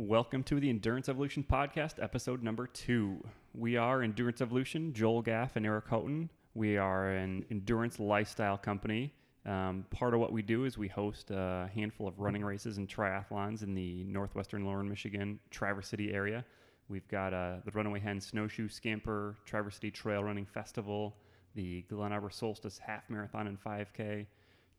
[0.00, 3.22] Welcome to the Endurance Evolution Podcast, episode number two.
[3.52, 6.30] We are Endurance Evolution, Joel Gaff and Eric Houghton.
[6.54, 9.12] We are an endurance lifestyle company.
[9.44, 12.88] Um, part of what we do is we host a handful of running races and
[12.88, 16.46] triathlons in the northwestern Lower Michigan, Traverse City area.
[16.88, 21.14] We've got uh, the Runaway Hen Snowshoe Scamper, Traverse City Trail Running Festival,
[21.54, 24.24] the Glen Arbor Solstice Half Marathon and 5K,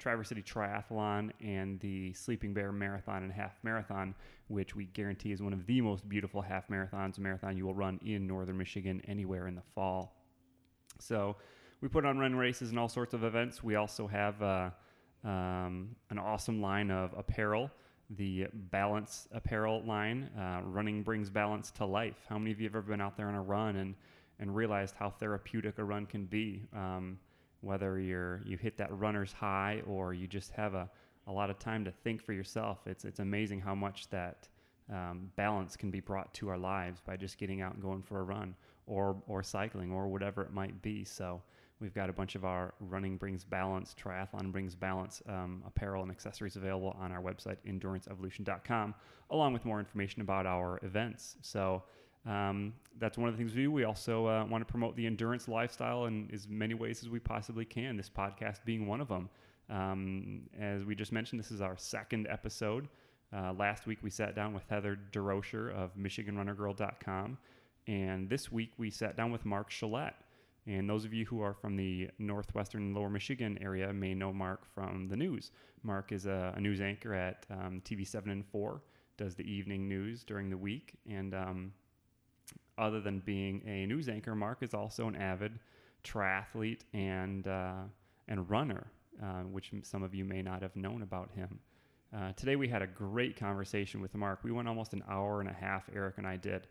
[0.01, 4.15] Traverse City Triathlon and the Sleeping Bear Marathon and Half Marathon,
[4.47, 7.99] which we guarantee is one of the most beautiful half marathons, marathon you will run
[8.03, 10.15] in northern Michigan anywhere in the fall.
[10.99, 11.35] So
[11.81, 13.63] we put on run races and all sorts of events.
[13.63, 14.69] We also have uh,
[15.23, 17.69] um, an awesome line of apparel.
[18.09, 22.25] The Balance apparel line, uh, running brings balance to life.
[22.27, 23.93] How many of you have ever been out there on a run and,
[24.39, 26.63] and realized how therapeutic a run can be?
[26.75, 27.19] Um,
[27.61, 30.89] whether you're you hit that runner's high or you just have a,
[31.27, 32.79] a lot of time to think for yourself.
[32.85, 34.47] It's it's amazing how much that
[34.91, 38.19] um, balance can be brought to our lives by just getting out and going for
[38.19, 38.55] a run
[38.87, 41.03] or or cycling or whatever it might be.
[41.03, 41.41] So
[41.79, 46.11] we've got a bunch of our running brings balance, triathlon brings balance um, apparel and
[46.11, 48.93] accessories available on our website enduranceevolution.com,
[49.29, 51.37] along with more information about our events.
[51.41, 51.83] So
[52.25, 53.71] um, that's one of the things we do.
[53.71, 57.19] We also uh, want to promote the endurance lifestyle in as many ways as we
[57.19, 59.29] possibly can, this podcast being one of them.
[59.69, 62.89] Um, as we just mentioned, this is our second episode.
[63.35, 67.37] Uh, last week we sat down with Heather DeRocher of MichiganRunnerGirl.com,
[67.87, 70.13] and this week we sat down with Marc Schollett.
[70.67, 74.63] And those of you who are from the northwestern lower Michigan area may know Marc
[74.75, 75.51] from the news.
[75.81, 78.79] Marc is a, a news anchor at um, TV 7 and 4,
[79.17, 81.73] does the evening news during the week, and um,
[82.81, 85.57] other than being a news anchor, Marc is also an avid
[86.03, 87.83] triathlete and uh,
[88.27, 88.87] and runner,
[89.21, 91.59] uh, which some of you may not have known about him.
[92.13, 94.43] Uh, today we had a great conversation with Marc.
[94.43, 95.83] We went almost an hour and a half.
[95.95, 96.67] Eric and I did,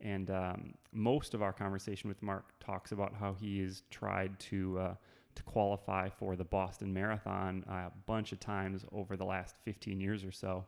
[0.00, 4.78] and um, most of our conversation with Marc talks about how he has tried to
[4.78, 4.94] uh,
[5.34, 10.24] to qualify for the Boston Marathon a bunch of times over the last 15 years
[10.24, 10.64] or so,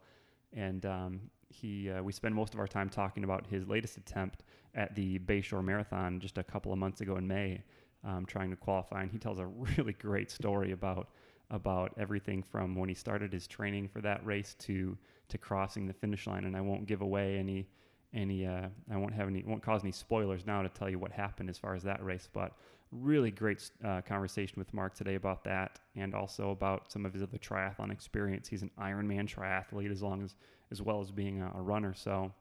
[0.55, 4.43] and um, he uh, we spend most of our time talking about his latest attempt
[4.77, 7.63] at the Bayshore Marathon just a couple of months ago in May,
[8.05, 9.03] um, trying to qualify.
[9.03, 11.09] And he tells a really great story about
[11.51, 14.97] about everything from when he started his training for that race to
[15.29, 16.45] to crossing the finish line.
[16.45, 17.67] And I won't give away any
[18.13, 21.13] any uh, I won't have any won't cause any spoilers now to tell you what
[21.13, 22.53] happened as far as that race, but
[22.93, 27.23] really great uh, conversation with Marc today about that and also about some of his
[27.23, 28.49] other triathlon experience.
[28.49, 30.35] He's an Ironman triathlete as long as
[30.71, 31.95] as well as being a, a runner.
[31.95, 32.33] So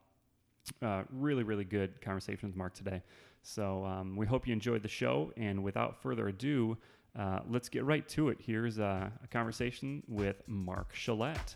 [0.82, 3.02] uh, really, really good conversation with Marc today.
[3.42, 5.32] So um, we hope you enjoyed the show.
[5.36, 6.76] And without further ado,
[7.18, 8.38] uh, let's get right to it.
[8.40, 11.54] Here's a, a conversation with Marc Schollett.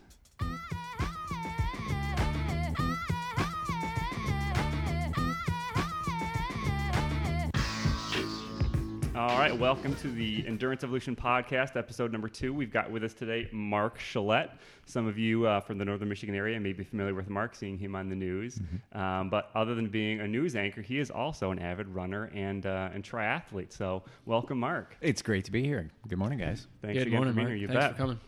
[9.20, 12.54] All right, welcome to the Endurance Evolution Podcast, episode number two.
[12.54, 14.52] We've got with us today Marc Schollett.
[14.86, 17.76] Some of you uh, from the northern Michigan area may be familiar with Marc, seeing
[17.76, 18.58] him on the news.
[18.58, 18.98] Mm-hmm.
[18.98, 22.64] Um, but other than being a news anchor, he is also an avid runner and
[22.64, 23.74] uh, and triathlete.
[23.74, 24.96] So, welcome, Marc.
[25.02, 25.90] It's great to be here.
[26.08, 26.66] Good morning, guys.
[26.80, 27.58] Thanks Good again morning, for being Mark.
[27.58, 27.60] here.
[27.60, 27.92] You Thanks bet.
[27.92, 28.20] for coming.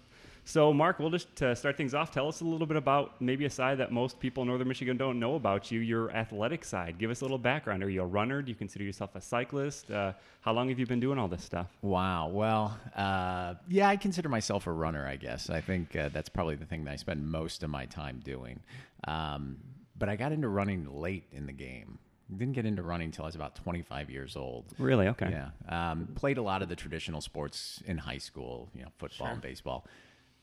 [0.44, 2.10] So, Marc, we'll just uh, start things off.
[2.10, 4.96] Tell us a little bit about maybe a side that most people in Northern Michigan
[4.96, 6.98] don't know about you, your athletic side.
[6.98, 7.82] Give us a little background.
[7.84, 8.42] Are you a runner?
[8.42, 9.90] Do you consider yourself a cyclist?
[9.90, 11.68] Uh, how long have you been doing all this stuff?
[11.80, 12.26] Wow.
[12.28, 15.48] Well, uh, yeah, I consider myself a runner, I guess.
[15.48, 18.60] I think uh, that's probably the thing that I spend most of my time doing.
[19.06, 19.58] Um,
[19.96, 22.00] but I got into running late in the game.
[22.36, 24.64] Didn't get into running until I was about 25 years old.
[24.78, 25.06] Really?
[25.08, 25.30] Okay.
[25.30, 25.90] Yeah.
[25.92, 29.32] Um, played a lot of the traditional sports in high school, you know, football Sure.
[29.34, 29.86] and baseball.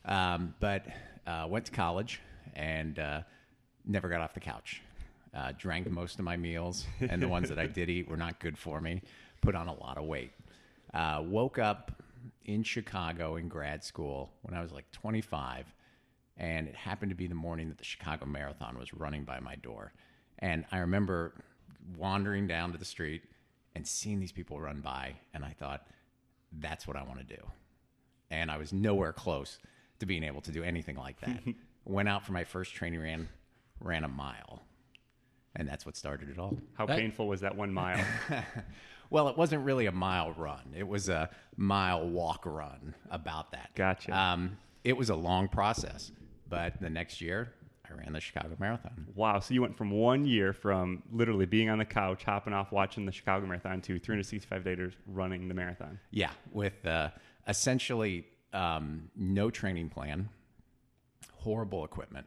[0.04, 0.86] Um, but
[1.26, 2.20] uh, went to college
[2.54, 3.20] and uh,
[3.84, 4.82] never got off the couch.
[5.32, 8.40] Uh, drank most of my meals, and the ones that I did eat were not
[8.40, 9.02] good for me.
[9.40, 10.32] Put on a lot of weight.
[10.92, 12.02] Uh, woke up
[12.46, 15.72] in Chicago in grad school when I was like 25,
[16.36, 19.54] and it happened to be the morning that the Chicago Marathon was running by my
[19.56, 19.92] door.
[20.40, 21.34] And I remember
[21.96, 23.22] wandering down to the street
[23.76, 25.86] and seeing these people run by, and I thought,
[26.58, 27.42] that's what I want to do.
[28.32, 29.58] And I was nowhere close
[30.00, 31.40] to being able to do anything like that.
[31.84, 33.28] Went out for my first training ran,
[33.80, 34.62] ran a mile,
[35.56, 36.56] and that's what started it all.
[36.74, 38.04] How That- painful was that one mile?
[39.12, 40.72] Well, it wasn't really a mile run.
[40.76, 43.70] It was a mile walk run about that.
[43.74, 44.16] Gotcha.
[44.16, 46.12] Um, it was a long process,
[46.48, 47.52] but the next year
[47.90, 49.08] I ran the Chicago Marathon.
[49.16, 49.40] wow.
[49.40, 53.04] So you went from one year from literally being on the couch, hopping off, watching
[53.04, 55.98] the Chicago Marathon to 365 days running the marathon.
[56.12, 57.08] Yeah, with uh,
[57.48, 60.28] essentially um, no training plan,
[61.34, 62.26] horrible equipment.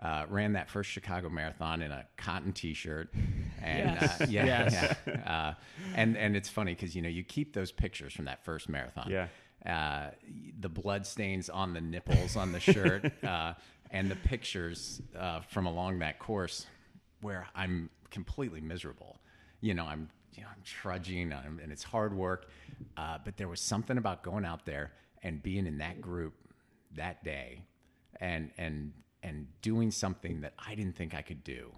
[0.00, 3.12] Uh, ran that first Chicago Marathon in a cotton T-shirt,
[3.62, 4.20] and Yes.
[4.20, 4.96] uh, yeah, Yes.
[5.06, 5.30] yeah.
[5.30, 5.54] Uh,
[5.94, 9.08] and and it's funny because you know you keep those pictures from that first marathon.
[9.10, 9.28] Yeah.
[9.64, 10.10] Uh,
[10.58, 13.54] the blood stains on the nipples on the shirt, uh,
[13.92, 16.66] and the pictures uh, from along that course
[17.20, 19.20] where I'm completely miserable.
[19.60, 22.48] You know, I'm you know I'm trudging, I'm, and it's hard work.
[22.96, 24.90] Uh, but there was something about going out there
[25.22, 26.34] and being in that group
[26.96, 27.64] that day,
[28.20, 28.92] and and
[29.22, 31.72] and doing something that I didn't think I could do.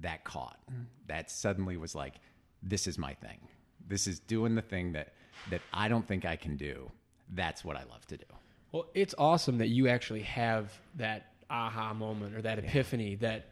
[0.00, 0.58] That caught.
[1.06, 2.14] That suddenly was like,
[2.62, 3.38] this is my thing.
[3.86, 5.14] This is doing the thing that
[5.50, 6.90] that I don't think I can do.
[7.30, 8.24] That's what I love to do.
[8.72, 13.50] Well, it's awesome that you actually have that aha moment or that epiphany that,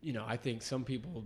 [0.00, 1.24] you know, I think some people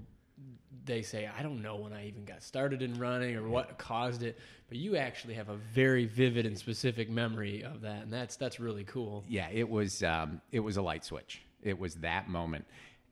[0.84, 4.22] they say, I don't know when I even got started in running or what caused
[4.22, 4.38] it,
[4.68, 8.60] but you actually have a very vivid and specific memory of that, and that's that's
[8.60, 9.24] really cool.
[9.28, 11.42] yeah, it was um, it was a light switch.
[11.62, 12.64] It was that moment,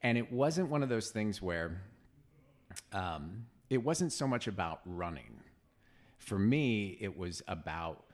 [0.02, 1.82] and it wasn't one of those things where
[2.92, 5.40] um, it wasn't so much about running.
[6.18, 8.04] For me, it was about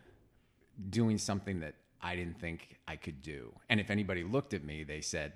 [0.90, 3.52] doing something that I didn't think I could do.
[3.68, 5.32] And if anybody looked at me, they said,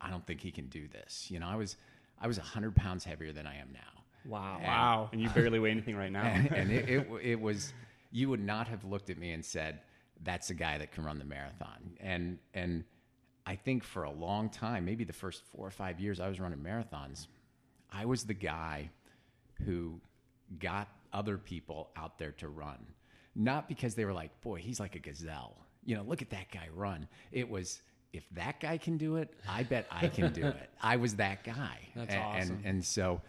[0.00, 1.76] "I don't think he can do this." You know, I was
[2.20, 3.80] I was hundred pounds heavier than I am now.
[4.26, 4.60] Wow.
[4.62, 5.08] Wow.
[5.12, 6.24] And you barely weigh anything right now.
[6.24, 7.72] and, and it, it, it was
[8.14, 9.80] you would not have looked at me and said
[10.22, 12.84] that's a guy that can run the marathon and and
[13.46, 16.40] i think for a long time maybe the first four or five years i was
[16.40, 17.26] running marathons
[17.92, 18.88] i was the guy
[19.64, 20.00] who
[20.58, 22.78] got other people out there to run
[23.34, 26.50] not because they were like boy he's like a gazelle you know look at that
[26.52, 27.82] guy run it was
[28.14, 31.42] if that guy can do it i bet i can do it i was that
[31.44, 32.56] guy That's A- awesome.
[32.56, 33.20] and, and so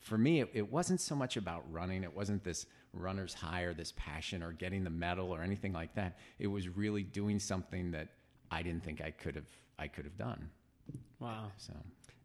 [0.00, 2.02] for me, it, it wasn't so much about running.
[2.02, 5.94] It wasn't this runner's high or this passion or getting the medal or anything like
[5.94, 6.18] that.
[6.40, 8.08] It was really doing something that
[8.50, 9.46] I didn't think I could have
[9.78, 10.48] I could have done.
[11.20, 11.52] Wow.
[11.56, 11.72] So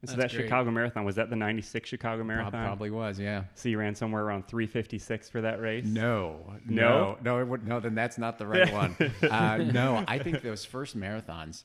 [0.02, 0.46] And so That's that great.
[0.48, 2.66] Chicago Marathon was that the '96 Chicago Marathon?
[2.66, 3.44] probably was, yeah.
[3.54, 5.86] So you ran somewhere around 356 for that race.
[5.86, 6.82] No, No?
[6.90, 7.80] no, no, it would, no.
[7.80, 8.96] Then that's not the right one.
[9.22, 11.64] Uh, no, I think those first marathons,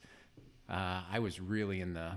[0.72, 2.12] uh, I was really in the,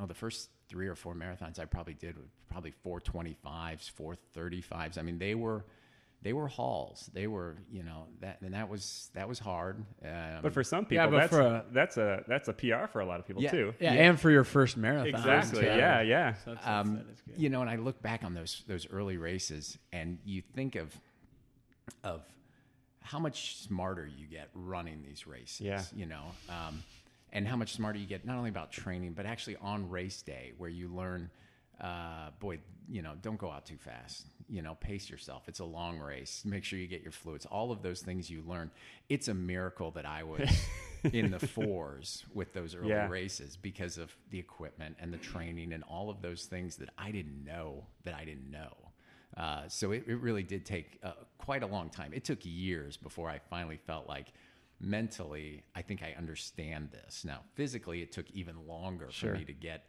[0.00, 2.16] oh, the first three or four marathons I probably did
[2.50, 3.90] probably 425s,
[4.36, 4.98] 435s.
[4.98, 5.64] I mean, they were,
[6.22, 7.10] they were hauls.
[7.12, 9.84] They were, you know, that and that was that was hard.
[10.02, 12.86] Um, But for some people, Yeah, but that's for a- that's a that's a PR
[12.90, 13.50] for a lot of people Yeah.
[13.50, 13.74] too.
[13.78, 15.08] Yeah, and for your first marathon.
[15.08, 15.60] Exactly.
[15.60, 15.66] too.
[15.66, 16.34] Yeah, yeah.
[16.44, 17.38] So that's, um, that is good.
[17.38, 20.98] you know, and I look back on those those early races, and you think of
[22.02, 22.22] of
[23.00, 25.60] how much smarter you get running these races.
[25.60, 25.82] Yeah.
[25.94, 26.82] You know, um,
[27.34, 30.52] and how much smarter you get not only about training, but actually on race day,
[30.56, 31.30] where you learn,
[31.80, 32.58] uh, boy,
[32.88, 34.26] you know, don't go out too fast.
[34.48, 35.42] You know, pace yourself.
[35.48, 36.42] It's a long race.
[36.44, 37.44] Make sure you get your fluids.
[37.46, 38.70] All of those things you learn.
[39.08, 40.48] It's a miracle that I was
[41.12, 43.08] in the fours with those early Yeah.
[43.08, 47.10] races because of the equipment and the training and all of those things that I
[47.10, 48.72] didn't know that I didn't know.
[49.36, 52.12] Uh, so it, it really did take uh, quite a long time.
[52.14, 54.28] It took years before I finally felt like
[54.80, 57.24] mentally, I think I understand this.
[57.24, 59.32] Now, physically, it took even longer Sure.
[59.32, 59.86] for me to get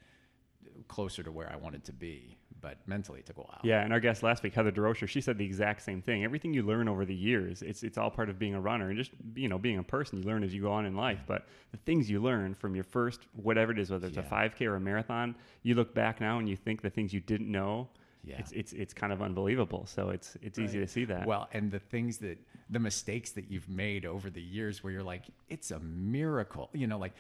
[0.88, 3.60] closer to where I wanted to be, but mentally, it took a while.
[3.64, 6.24] Yeah, and our guest last week, Heather DeRocher, she said the exact same thing.
[6.24, 8.98] Everything you learn over the years, it's it's all part of being a runner and
[8.98, 10.18] just you know being a person.
[10.18, 12.84] You learn as you go on in life, but the things you learn from your
[12.84, 16.40] first whatever it is, whether it's a 5K or a marathon, you look back now
[16.40, 17.90] and you think the things you didn't know.
[18.26, 18.38] Yeah.
[18.40, 19.86] It's it's it's kind of unbelievable.
[19.86, 21.26] So it's it's easy to see that.
[21.26, 22.38] Well, and the things that
[22.70, 26.70] the mistakes that you've made over the years, where you're like, it's a miracle.
[26.74, 27.14] You know, like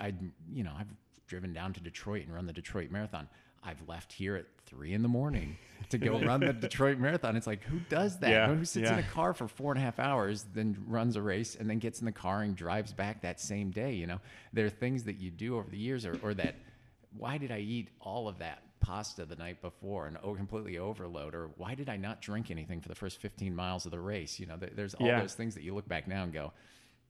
[0.00, 0.14] I, I
[0.52, 0.92] you know, I've
[1.26, 3.28] driven down to Detroit and run the Detroit Marathon.
[3.66, 5.56] I've left here at three in the morning
[5.88, 7.34] to go run the Detroit Marathon.
[7.34, 8.30] It's like, who does that?
[8.30, 11.22] Yeah, Who sits in a car for four and a half hours, then runs a
[11.22, 13.92] race, and then gets in the car and drives back that same day?
[13.92, 14.20] You know,
[14.52, 16.56] there are things that you do over the years, or, or that.
[17.16, 21.34] Why did I eat all of that pasta the night before and oh, completely overload?
[21.34, 24.38] Or why did I not drink anything for the first 15 miles of the race?
[24.38, 25.20] You know, there's all Yeah.
[25.20, 26.52] those things that you look back now and go,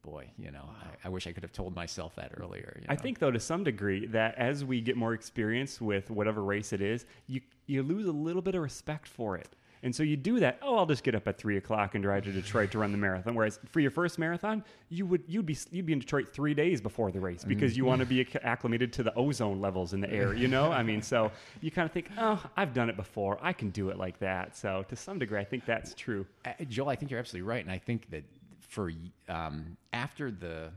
[0.03, 2.79] boy, you know, I, I wish I could have told myself that earlier.
[2.81, 6.43] you I think though to some degree that as we get more experience with whatever
[6.43, 9.49] race it is, you you lose a little bit of respect for it.
[9.85, 10.59] And so you do that.
[10.63, 12.97] Oh, I'll just get up at three o'clock and drive to Detroit to run the
[12.99, 13.35] marathon.
[13.35, 16.81] Whereas for your first marathon, you would you'd be you'd be in Detroit three days
[16.81, 20.11] before the race because you want to be acclimated to the ozone levels in the
[20.11, 20.33] air.
[20.35, 23.39] You know, I mean, so you kind of think, oh, I've done it before.
[23.43, 24.57] I can do it like that.
[24.57, 26.27] So to some degree, I think that's true.
[26.47, 28.25] Uh, Joel, I think you're absolutely right, and I think that
[28.61, 28.91] for
[29.29, 30.71] um, after the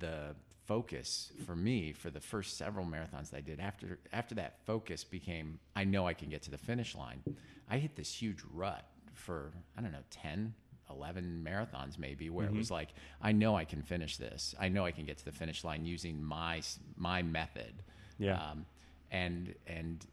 [0.00, 0.34] the
[0.66, 5.02] focus for me for the first several marathons that I did after after that focus
[5.02, 7.22] became I know I can get to the finish line.
[7.70, 8.84] I hit this huge rut
[9.14, 10.54] for I don't know 10
[10.90, 12.88] 11 marathons maybe where it was like
[13.20, 14.54] I know I can finish this.
[14.58, 16.62] I know I can get to the finish line using my
[16.96, 17.82] my method.
[18.18, 18.40] Yeah.
[18.40, 18.66] Um,
[19.10, 20.06] and and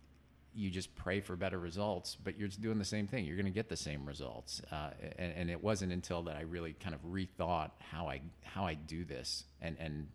[0.53, 3.25] you just pray for better results, but you're just doing the same thing.
[3.25, 4.61] You're going to get the same results.
[4.71, 8.65] Uh, and, and it wasn't until that I really kind of rethought how I how
[8.65, 10.07] I do this, and and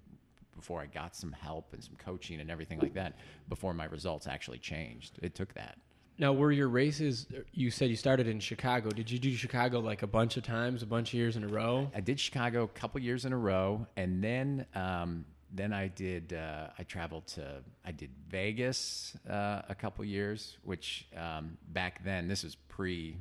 [0.56, 3.14] before I got some help and some coaching and everything like that,
[3.48, 5.18] before my results actually changed.
[5.22, 5.78] It took that.
[6.20, 7.26] Now, were your races?
[7.54, 8.90] You said you started in Chicago.
[8.90, 11.48] Did you do Chicago like a bunch of times, a bunch of years in a
[11.48, 11.90] row?
[11.94, 16.34] I did Chicago a couple years in a row, and then um, then I did
[16.34, 22.28] uh, I traveled to I did Vegas uh, a couple years, which um, back then
[22.28, 23.16] this was pre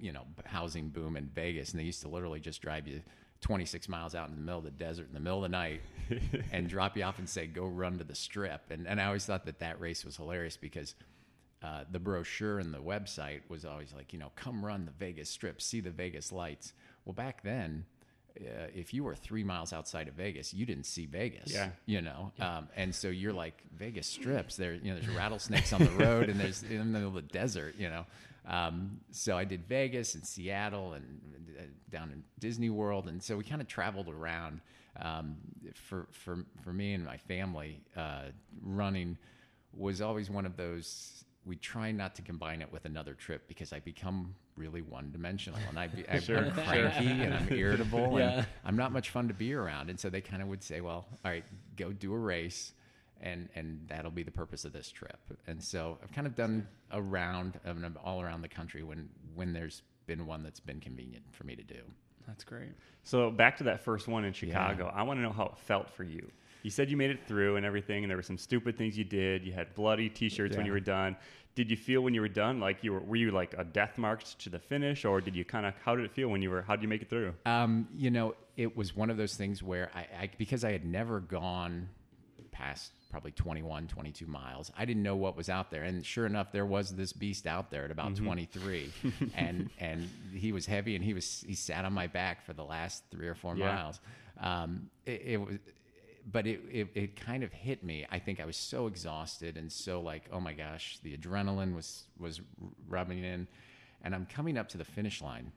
[0.00, 3.02] you know housing boom in Vegas, and they used to literally just drive you
[3.42, 5.82] 26 miles out in the middle of the desert in the middle of the night
[6.50, 9.26] and drop you off and say go run to the strip, and and I always
[9.26, 10.94] thought that that race was hilarious because.
[11.62, 15.30] Uh, the brochure and the website was always like, you know, come run the Vegas
[15.30, 16.72] Strip, see the Vegas lights.
[17.04, 17.84] Well, back then,
[18.40, 21.52] uh, if you were three miles outside of Vegas, you didn't see Vegas.
[21.52, 21.70] Yeah.
[21.86, 24.56] You know, um, and so you're like Vegas strips.
[24.56, 27.22] There, you know, there's rattlesnakes on the road, and there's in the middle of the
[27.22, 27.74] desert.
[27.78, 28.06] You know,
[28.46, 31.20] um, so I did Vegas and Seattle and
[31.58, 34.60] uh, down in Disney World, and so we kind of traveled around.
[35.00, 35.36] Um,
[35.74, 38.24] for for for me and my family, uh,
[38.62, 39.16] running
[39.74, 41.24] was always one of those.
[41.44, 45.58] We try not to combine it with another trip because I become really one dimensional
[45.68, 48.30] and I be, I'm, Sure, I'm cranky and I'm irritable Yeah.
[48.38, 49.90] and I'm not much fun to be around.
[49.90, 51.44] And so they kind of would say, well, all right,
[51.76, 52.72] go do a race
[53.20, 55.18] and, and that'll be the purpose of this trip.
[55.46, 59.08] And so I've kind of done a round of them all around the country when,
[59.34, 61.80] when there's been one that's been convenient for me to do.
[62.26, 62.70] That's great.
[63.02, 64.92] So back to that first one in Chicago.
[64.94, 66.30] I want to know how it felt for you.
[66.62, 69.04] You said you made it through and everything, and there were some stupid things you
[69.04, 69.44] did.
[69.44, 71.16] You had bloody T-shirts when you were done.
[71.54, 73.00] Did you feel when you were done like you were?
[73.00, 75.74] Were you like a death march to the finish, or did you kind of?
[75.84, 76.62] How did it feel when you were?
[76.62, 77.34] How did you make it through?
[77.44, 80.84] Um, you know, it was one of those things where I, I because I had
[80.84, 81.88] never gone
[82.52, 85.82] past probably 21, 22 miles, I didn't know what was out there.
[85.82, 88.88] And sure enough, there was this beast out there at about 23
[89.36, 92.64] and, and he was heavy and he was, he sat on my back for the
[92.64, 93.74] last three or four Yeah.
[93.74, 94.00] miles.
[94.40, 95.56] Um, it, it was,
[96.30, 98.06] but it, it, it kind of hit me.
[98.10, 102.04] I think I was so exhausted and so like, oh my gosh, the adrenaline was,
[102.18, 102.40] was
[102.88, 103.48] rubbing in
[104.02, 105.52] and I'm coming up to the finish line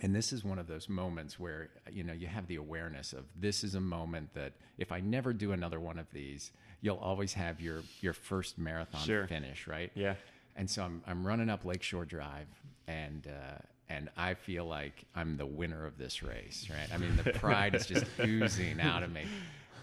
[0.00, 3.24] and this is one of those moments where you know you have the awareness of
[3.38, 6.50] this is a moment that if I never do another one of these,
[6.80, 9.26] you'll always have your your first marathon Sure.
[9.26, 9.92] finish, right?
[9.94, 10.14] Yeah.
[10.56, 12.48] And so I'm I'm running up Lakeshore Drive,
[12.88, 13.58] and uh,
[13.90, 16.88] and I feel like I'm the winner of this race, right?
[16.92, 19.24] I mean, the pride is just oozing out of me.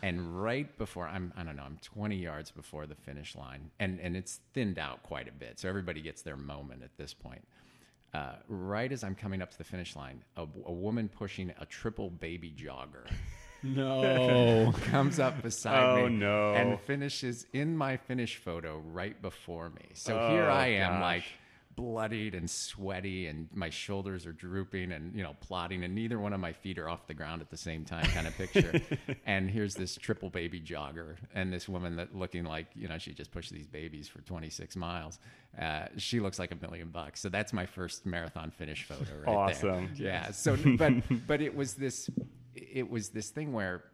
[0.02, 4.00] And right before I'm I don't know I'm 20 yards before the finish line, and
[4.00, 7.46] and it's thinned out quite a bit, so everybody gets their moment at this point.
[8.14, 11.66] Uh, right as I'm coming up to the finish line, a, a woman pushing a
[11.66, 13.06] triple baby jogger
[13.64, 14.74] No.
[14.86, 16.54] comes up beside Oh, me no.
[16.56, 19.90] and finishes in my finish photo right before me.
[19.94, 21.02] So Oh, here I am, gosh.
[21.02, 21.24] like
[21.80, 26.34] bloodied and sweaty, and my shoulders are drooping and you know plodding, and neither one
[26.34, 28.82] of my feet are off the ground at the same time, kind of picture.
[29.26, 33.14] and here's this triple baby jogger, and this woman that looking like you know she
[33.14, 35.20] just pushed these babies for 26 miles.
[35.60, 37.22] Uh, she looks like a million bucks.
[37.22, 39.00] So that's my first marathon finish photo.
[39.00, 39.38] Right there.
[39.38, 39.90] Awesome.
[39.96, 40.32] Yeah.
[40.32, 40.94] So, but
[41.28, 42.10] but it was this,
[42.54, 43.86] it was this thing where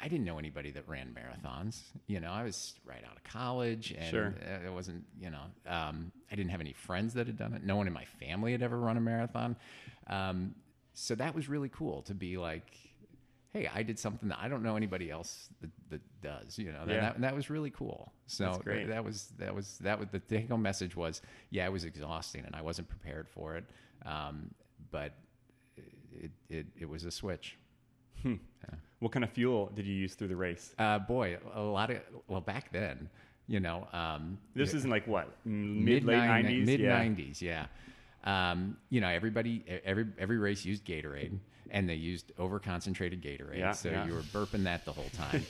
[0.00, 1.80] I didn't know anybody that ran marathons.
[2.06, 4.34] You know, I was right out of college, and Sure.
[4.46, 5.04] uh, it wasn't.
[5.20, 7.62] You know, um, I didn't have any friends that had done it.
[7.64, 9.56] No one in my family had ever run a marathon.
[10.06, 10.54] Um,
[10.94, 12.76] so that was really cool to be like,
[13.52, 16.58] hey, I did something that I don't know anybody else that, that does.
[16.58, 17.00] You know, and Yeah.
[17.00, 18.12] that, that was really cool.
[18.26, 18.44] So
[18.88, 21.20] that was that was that was the take home message was,
[21.50, 23.64] yeah, it was exhausting, and I wasn't prepared for it.
[24.06, 24.50] Um,
[24.90, 25.12] but
[26.18, 27.56] it, it it was a switch.
[29.02, 30.76] What kind of fuel did you use through the race?
[30.78, 33.10] Uh, boy, a lot of well back then,
[33.48, 37.66] you know, um, This isn't like what mid late nineties, mid nineties, yeah.
[38.24, 41.38] Um, you know, everybody, every every race used Gatorade,
[41.70, 44.06] and they used over concentrated Gatorade, Yeah, so yeah.
[44.06, 45.44] you were burping that the whole time.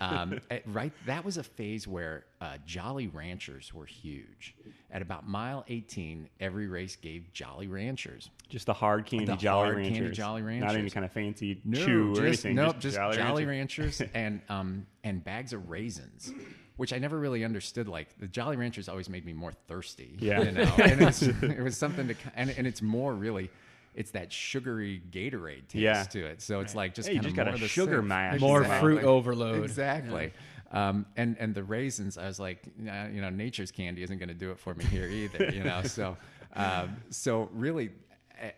[0.00, 4.54] um, eh, right, that was a phase where uh, Jolly Ranchers were huge.
[4.90, 8.30] At about mile eighteen, every race gave Jolly Ranchers.
[8.48, 11.60] Just the hard candy The Jolly hard Ranchers, candy Jolly not any kind of fancy
[11.64, 12.56] No, chew or just, anything.
[12.56, 16.32] Nope, just, just, Jolly, Ranchers, and um and bags of raisins,
[16.78, 17.86] which I never really understood.
[17.88, 20.16] Like the Jolly Ranchers always made me more thirsty.
[20.18, 20.42] Yeah.
[20.42, 23.50] you know, and it's, it was something to ki- and and it's more really.
[23.94, 26.04] It's that sugary Gatorade taste Yeah.
[26.04, 27.70] to it, so it's like just Hey, you kind of just got more a of
[27.70, 28.08] sugar same.
[28.08, 28.40] mash.
[28.40, 28.88] More Exactly.
[28.96, 29.64] fruit overload.
[29.64, 30.32] Exactly.
[30.70, 34.28] Um, and and the raisins, I was like, nah, you know, nature's candy isn't going
[34.28, 35.46] to do it for me here either.
[35.52, 36.16] You know, so
[36.54, 37.90] um, so really,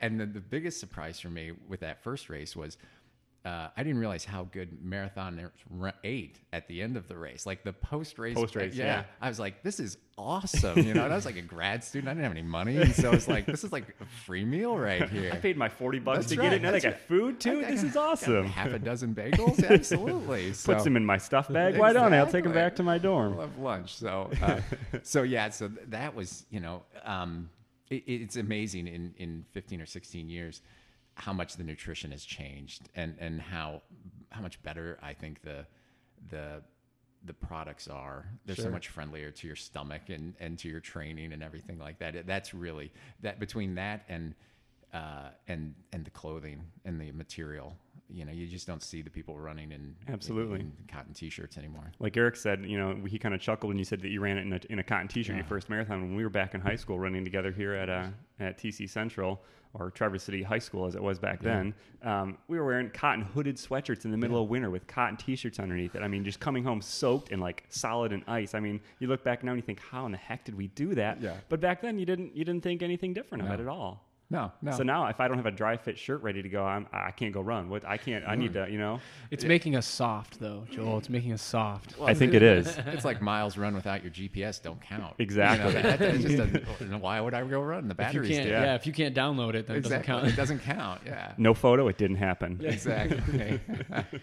[0.03, 2.77] and the, the biggest surprise for me with that first race was
[3.45, 5.51] uh, I didn't realize how good marathon
[6.05, 7.47] ate at the end of the race.
[7.47, 9.05] Like the post race, Post-race, yeah.
[9.21, 12.09] I was like, "This is awesome!" You know, and I was like a grad student.
[12.11, 14.77] I didn't have any money, and so it's like, "This is like a free meal
[14.77, 16.63] right here." I paid my 40 bucks That's to right, get it.
[16.63, 17.01] Now they got right.
[17.01, 17.63] food too.
[17.65, 18.45] I- I this got- is awesome.
[18.47, 20.53] half a dozen bagels, absolutely.
[20.53, 21.79] So, Puts them in my stuff bag.
[21.79, 22.19] Why don't I?
[22.19, 23.39] I'll take them back to my dorm.
[23.39, 23.95] love lunch.
[23.95, 24.61] So, uh,
[25.03, 27.49] so yeah, so th- that was, you know, um,
[27.89, 30.61] it, it's amazing in, in 15 or 16 years
[31.21, 33.83] how much the nutrition has changed and, and how,
[34.31, 35.67] how much better I think the,
[36.31, 36.63] the,
[37.27, 38.25] the products are.
[38.47, 41.99] They're so much friendlier to your stomach and, and to your training and everything like
[41.99, 42.15] that.
[42.17, 44.35] It- That's really that between that and,
[44.95, 47.77] uh, and, and the clothing and the material,
[48.13, 50.61] you know, you just don't see the people running in, Absolutely.
[50.61, 51.93] in cotton t-shirts anymore.
[51.99, 54.39] Like Eric said, you know, he kind of chuckled when you said that you ran
[54.39, 56.03] it in a, in a cotton T-shirt your first marathon.
[56.03, 59.41] When we were back in high school running together here at uh, at TC Central
[59.75, 63.23] or Traverse City High School as it was back then, um, we were wearing cotton
[63.23, 66.03] hooded sweatshirts in the middle of winter with cotton T-shirts underneath it.
[66.03, 68.55] I mean, just coming home soaked and like solid in ice.
[68.55, 70.69] I mean, you look back now and you think, how in the heck did we
[70.69, 71.21] do that?
[71.21, 71.37] Yeah.
[71.49, 74.05] But back then, you didn't you didn't think anything different of it at all.
[74.33, 74.71] No, no.
[74.71, 77.11] So now, if I don't have a dry fit shirt ready to go, I'm, I
[77.11, 77.69] can't go run.
[77.69, 78.25] What I can't.
[78.29, 78.69] I need to.
[78.71, 79.01] You know.
[79.33, 80.99] It's making us soft, though, Joel.
[80.99, 81.95] It's making us soft.
[82.01, 82.79] I think it is.
[82.87, 85.15] It's like miles run without your GPS don't count.
[85.19, 85.69] Exactly.
[85.69, 87.89] You know, that, that just doesn't, why would I go run?
[87.89, 88.63] The If you batteries can't, dead.
[88.63, 88.75] yeah.
[88.75, 90.31] if you can't download it, then exactly.
[90.31, 90.77] it doesn't It count.
[90.77, 91.01] doesn't count.
[91.07, 91.33] Yeah.
[91.39, 91.89] No photo.
[91.89, 92.61] It didn't happen.
[92.63, 93.61] Exactly.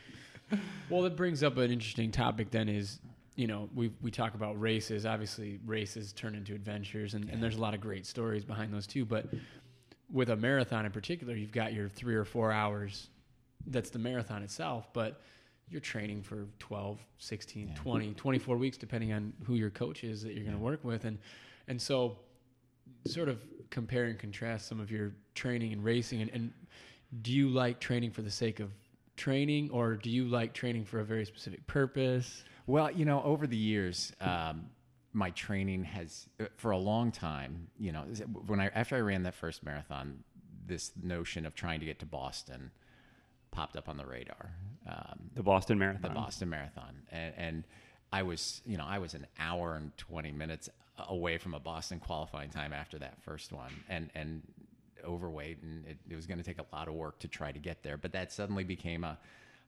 [0.90, 2.52] Well, that brings up an interesting topic.
[2.52, 3.00] Then is
[3.36, 5.06] you know we we talk about races.
[5.06, 8.88] Obviously, races turn into adventures, and, and there's a lot of great stories behind those
[8.88, 9.04] too.
[9.04, 9.26] But
[10.12, 13.10] with a marathon in particular, you've got your three or four hours.
[13.68, 15.22] That's the marathon itself, but
[15.70, 20.34] you're training for 12, 16, 20, 24 weeks, depending on who your coach is that
[20.34, 21.06] you're going to work with.
[21.06, 21.18] And,
[21.68, 22.18] and so
[23.06, 26.22] sort of compare and contrast some of your training and racing.
[26.22, 26.54] And, and
[27.22, 28.72] do you like training for the sake of
[29.18, 32.44] training or do you like training for a very specific purpose?
[32.66, 34.70] Well, you know, over the years, um,
[35.14, 38.04] my training has, uh, for a long time, you know,
[38.46, 40.24] when I after I ran that first marathon,
[40.66, 42.72] this notion of trying to get to Boston
[43.52, 44.52] popped up on the radar.
[44.88, 46.02] Um, The Boston Marathon.
[46.02, 47.64] the Boston Marathon, and, and
[48.12, 50.70] I was, you know, I was an hour and twenty minutes
[51.10, 54.42] away from a Boston qualifying time after that first one, and and
[55.06, 57.60] overweight, and it, it was going to take a lot of work to try to
[57.60, 57.98] get there.
[57.98, 59.18] But that suddenly became a,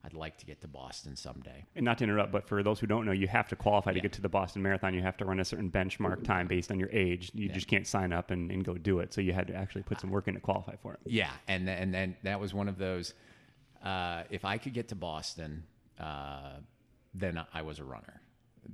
[0.02, 1.64] I'd like to get to Boston someday.
[1.76, 3.98] And not to interrupt, but for those who don't know, you have to qualify to
[3.98, 4.02] Yeah.
[4.02, 4.94] get to the Boston Marathon.
[4.94, 7.30] You have to run a certain benchmark time based on your age.
[7.34, 7.52] You Yeah.
[7.52, 9.12] just can't sign up and, and go do it.
[9.12, 11.00] So you had to actually put some work in to qualify for it.
[11.04, 13.12] Yeah, and and then that was one of those.
[13.82, 15.64] Uh, if I could get to Boston,
[15.98, 16.60] uh,
[17.14, 18.20] then I was a runner.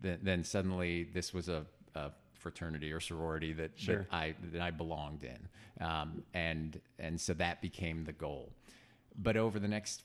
[0.01, 3.99] Then, then suddenly this was a, a fraternity or sorority that, Sure.
[4.03, 5.49] that I that I belonged in,
[5.85, 8.53] um, and and so that became the goal.
[9.19, 10.03] But over the next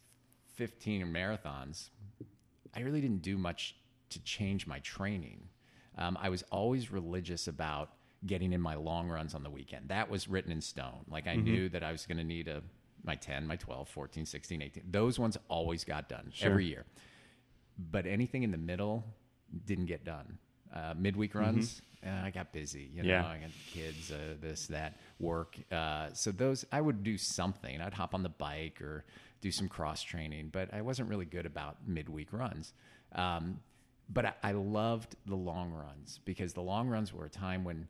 [0.61, 1.89] fifteen marathons,
[2.75, 3.75] I really didn't do much
[4.11, 5.39] to change my training.
[5.97, 7.89] Um, I was always religious about
[8.27, 9.89] getting in my long runs on the weekend.
[9.89, 11.03] That was written in stone.
[11.09, 12.61] Like I knew that I was going to need a
[13.03, 14.83] my 10, my 12, 14, 16, 18.
[14.91, 16.85] Those ones always got done every year.
[17.91, 19.03] But anything in the middle
[19.65, 20.37] didn't get done.
[20.71, 22.91] Uh, midweek runs, uh, I got busy.
[22.93, 23.27] You know, Yeah.
[23.27, 25.57] I got kids, uh, this, that, work.
[25.71, 27.81] Uh, so those, I would do something.
[27.81, 29.03] I'd hop on the bike or
[29.41, 32.73] do some cross training, but I wasn't really good about midweek runs.
[33.13, 33.59] Um,
[34.13, 37.87] but I, I loved the long runs because the long runs were a time when,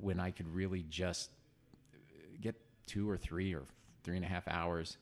[0.00, 1.30] when I could really just
[2.40, 2.54] get
[2.86, 3.62] two or three or
[4.02, 4.98] three and a half hours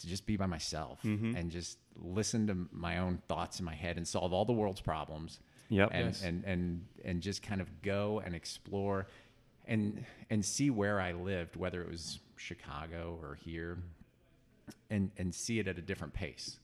[0.00, 0.98] to just be by myself
[1.36, 4.80] and just listen to my own thoughts in my head and solve all the world's
[4.80, 5.38] problems.
[5.68, 5.90] Yep.
[5.92, 6.22] And, Yes.
[6.22, 9.06] and, and, and just kind of go and explore
[9.66, 13.78] and, and see where I lived, whether it was Chicago or here
[14.90, 16.58] and, and see it at a different pace.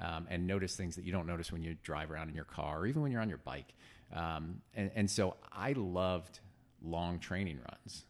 [0.00, 2.80] Um, and notice things that you don't notice when you drive around in your car
[2.80, 3.74] or even when you're on your bike.
[4.14, 6.40] Um, and, and so I loved
[6.82, 8.04] long training runs.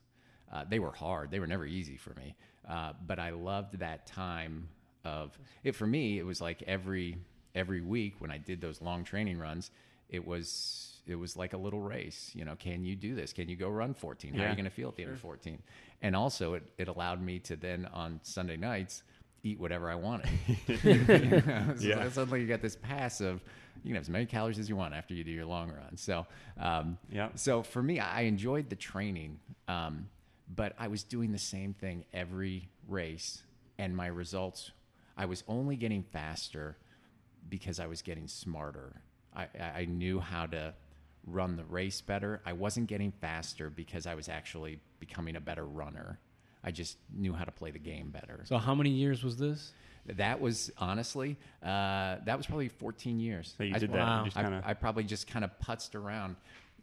[0.53, 1.31] Uh, they were hard.
[1.31, 2.35] They were never easy for me.
[2.69, 4.69] Uh, but I loved that time
[5.05, 5.75] of it.
[5.75, 7.17] For me, it was like every
[7.55, 9.71] every week when I did those long training runs,
[10.09, 12.31] it was it was like a little race.
[12.35, 13.33] You know, can you do this?
[13.33, 14.35] Can you go run 14?
[14.35, 15.59] How are you going to feel at the end of 14?
[16.03, 19.03] And also, it, it allowed me to then on Sunday nights
[19.43, 20.29] eat whatever I wanted.
[20.67, 22.09] You know, so Yeah.
[22.11, 23.43] Suddenly, you get this pass of
[23.85, 25.97] you can have as many calories as you want after you do your long run.
[25.97, 26.27] So,
[26.59, 27.29] um, Yeah.
[27.35, 30.09] So for me, I enjoyed the training, um,
[30.55, 33.43] but I was doing the same thing every race,
[33.79, 34.73] and my results,
[35.17, 36.77] I was only getting faster
[37.49, 39.01] because I was getting smarter.
[39.35, 40.75] I, I I knew how to
[41.27, 42.41] run the race better.
[42.47, 46.19] I wasn't getting faster because I was actually becoming a better runner.
[46.65, 48.41] I just knew how to play the game better.
[48.45, 49.73] So how many years was this?
[50.07, 53.55] That was honestly, uh, that was probably 14 years.
[53.59, 54.25] So you I, did that Wow.
[54.25, 56.37] just I, kind of I probably just kind of putzed around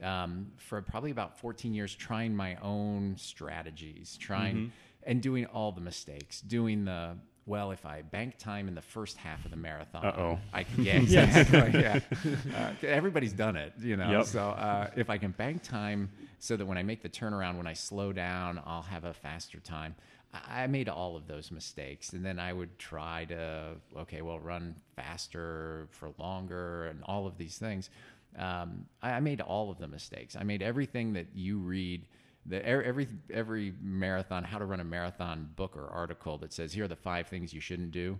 [0.04, 4.68] um, for probably about 14 years, trying my own strategies, trying Mm-hmm.
[5.04, 7.72] and doing all the mistakes, doing the well.
[7.72, 10.40] If I bank time in the first half of the marathon, Uh-oh.
[10.54, 10.84] I can.
[10.86, 11.82] Yeah, exactly.
[11.82, 12.00] yeah,
[12.58, 14.10] uh, everybody's done it, you know.
[14.12, 14.26] Yep.
[14.26, 17.68] So uh, if I can bank time, so that when I make the turnaround, when
[17.68, 19.96] I slow down, I'll have a faster time.
[20.34, 24.40] I I made all of those mistakes, and then I would try to okay, well,
[24.40, 27.90] run faster for longer, and all of these things.
[28.38, 30.36] Um, I, I made all of the mistakes.
[30.36, 32.06] I made everything that you read.
[32.48, 36.74] The, e- every every marathon, how to run a marathon book or article that says
[36.74, 38.20] here are the five things you shouldn't do.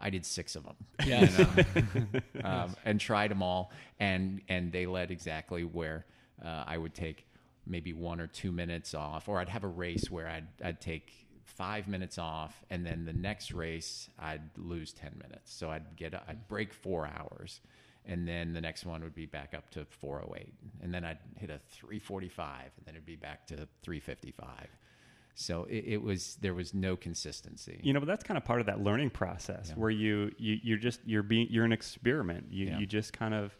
[0.00, 1.38] I did six of them Yes.
[2.44, 6.04] um, and tried them all, and and they led exactly where
[6.44, 7.26] uh, I would take
[7.66, 11.12] maybe one or two minutes off, or I'd have a race where I'd I'd take
[11.44, 16.14] five minutes off, and then the next race I'd lose ten minutes, so I'd get
[16.28, 17.60] I'd break four hours,
[18.06, 21.50] and then the next one would be back up to 408, and then I'd hit
[21.50, 24.68] a 345, and then it'd be back to 355.
[25.38, 27.78] So it, it was there was no consistency.
[27.82, 30.78] you know but that's kind of part of that learning process where you, you you're
[30.78, 32.78] just you're being you're an experiment you Yeah.
[32.78, 33.54] you just kind of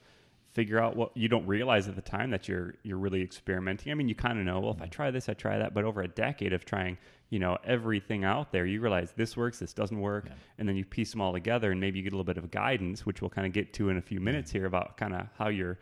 [0.53, 3.95] figure out what you don't realize at the time that you're you're really experimenting i
[3.95, 4.91] mean you kind of know well if i mm-hmm.
[4.91, 6.97] try this i try that but over a decade of trying
[7.31, 10.33] you know everything out there you realize this works this doesn't work Yeah.
[10.59, 12.51] and then you piece them all together and maybe you get a little bit of
[12.51, 15.27] guidance which we'll kind of get to in a few minutes here about kind of
[15.39, 15.79] how you're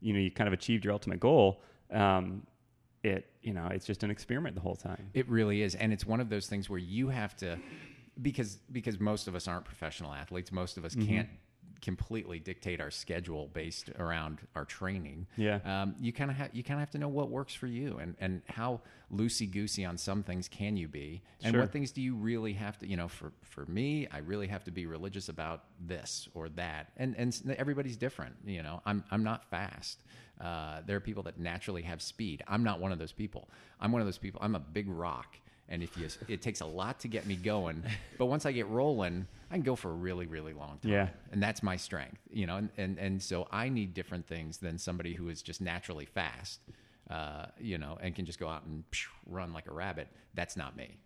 [0.00, 2.42] you know you kind of achieved your ultimate goal um,
[3.04, 6.04] it you know it's just an experiment the whole time It really is, and it's
[6.04, 7.56] one of those things where you have to,
[8.20, 10.50] because because most of us aren't professional athletes.
[10.50, 11.06] Most of us Mm-hmm.
[11.08, 11.28] can't
[11.80, 15.26] completely dictate our schedule based around our training.
[15.36, 15.60] Yeah.
[15.64, 17.98] Um, you kind of have you kind of have to know what works for you,
[17.98, 18.80] and and how
[19.12, 21.62] loosey goosey on some things can you be, and Sure.
[21.62, 22.86] what things do you really have to.
[22.88, 26.90] You know, for for me, I really have to be religious about this or that,
[26.96, 28.34] and and everybody's different.
[28.44, 30.02] You know, I'm I'm not fast.
[30.40, 32.42] Uh, there are people that naturally have speed.
[32.46, 33.48] I'm not one of those people.
[33.80, 34.40] I'm one of those people.
[34.42, 35.36] I'm a big rock.
[35.70, 37.82] And if you, it takes a lot to get me going,
[38.18, 40.90] but once I get rolling, I can go for a really, really long time.
[40.92, 41.08] Yeah.
[41.32, 42.56] and that's my strength, you know.
[42.56, 46.60] And and, and so I need different things than somebody who is just naturally fast,
[47.10, 48.84] uh, you know, and can just go out and
[49.26, 50.08] run like a rabbit.
[50.34, 50.96] That's not me.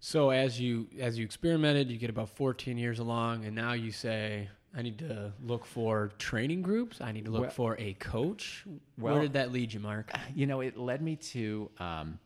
[0.00, 3.92] So as you as you experimented, you get about 14 years along, and now you
[3.92, 7.00] say, I need to look for training groups.
[7.00, 8.64] I need to look Well- for a coach.
[8.98, 10.10] Well- Where did that lead you, Marc?
[10.34, 12.18] You know, it led me to um,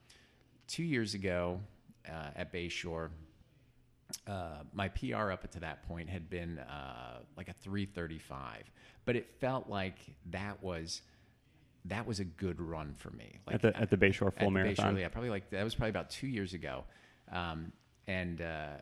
[0.67, 1.61] two years ago
[2.09, 3.11] uh, at Bayshore.
[4.27, 8.71] Uh, my PR up to that point had been uh, like a 335,
[9.05, 9.99] but it felt like
[10.31, 11.03] that was
[11.87, 13.39] that was a good run for me.
[13.47, 14.95] Like at the at the Bayshore Full Marathon.
[14.95, 16.85] Bayshore, yeah, probably like that was probably about two years ago,
[17.33, 17.73] um,
[18.07, 18.75] and uh,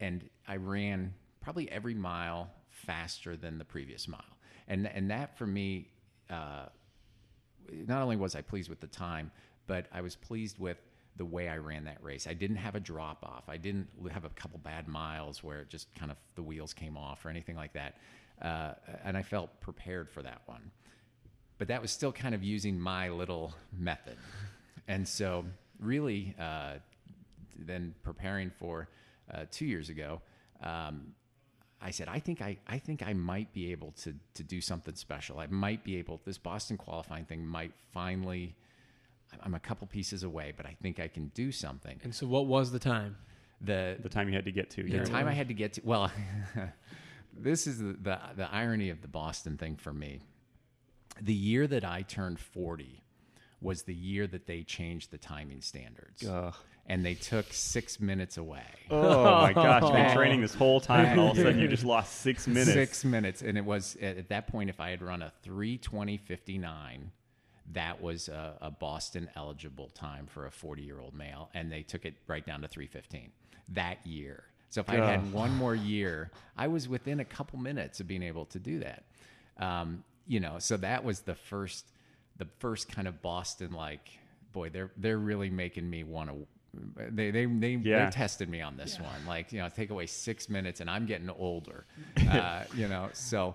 [0.00, 4.20] and I ran probably every mile faster than the previous mile,
[4.68, 5.88] and and that for me,
[6.28, 6.66] uh,
[7.70, 9.30] not only was I pleased with the time,
[9.66, 10.78] but I was pleased with
[11.16, 12.26] the way I ran that race.
[12.26, 13.44] I didn't have a drop off.
[13.48, 16.96] I didn't have a couple bad miles where it just kind of the wheels came
[16.96, 17.96] off or anything like that,
[18.42, 18.74] uh,
[19.04, 20.70] and I felt prepared for that one
[21.58, 24.16] but that was still kind of using my little method.
[24.88, 25.44] And so,
[25.80, 26.74] really, uh,
[27.58, 28.88] then preparing for
[29.32, 30.20] uh, two years ago,
[30.62, 31.14] um,
[31.80, 34.94] I said, I think I, I think I might be able to to do something
[34.94, 35.38] special.
[35.38, 36.20] I might be able.
[36.24, 38.54] This Boston qualifying thing might finally.
[39.42, 42.00] I'm a couple pieces away, but I think I can do something.
[42.02, 43.16] And so, what was the time?
[43.60, 44.82] The the time you had to get to.
[44.82, 45.04] the yeah.
[45.04, 46.10] time I had to get to well,
[47.38, 50.20] this is the, the the irony of the Boston thing for me.
[51.20, 53.02] The year that I turned forty
[53.60, 56.54] was the year that they changed the timing standards, Ugh.
[56.86, 58.60] and they took six minutes away.
[58.90, 59.82] Oh my gosh!
[59.82, 62.46] You've been training this whole time, and all of a sudden you just lost six
[62.46, 62.72] minutes.
[62.72, 64.70] Six minutes, and it was at, at that point.
[64.70, 67.10] If I had run a three twenty fifty nine,
[67.72, 71.82] that was a, a Boston eligible time for a forty year old male, and they
[71.82, 73.30] took it right down to three fifteen
[73.70, 74.44] that year.
[74.70, 78.22] So if I had one more year, I was within a couple minutes of being
[78.22, 79.04] able to do that.
[79.58, 81.86] Um, you know, so that was the first,
[82.36, 84.10] the first kind of Boston like,
[84.52, 86.46] boy, they're they're really making me want to.
[87.10, 88.04] They they they, Yeah.
[88.04, 89.26] they tested me on this one.
[89.26, 91.86] Like you know, take away six minutes, and I'm getting older.
[92.30, 93.54] Uh, you know, so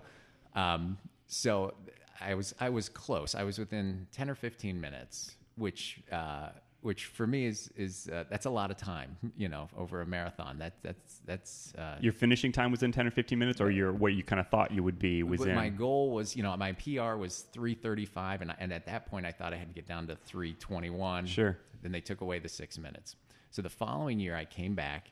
[0.56, 0.98] um,
[1.28, 1.74] so
[2.22, 3.36] I was I was close.
[3.36, 6.50] I was within ten or fifteen minutes, which uh,
[6.82, 9.18] which for me is is uh, that's a lot of time.
[9.38, 10.58] You know, over a marathon.
[10.60, 11.74] That that's that's.
[11.76, 14.40] Uh, Your finishing time was in ten or fifteen minutes, or your what you kind
[14.40, 15.56] of thought you would be was in.
[15.56, 19.26] my goal was, you know, my PR was 335, and, I- and at that point,
[19.26, 21.26] I thought I had to get down to 321.
[21.28, 21.58] Sure.
[21.82, 23.16] Then they took away the six minutes.
[23.52, 25.12] So the following year, I came back,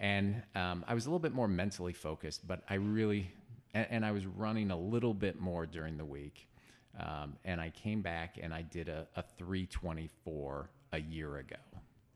[0.00, 3.30] and um, I was a little bit more mentally focused, but I really,
[3.74, 6.48] and, and I was running a little bit more during the week.
[6.98, 11.56] Um, and I came back and I did a, a 324 a year ago.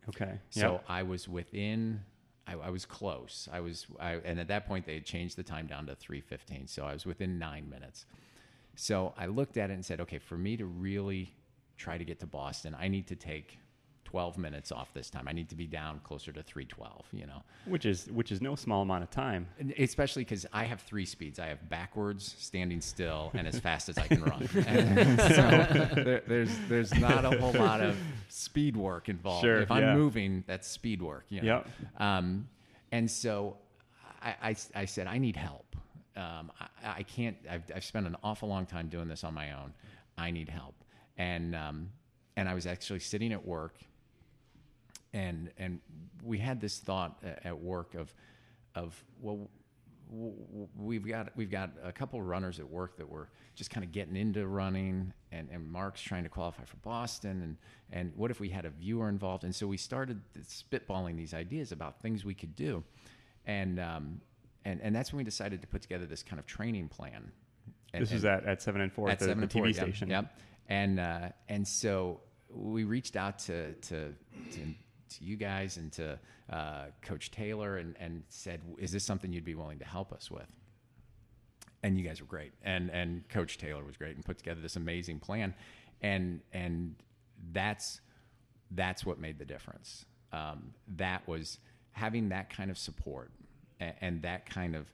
[0.09, 0.41] Okay.
[0.51, 0.85] So Yep.
[0.88, 2.01] I was within.
[2.47, 3.49] I, I was close.
[3.53, 6.21] I was, I, and at that point they had changed the time down to three
[6.21, 6.67] fifteen.
[6.67, 8.05] So I was within nine minutes.
[8.75, 11.35] So I looked at it and said, okay, for me to really
[11.77, 13.59] try to get to Boston, I need to take
[14.05, 15.27] twelve minutes off this time.
[15.29, 17.07] I need to be down closer to three twelve.
[17.12, 19.49] You know, which is which is no small amount of time.
[19.59, 21.38] and especially because I have three speeds.
[21.38, 24.49] I have backwards, standing still, and as fast as I can run.
[24.67, 27.97] And so there, there's there's not a whole lot of
[28.29, 29.45] speed work involved.
[29.45, 29.95] Sure, if I'm yeah.
[29.95, 31.25] moving, that's speed work.
[31.29, 31.47] You know?
[31.47, 31.69] Yep.
[32.01, 32.49] Um,
[32.93, 33.57] and so
[34.23, 35.77] I, I, I said I need help.
[36.17, 37.37] Um, I, I can't.
[37.51, 39.73] I've, I've spent an awful long time doing this on my own.
[40.19, 40.75] I need help.
[41.17, 41.88] And um,
[42.37, 43.77] and I was actually sitting at work
[45.12, 45.81] and and
[46.22, 48.14] we had this thought at work of
[48.75, 49.51] of well
[50.77, 53.92] we've got we've got a couple of runners at work that were just kind of
[53.92, 57.57] getting into running and, and Marc's trying to qualify for Boston and
[57.92, 61.72] and what if we had a viewer involved and so we started spitballing these ideas
[61.72, 62.83] about things we could do
[63.46, 64.20] and um
[64.64, 67.33] and and that's when we decided to put together this kind of training plan
[67.92, 69.66] and, This was at, at seven and four at the, seven the and TV four,
[69.66, 70.11] yep, station.
[70.11, 70.38] Yep.
[70.68, 72.20] And uh, and so
[72.51, 74.14] we reached out to to
[74.53, 74.75] to,
[75.18, 76.18] to you guys and to
[76.51, 80.31] uh, Coach Taylor and and said, is this something you'd be willing to help us
[80.31, 80.48] with?
[81.83, 84.77] And you guys were great, and and Coach Taylor was great, and put together this
[84.77, 85.55] amazing plan,
[86.01, 86.94] and and
[87.53, 88.01] that's
[88.70, 90.05] that's what made the difference.
[90.33, 91.59] Um, that was
[91.90, 93.31] having that kind of support
[93.81, 94.90] and, and that kind of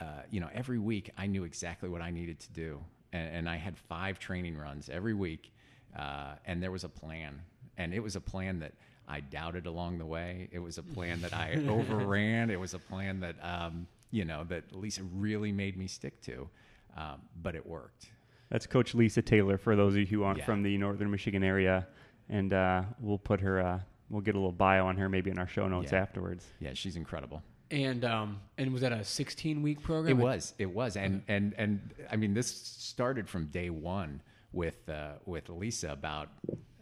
[0.00, 2.80] uh, you know, every week I knew exactly what I needed to do,
[3.12, 5.52] and, and I had five training runs every week,
[5.98, 7.40] uh, and there was a plan,
[7.78, 8.72] and it was a plan that
[9.08, 10.48] I doubted along the way.
[10.52, 12.50] It was a plan that I overran.
[12.50, 16.48] It was a plan that um, you know that Lisa really made me stick to,
[16.96, 18.10] um, but it worked.
[18.50, 20.44] That's Coach Lisa Taylor for those of you who aren't Yeah.
[20.44, 21.86] from the northern Michigan area,
[22.28, 23.60] and uh, we'll put her.
[23.60, 25.98] Uh, we'll get a little bio on her maybe in our show notes Yeah.
[26.00, 26.46] afterwards.
[26.60, 27.42] Yeah, she's incredible.
[27.72, 30.18] And um, and was that a 16 week program?
[30.18, 30.54] It was.
[30.58, 30.96] It was.
[30.96, 34.20] And and and I mean, this started from day one
[34.52, 36.28] with uh, with Lisa about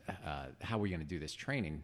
[0.08, 1.82] uh, how we're going to do this training.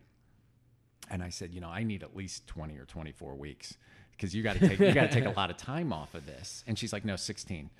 [1.11, 3.77] And I said, you know, I need at least twenty or twenty four weeks
[4.13, 6.27] because you got to take you got to take a lot of time off of
[6.27, 6.63] this.
[6.67, 7.71] And she's like, no, sixteen.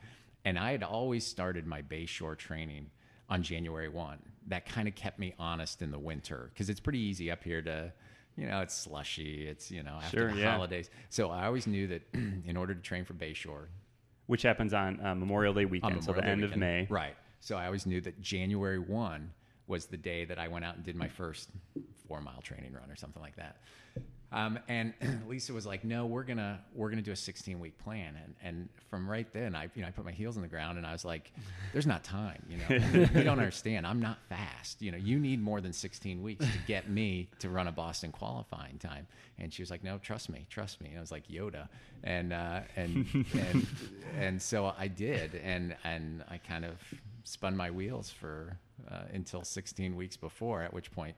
[0.45, 2.91] And I had always started my Bayshore training
[3.29, 4.19] on January one.
[4.49, 7.63] That kind of kept me honest in the winter because it's pretty easy up here
[7.63, 7.93] to.
[8.37, 9.47] You know, it's slushy.
[9.47, 10.53] It's you know after Sure, the yeah.
[10.53, 10.89] holidays.
[11.11, 13.67] So I always knew that in order to train for Bayshore,
[14.29, 16.57] Which happens on uh, Memorial Day weekend, so the Day end of.
[16.57, 16.87] May.
[16.89, 17.17] Right.
[17.41, 19.31] So I always knew that January 1
[19.71, 21.49] was the day that I went out and did my first
[22.07, 23.57] four mile training run or something like that.
[24.33, 24.95] Um, and
[25.29, 28.69] Lisa was like, "No, we're gonna we're gonna do a 16 week plan." And and
[28.89, 30.93] from right then, I you know I put my heels in the ground and I
[30.93, 31.33] was like,
[31.73, 32.43] "There's not time.
[32.49, 33.87] You know, you don't understand.
[33.87, 34.83] I'm not fast.
[34.83, 38.13] You know, you need more than 16 weeks to get me to run a Boston
[38.13, 39.07] qualifying time."
[39.39, 41.69] And she was like, "No, trust me, trust me." And I was like Yoda,
[42.05, 43.67] and uh, and and
[44.19, 46.77] and so I did, and and I kind of
[47.25, 48.57] spun my wheels for
[48.91, 51.17] uh, until 16 weeks before, at which point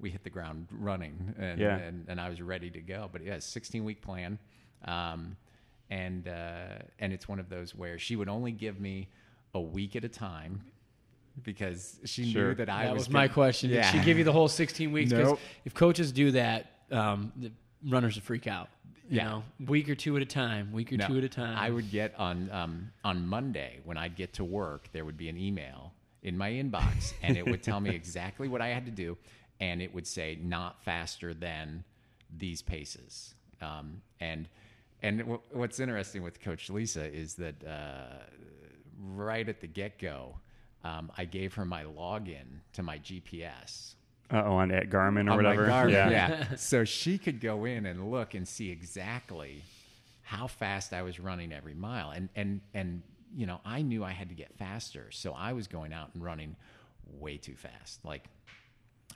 [0.00, 1.76] we hit the ground running, and Yeah.
[1.76, 3.08] and, and I was ready to go.
[3.12, 4.38] But yeah, 16 week plan,
[4.86, 5.36] um,
[5.90, 9.08] and uh, and it's one of those where she would only give me
[9.54, 10.62] a week at a time
[11.42, 12.48] because she Sure.
[12.48, 13.70] knew that I that was was my gonna- question.
[13.70, 13.90] Yeah.
[13.90, 15.10] Did she give you the whole 16 weeks?
[15.12, 15.40] Because Nope.
[15.64, 17.50] if coaches do that, um, the
[17.88, 18.68] runners would freak out.
[19.08, 19.24] You Yeah.
[19.28, 21.56] know, week or two at a time, week or No, two at a time.
[21.58, 24.88] I would get on um, on Monday when I'd get to work.
[24.92, 25.92] There would be an email
[26.24, 29.16] in my inbox, and it would tell me exactly what I had to do,
[29.60, 31.84] and it would say not faster than
[32.36, 33.34] these paces.
[33.62, 34.48] Um, and
[35.02, 38.22] and w- what's interesting with Coach Lisa is that uh,
[38.98, 40.36] right at the get go,
[40.82, 43.94] um, I gave her my login to my GPS
[44.30, 45.66] Uh oh, on at Garmin or on my whatever.
[45.68, 46.10] Garmin, yeah.
[46.10, 46.54] yeah.
[46.56, 49.62] so she could go in and look and see exactly
[50.22, 52.10] how fast I was running every mile.
[52.10, 53.02] And and and
[53.34, 55.10] you know, I knew I had to get faster.
[55.10, 56.56] So I was going out and running
[57.18, 58.04] way too fast.
[58.04, 58.24] Like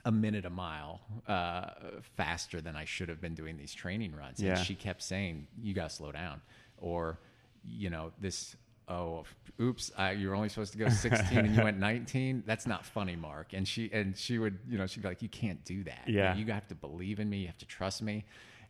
[0.05, 1.71] a minute a mile uh,
[2.15, 4.41] faster than I should have been doing these training runs.
[4.41, 4.57] Yeah.
[4.57, 6.41] And she kept saying, "You got to slow down,"
[6.77, 7.19] or,
[7.63, 8.55] you know, this.
[8.87, 9.23] Oh,
[9.61, 9.91] oops!
[9.97, 12.43] I, you were only supposed to go 16 and you went 19.
[12.47, 13.53] That's not funny, Marc.
[13.53, 16.05] And she and she would, you know, she'd be like, "You can't do that.
[16.07, 16.35] Yeah.
[16.35, 17.39] you have to believe in me.
[17.39, 18.25] You have to trust me."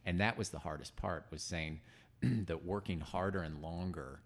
[0.05, 1.81] And that was the hardest part was saying
[2.21, 4.21] that working harder and longer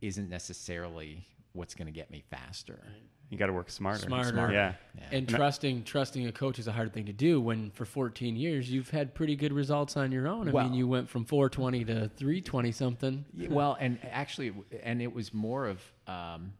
[0.00, 2.80] isn't necessarily what's going to get me faster.
[3.28, 4.00] You got to work smarter.
[4.00, 4.52] Smarter.
[4.52, 4.74] Yeah.
[4.98, 5.04] Yeah.
[5.12, 8.68] And trusting trusting a coach is a hard thing to do when for 14 years
[8.70, 10.48] you've had pretty good results on your own.
[10.48, 13.24] I Well- mean, you went from 420 to 320 something.
[13.34, 16.54] Yeah, well, and actually, and it was more of, um,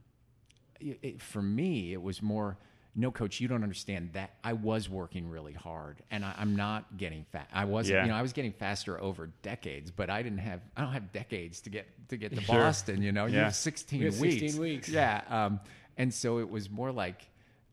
[0.80, 2.56] it, it- for me, it was more.
[2.96, 6.96] No, coach, you don't understand that I was working really hard, and I, I'm not
[6.96, 7.48] getting fat.
[7.52, 8.02] I wasn't, Yeah.
[8.04, 11.12] you know, I was getting faster over decades, but I didn't have, I don't have
[11.12, 12.56] decades to get to get to Sure.
[12.56, 13.00] Boston.
[13.00, 14.40] You know, you have 16 You weeks.
[14.40, 14.88] 16 weeks.
[14.88, 15.60] Yeah, um,
[15.96, 17.26] and so it was more like.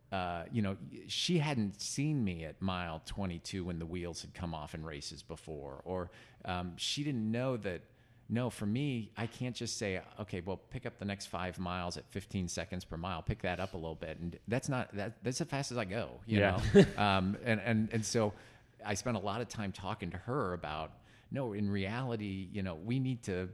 [0.09, 0.77] Uh, you know,
[1.07, 5.21] she hadn't seen me at mile 22 when the wheels had come off in races
[5.21, 6.09] before, or
[6.45, 7.81] um, she didn't know that.
[8.29, 11.95] No, for me, I can't just say, okay, well, pick up the next five miles
[11.95, 15.23] at 15 seconds per mile, pick that up a little bit, and that's not that.
[15.23, 16.59] That's as fast as I go, you Yeah.
[16.73, 16.85] know.
[17.01, 18.33] um, and and and so,
[18.85, 20.91] I spent a lot of time talking to her about.
[21.31, 23.49] No, in reality, you know, we need to.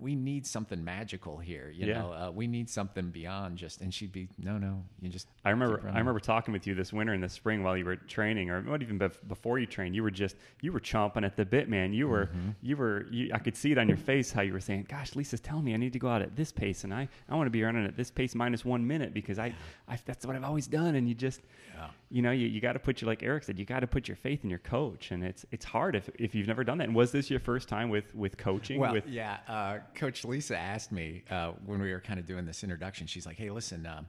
[0.00, 1.94] We need something magical here, you Yeah.
[2.02, 2.12] know.
[2.12, 3.80] Uh, we need something beyond just.
[3.80, 5.26] And she'd be, no, no, you just.
[5.48, 7.96] I remember I remember talking with you this winter and the spring while you were
[7.96, 9.94] training, or not even bef- before you trained.
[9.96, 11.92] You were just you were chomping at the bit, man.
[11.92, 12.50] You were Mm-hmm.
[12.62, 15.16] you were you, I could see it on your face how you were saying, "Gosh,
[15.16, 17.46] Lisa's telling me I need to go out at this pace, and I, I want
[17.46, 19.54] to be running at this pace minus one minute because I,
[19.88, 21.40] I that's what I've always done." And you just
[21.74, 21.88] Yeah.
[22.10, 24.08] you know you, you got to put your like Eric said, you got to put
[24.08, 26.88] your faith in your coach, and it's it's hard if if you've never done that.
[26.88, 28.78] And was this your first time with with coaching?
[28.80, 29.38] Well, with yeah.
[29.48, 33.06] Uh, Coach Lisa asked me uh, when we were kind of doing this introduction.
[33.06, 33.86] She's like, "Hey, listen.
[33.86, 34.06] Um,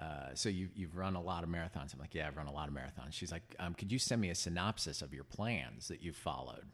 [0.00, 2.52] uh, so you, you've run a lot of marathons." I'm like, "Yeah, I've run a
[2.52, 5.88] lot of marathons." She's like, um, "Could you send me a synopsis of your plans
[5.88, 6.64] that you've followed?"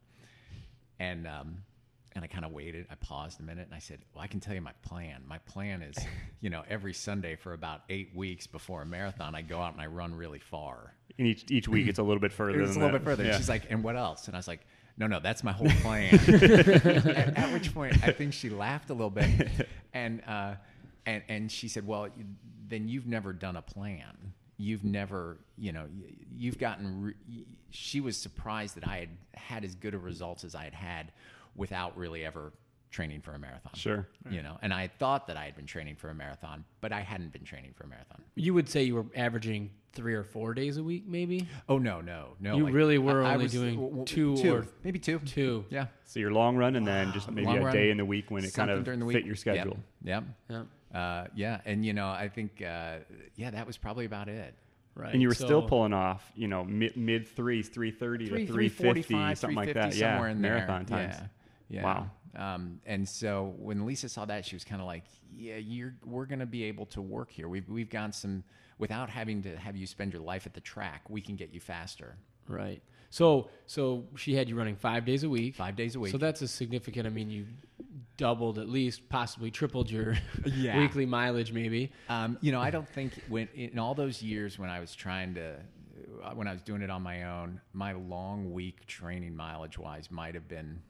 [0.98, 1.62] And um,
[2.12, 2.86] and I kind of waited.
[2.90, 5.22] I paused a minute, and I said, "Well, I can tell you my plan.
[5.26, 5.96] My plan is,
[6.40, 9.80] you know, every Sunday for about eight weeks before a marathon, I go out and
[9.82, 12.58] I run really far." and each each week it's a little bit further.
[12.58, 13.00] It was a little that.
[13.00, 13.24] bit further.
[13.24, 13.36] Yeah.
[13.36, 14.26] She's like, and what else?
[14.26, 14.60] And I was like,
[14.96, 16.14] no, no, that's my whole plan.
[16.14, 19.48] at, at which point, I think she laughed a little bit,
[19.92, 20.54] and uh,
[21.06, 22.08] and and she said, well,
[22.68, 24.34] then you've never done a plan.
[24.56, 25.86] You've never, you know,
[26.36, 27.02] you've gotten.
[27.02, 30.74] Re- she was surprised that I had had as good a results as I had
[30.74, 31.12] had
[31.54, 32.52] without really ever
[32.90, 33.72] training for a marathon.
[33.74, 34.08] Sure.
[34.30, 37.00] You know, and I thought that I had been training for a marathon, but I
[37.00, 38.22] hadn't been training for a marathon.
[38.34, 42.00] You would say you were averaging three or four days a week, maybe Oh no,
[42.00, 42.56] no, no!
[42.56, 45.18] You really were I- I only was- doing w- w- two two or- maybe two,
[45.20, 45.64] two.
[45.70, 48.04] Yeah, So your long run, and then just maybe Long a run, day in the
[48.04, 49.78] week when it kind of during the fit your schedule.
[50.04, 50.24] Yep.
[50.48, 50.56] Yeah.
[50.58, 50.66] yep.
[50.94, 52.98] Uh, yeah, and you know, I think uh,
[53.36, 54.54] yeah, that was probably about it.
[54.94, 55.12] Right.
[55.12, 58.68] And you were still pulling off, you know, mid mid threes, three thirty to three
[58.68, 59.94] fifty, something like that.
[59.94, 60.54] Yeah, somewhere in there.
[60.54, 61.14] marathon times.
[61.18, 61.26] Yeah.
[61.80, 61.84] yeah.
[61.84, 62.10] Wow.
[62.36, 66.26] Um, and so when Lisa saw that, she was kind of like, "Yeah, you're we're
[66.26, 67.48] going to be able to work here.
[67.48, 68.44] We've we've got some
[68.78, 71.02] without having to have you spend your life at the track.
[71.08, 72.16] We can get you faster.
[72.46, 72.82] Right.
[73.10, 75.54] So so she had you running five days a week.
[75.56, 76.12] Five days a week.
[76.12, 77.06] So that's a significant.
[77.06, 77.46] I mean, you
[78.16, 80.78] doubled at least, possibly tripled your Yeah.
[80.78, 81.92] weekly mileage, maybe.
[82.08, 85.34] Um, you know, I don't think when in all those years when I was trying
[85.36, 85.54] to,
[86.24, 90.10] uh, when I was doing it on my own, my long week training mileage wise
[90.10, 90.82] might have been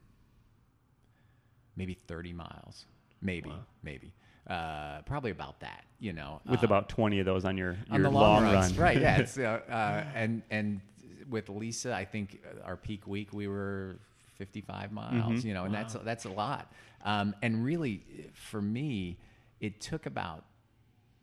[1.79, 2.85] maybe 30 miles,
[3.23, 4.13] maybe, maybe,
[4.49, 5.85] uh, probably about that.
[6.01, 8.55] You know, With Um, about twenty of those on your, your on the long, long,
[8.55, 9.01] runs, run, right?
[9.01, 10.81] Yeah, it's, uh, uh, and and
[11.29, 13.97] with Lisa, I think uh, our peak week we were
[14.37, 15.45] 55 miles.
[15.45, 16.73] You know, and that's that's a lot.
[17.05, 19.19] Um, and really, for me,
[19.61, 20.45] it took about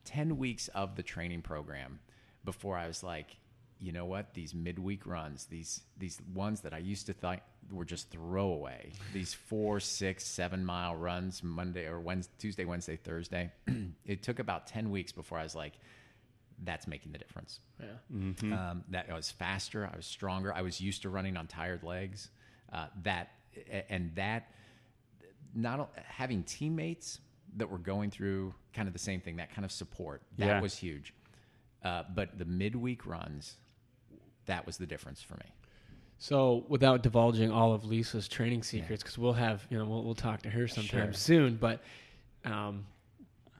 [0.04, 2.00] 10 weeks of the training program
[2.44, 3.38] before I was like,
[3.82, 4.34] you know what?
[4.34, 9.34] These midweek runs, these these ones that I used to think were just throwaway, these
[9.34, 13.52] four, six, seven mile runs Monday or Wednesday, Tuesday, Wednesday, Thursday.
[14.06, 15.74] it took about 10 weeks before I was like,
[16.64, 17.60] that's making the difference.
[17.80, 17.90] Yeah.
[18.54, 21.84] Um, that I was faster, I was stronger, I was used to running on tired
[21.84, 22.30] legs.
[22.72, 23.32] Uh, that
[23.90, 24.52] and that
[25.54, 27.20] not having teammates
[27.58, 30.62] that were going through kind of the same thing, that kind of support, that Yeah.
[30.62, 31.14] was huge.
[31.84, 33.56] Uh, but the midweek runs,
[34.46, 35.52] that was the difference for me.
[36.18, 40.16] So, without divulging all of Lisa's training secrets, because we'll have, you know, we'll, we'll
[40.16, 41.14] talk to her sometime Sure.
[41.14, 41.56] soon.
[41.58, 41.82] But
[42.46, 42.86] um,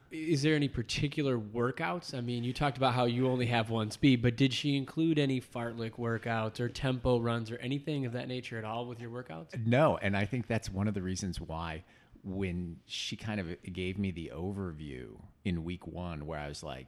[0.10, 2.14] is there any particular workouts?
[2.18, 5.20] I mean, you talked about how you only have one speed, but did she include
[5.20, 9.10] any fartlek workouts or tempo runs or anything of that nature at all with your
[9.10, 9.50] workouts?
[9.66, 11.84] No, and I think that's one of the reasons why
[12.24, 15.10] when she kind of gave me the overview
[15.44, 16.88] in week one, where I was like,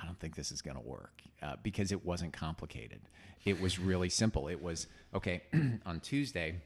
[0.00, 3.00] I don't think this is going to work uh, because it wasn't complicated.
[3.44, 4.48] It was really simple.
[4.48, 5.42] It was okay
[5.86, 6.56] on Tuesday,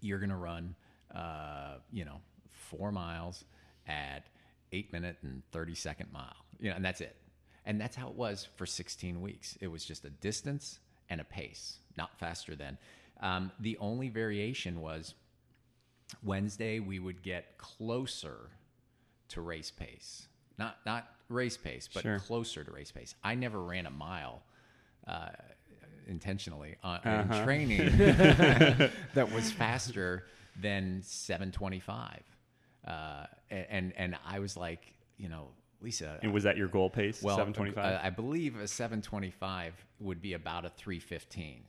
[0.00, 0.74] you're going to run,
[1.14, 2.20] uh, you know,
[2.50, 3.44] four miles
[3.86, 4.26] at
[4.72, 7.16] eight minute and 30 second mile, you know, and that's it.
[7.64, 9.56] And that's how it was for 16 weeks.
[9.60, 12.78] It was just a distance and a pace, not faster than.
[13.20, 15.14] Um, the only variation was
[16.24, 18.50] Wednesday we would get closer
[19.28, 20.26] to race pace.
[20.58, 22.18] Not not race pace, but Sure.
[22.18, 23.14] closer to race pace.
[23.24, 24.42] I never ran a mile
[25.06, 25.28] uh,
[26.06, 27.34] intentionally on, Uh-huh.
[27.38, 27.96] in training
[29.14, 30.24] that was faster
[30.60, 32.22] than 725.
[32.86, 35.48] Uh, and and I was like, you know,
[35.80, 37.22] Lisa, And was that your goal pace?
[37.22, 37.84] well, 725.
[37.84, 41.64] uh, I believe a 725 would be about a 315.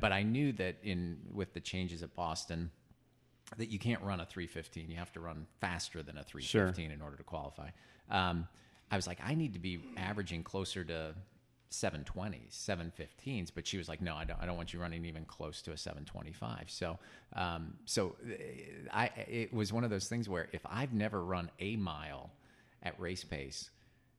[0.00, 2.70] But I knew that in with the changes at Boston,
[3.56, 4.90] that you can't run a 315.
[4.90, 7.70] You have to run faster than a 315 in order to qualify.
[8.10, 8.48] Um,
[8.90, 11.14] I was like, I need to be averaging closer to
[11.70, 13.50] 720s, 715s.
[13.54, 14.40] But she was like, No, I don't.
[14.40, 16.70] I don't want you running even close to a 725.
[16.70, 16.98] So,
[17.34, 18.34] um, so uh,
[18.92, 22.30] I it was one of those things where if I've never run a mile
[22.82, 23.70] at race pace,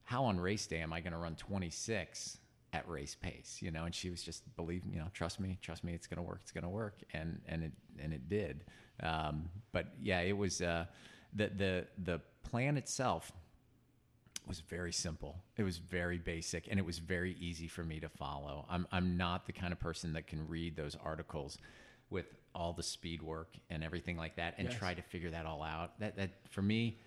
[0.04, 2.38] how on race day am I going to run 26
[2.74, 3.60] at race pace?
[3.62, 6.18] You know, and she was just believe, you know, trust me, trust me, it's going
[6.18, 8.66] to work, it's going to work, and and it and it did.
[9.02, 10.86] Um, but yeah, it was uh,
[11.34, 13.32] the the the plan itself
[14.48, 15.44] was very simple.
[15.58, 18.66] It was very basic, and it was very easy for me to follow.
[18.70, 21.58] I'm I'm not the kind of person that can read those articles
[22.10, 22.26] with
[22.56, 24.78] all the speed work and everything like that and Yes.
[24.78, 26.00] try to figure that all out.
[26.00, 26.98] That that for me,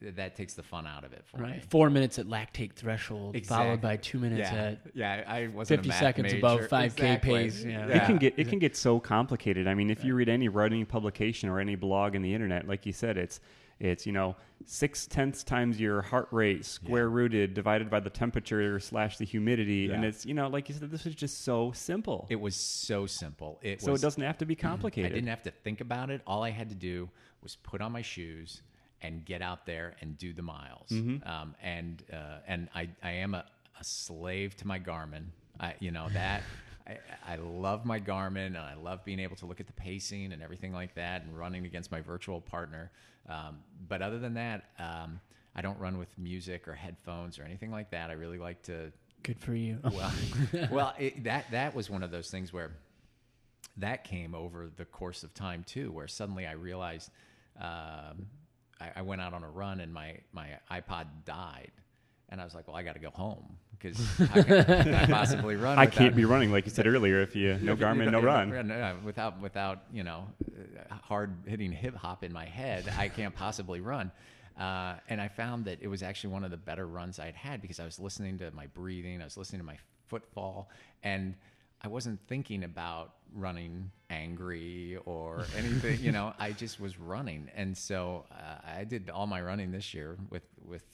[0.00, 1.56] that takes the fun out of it for Right.
[1.56, 1.62] me.
[1.70, 4.62] Four minutes at lactate threshold, followed by two minutes yeah.
[4.64, 5.24] at yeah.
[5.26, 6.38] I wasn't 50 math seconds major.
[6.38, 7.86] above 5K pace, yeah.
[7.86, 9.66] It can get it can get so complicated.
[9.66, 12.84] I mean, if you read any running publication or any blog in the internet, like
[12.86, 13.40] you said, it's
[13.82, 18.78] it's you know six tenths times your heart rate square rooted divided by the temperature
[18.78, 22.26] slash the humidity, and it's you know like you said, this is just so simple.
[22.30, 23.58] It was so simple.
[23.62, 25.10] It so was, it doesn't have to be complicated.
[25.10, 26.22] I didn't have to think about it.
[26.26, 27.10] All I had to do
[27.42, 28.62] was put on my shoes
[29.02, 30.88] and get out there and do the miles.
[30.90, 31.28] Mm-hmm.
[31.28, 33.44] Um, and uh, and I, I am a,
[33.80, 35.24] a slave to my Garmin.
[35.58, 36.42] I, you know that.
[36.86, 40.32] I, I love my Garmin and I love being able to look at the pacing
[40.32, 42.90] and everything like that and running against my virtual partner.
[43.28, 43.58] Um,
[43.88, 45.20] but other than that, um,
[45.54, 48.10] I don't run with music or headphones or anything like that.
[48.10, 48.92] I really like to
[49.22, 49.78] good for you.
[49.92, 50.12] well,
[50.70, 52.72] well, it, that that was one of those things where
[53.76, 57.10] that came over the course of time too, where suddenly I realized
[57.60, 58.26] um,
[58.80, 61.72] I, I went out on a run and my my iPod died,
[62.28, 65.56] and I was like, well, I got to go home because how can, I possibly
[65.56, 65.78] run?
[65.78, 67.20] I without- can't be running like you said earlier.
[67.20, 69.04] If you no Garmin, no run.
[69.04, 70.28] without without you know
[70.90, 74.10] uh, hard hitting hip hop in my head, I can't possibly run.
[74.58, 77.62] Uh, and I found that it was actually one of the better runs I'd had
[77.62, 79.78] because I was listening to my breathing, I was listening to my
[80.08, 80.68] footfall,
[81.02, 81.34] and
[81.80, 86.00] I wasn't thinking about running angry or anything.
[86.00, 89.94] you know, I just was running, and so uh, I did all my running this
[89.94, 90.84] year with with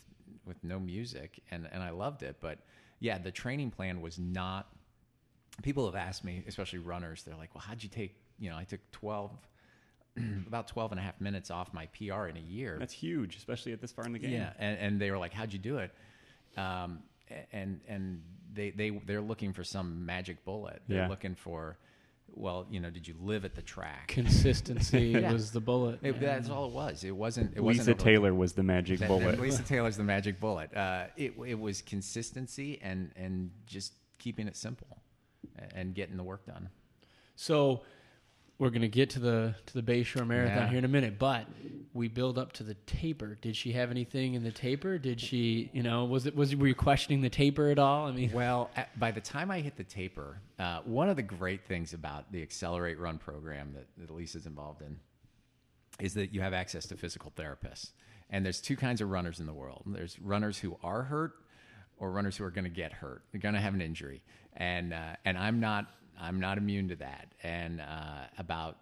[0.47, 2.37] with no music, and and I loved it.
[2.41, 2.59] But
[3.01, 4.69] yeah, the training plan was not
[5.63, 8.63] people have asked me, especially runners, they're like, well, how'd you take, you know, I
[8.65, 9.33] took 12,
[10.47, 12.77] about 12 and a half minutes off my PR in a year.
[12.79, 14.31] That's huge, especially at this far in the game.
[14.31, 14.53] yeah.
[14.59, 15.93] And, and they were like, how'd you do it?
[16.57, 17.01] Um,
[17.53, 18.23] and, and
[18.53, 20.81] they, they, they're looking for some magic bullet.
[20.87, 21.09] They're Yeah.
[21.09, 21.77] looking for,
[22.35, 24.09] well, you know, did you live at the track?
[24.09, 25.33] Consistency Yeah.
[25.33, 25.99] was the bullet.
[26.03, 27.05] It, that's all it was.
[27.05, 29.41] It wasn't, it Lisa wasn't Taylor was the magic that- bullet.
[29.41, 30.75] Lisa Taylor's the magic bullet.
[30.77, 35.03] Uh, it, it was consistency and, and just keeping it simple
[35.75, 36.69] and getting the work done.
[37.37, 37.83] So
[38.59, 40.69] we're gonna get to the to the Bayshore Marathon Yeah.
[40.69, 41.47] here in a minute, but
[41.95, 43.37] we build up to the taper.
[43.41, 44.99] Did she have anything in the taper?
[44.99, 48.07] Did she, you know, was it was were you questioning the taper at all?
[48.09, 51.23] I mean, Well, at, by the time I hit the taper, uh, one of the
[51.23, 54.99] great things about the Accelerate Run program that, that Lisa's involved in
[56.01, 57.91] is that you have access to physical therapists.
[58.31, 59.83] And there's two kinds of runners in the world.
[59.87, 61.33] There's runners who are hurt,
[61.97, 63.23] or runners who are going to get hurt.
[63.33, 64.23] They're going to have an injury,
[64.55, 65.87] and uh, and I'm not
[66.21, 67.29] I'm not immune to that.
[67.43, 68.79] And uh, about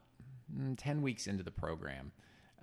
[0.55, 2.13] mm, ten weeks into the program,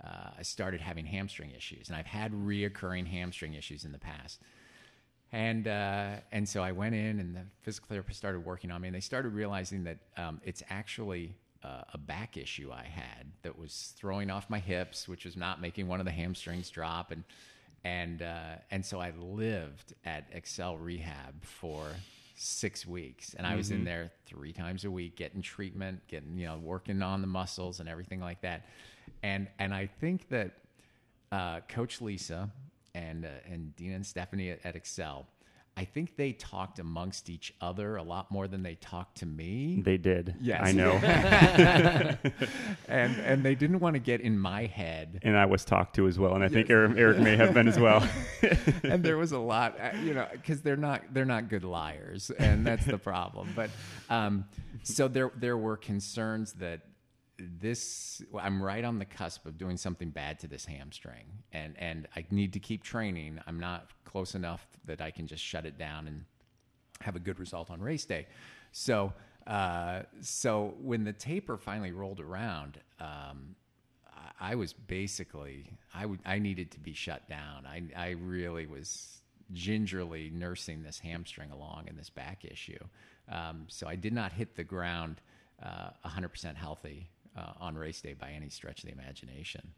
[0.02, 4.40] uh, I started having hamstring issues, and I've had reoccurring hamstring issues in the past.
[5.32, 8.88] And uh, and so I went in, and the physical therapist started working on me,
[8.88, 13.58] and they started realizing that um, it's actually uh, a back issue I had that
[13.58, 17.24] was throwing off my hips, which was not making one of the hamstrings drop, and
[17.84, 21.86] and uh, and so I lived at Excel Rehab for
[22.34, 26.46] six weeks, and I was in there three times a week, getting treatment, getting you
[26.46, 28.66] know working on the muscles and everything like that,
[29.22, 30.52] and and I think that
[31.32, 32.50] uh, Coach Lisa
[32.94, 35.26] and uh, and Dina and Stephanie at, at Excel,
[35.76, 39.82] I think they talked amongst each other a lot more than they talked to me.
[39.84, 40.36] They did.
[40.40, 40.60] Yes.
[40.62, 40.92] I know.
[42.88, 45.18] and and they didn't want to get in my head.
[45.22, 47.66] and I was talked to as well, and I think Eric, Eric may have been
[47.66, 48.08] as well.
[48.84, 52.30] and there was a lot, uh, you know, because they're not they're not good liars,
[52.30, 53.52] and that's the problem.
[53.56, 53.70] But
[54.08, 54.44] um,
[54.84, 56.82] so there there were concerns that
[57.38, 62.08] this I'm right on the cusp of doing something bad to this hamstring, and and
[62.14, 63.40] I need to keep training.
[63.46, 66.24] I'm not close enough that I can just shut it down and
[67.00, 68.26] have a good result on race day.
[68.72, 69.12] So
[69.46, 73.56] uh, so when the taper finally rolled around, um,
[74.40, 77.66] I, I was basically I would I needed to be shut down.
[77.66, 79.22] I I really was
[79.52, 82.78] gingerly nursing this hamstring along in this back issue.
[83.30, 85.20] Um, so I did not hit the ground
[85.62, 89.72] uh, 100% healthy uh, on race day by any stretch of the imagination.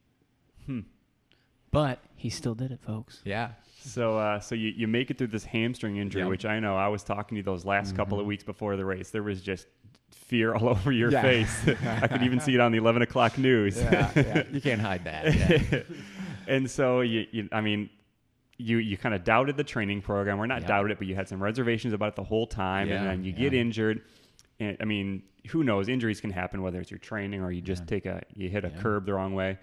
[1.70, 3.20] But he still did it, folks.
[3.24, 3.50] Yeah.
[3.80, 6.30] So, uh, so you, you make it through this hamstring injury, Yep.
[6.30, 8.84] which I know I was talking to you those last couple of weeks before the
[8.84, 9.10] race.
[9.10, 9.66] There was just
[10.10, 11.22] fear all over your Yeah.
[11.22, 11.68] face.
[11.84, 13.76] I could even see it on the 11 o'clock news.
[13.76, 14.42] Yeah, yeah.
[14.52, 15.34] You can't hide that.
[15.34, 15.80] Yeah.
[16.48, 17.90] and so you, you I mean,
[18.58, 20.38] you you kind of doubted the training program.
[20.38, 20.68] We're not Yeah.
[20.68, 23.24] doubted it, but you had some reservations about it the whole time, Yeah, and then
[23.24, 24.02] you get injured.
[24.60, 25.88] And I mean, who knows?
[25.88, 28.68] Injuries can happen whether it's your training or you just take a you hit a
[28.68, 28.80] Yeah.
[28.80, 29.58] curb the wrong way.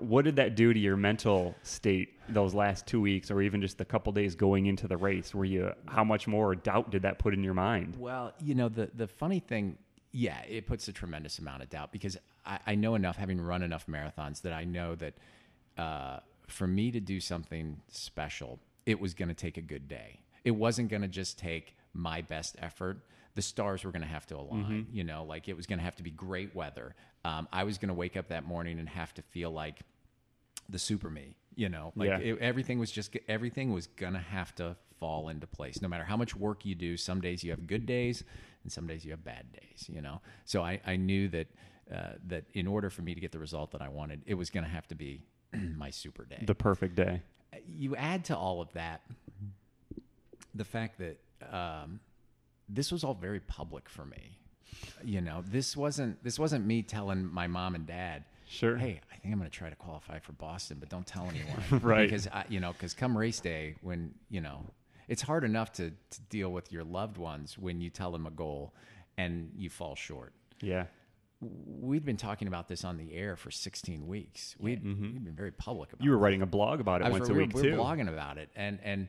[0.00, 3.78] What did that do to your mental state those last two weeks, or even just
[3.78, 5.32] the couple days going into the race?
[5.32, 7.94] Were you how much more doubt did that put in your mind?
[7.96, 9.78] Well, you know, the, the funny thing,
[10.10, 13.62] yeah, it puts a tremendous amount of doubt because I, I know enough, having run
[13.62, 15.14] enough marathons, that I know that
[15.78, 16.18] uh,
[16.48, 20.18] for me to do something special, it was going to take a good day.
[20.42, 22.98] It wasn't going to just take my best effort.
[23.36, 25.84] The stars were going to have to align, you know, like it was going to
[25.84, 26.94] have to be great weather.
[27.24, 29.80] Um, I was going to wake up that morning and have to feel like
[30.68, 32.18] the super me, you know, like Yeah.
[32.18, 35.80] it, everything was just everything was gonna have to fall into place.
[35.80, 38.24] No matter how much work you do, some days you have good days
[38.64, 39.88] and some days you have bad days.
[39.88, 41.46] You know, so I, I knew that
[41.94, 44.50] uh, that in order for me to get the result that I wanted, it was
[44.50, 45.22] gonna have to be
[45.76, 46.42] my super day.
[46.44, 47.22] The perfect day.
[47.68, 49.02] you add to all of that
[50.54, 51.18] the fact that
[51.54, 52.00] um,
[52.68, 54.38] this was all very public for me.
[55.04, 58.24] You know, this wasn't this wasn't me telling my mom and dad.
[58.48, 58.76] Sure.
[58.76, 61.62] Hey, I think I'm going to try to qualify for Boston, but don't tell anyone.
[61.82, 62.08] Right.
[62.08, 64.66] Because I, you know, because come race day, when you know,
[65.08, 68.30] it's hard enough to, to deal with your loved ones when you tell them a
[68.30, 68.72] goal
[69.18, 70.32] and you fall short.
[70.60, 70.86] Yeah.
[71.40, 74.56] We'd been talking about this on the air for 16 weeks.
[74.58, 75.02] We'd, mm-hmm.
[75.02, 76.04] we'd been very public about it.
[76.04, 76.20] You were it.
[76.20, 77.72] writing a blog about it I was, once a we week were, too.
[77.72, 79.08] we were blogging about it, and and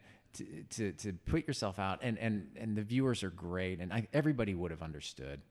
[0.72, 4.54] to, to put yourself out, and and and the viewers are great, and I, everybody
[4.56, 5.42] would have understood,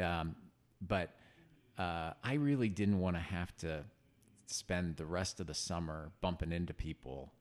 [0.00, 0.36] um,
[0.86, 1.10] but
[1.78, 3.84] uh, I really didn't want to have to
[4.46, 7.32] spend the rest of the summer bumping into people,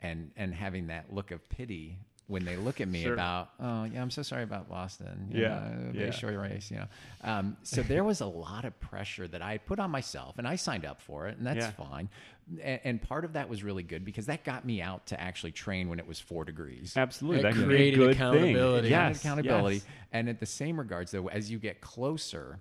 [0.00, 1.98] and and having that look of pity
[2.32, 3.12] when they look at me Sure.
[3.12, 6.10] about, oh yeah, I'm so sorry about Boston, you Yeah, know, yeah.
[6.10, 6.86] short race, you know.
[7.22, 10.56] Um, so there was a lot of pressure that I put on myself, and I
[10.56, 11.70] signed up for it, and that's Yeah.
[11.72, 12.08] fine.
[12.60, 15.52] And, and part of that was really good because that got me out to actually
[15.52, 16.96] train when it was four degrees.
[16.96, 17.42] Absolutely.
[17.42, 18.88] That a created good accountability.
[18.88, 18.90] Thing.
[18.90, 19.20] Yes.
[19.20, 19.76] accountability.
[19.76, 19.84] yes.
[20.12, 22.58] And at the same regards, though, as you get closer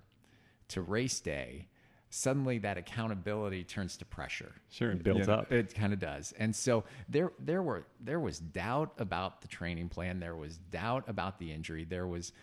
[0.67, 1.67] to race day,
[2.11, 4.53] suddenly that accountability turns to pressure.
[4.69, 5.51] Sure, it builds up.
[5.51, 6.33] It kind of does.
[6.37, 10.19] And so there, there were there was doubt about the training plan.
[10.19, 11.85] There was doubt about the injury.
[11.85, 12.33] There was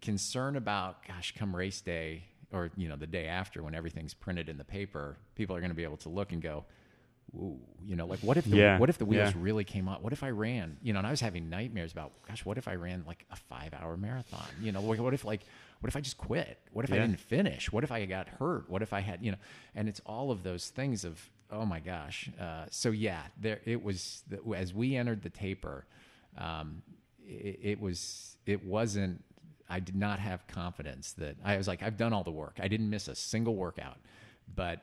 [0.00, 4.48] concern about, gosh, come race day or you know the day after when everything's printed
[4.48, 6.64] in the paper, people are going to be able to look and go.
[7.36, 9.40] Ooh, you know, like what if the Yeah, what if the wheels yeah.
[9.40, 10.00] really came off?
[10.00, 10.78] What if I ran?
[10.82, 13.36] You know, and I was having nightmares about, gosh, what if I ran like a
[13.36, 14.48] five hour marathon?
[14.60, 15.42] You know, what if like,
[15.80, 16.58] what if I just quit?
[16.72, 17.72] What if I didn't finish?
[17.72, 18.68] What if I got hurt?
[18.68, 19.38] What if I had, you know,
[19.74, 21.18] and it's all of those things of,
[21.50, 22.30] oh my gosh.
[22.38, 24.22] Uh, so yeah, there it was.
[24.28, 25.86] The, as we entered the taper,
[26.36, 26.82] um,
[27.26, 29.24] it, it was, it wasn't.
[29.70, 32.58] I did not have confidence that I was like, I've done all the work.
[32.60, 33.98] I didn't miss a single workout,
[34.54, 34.82] but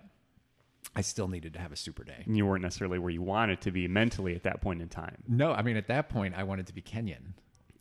[0.96, 2.24] I still needed to have a super day.
[2.26, 5.18] And you weren't necessarily where you wanted to be mentally at that point in time.
[5.28, 7.34] No, I mean at that point I wanted to be Kenyan.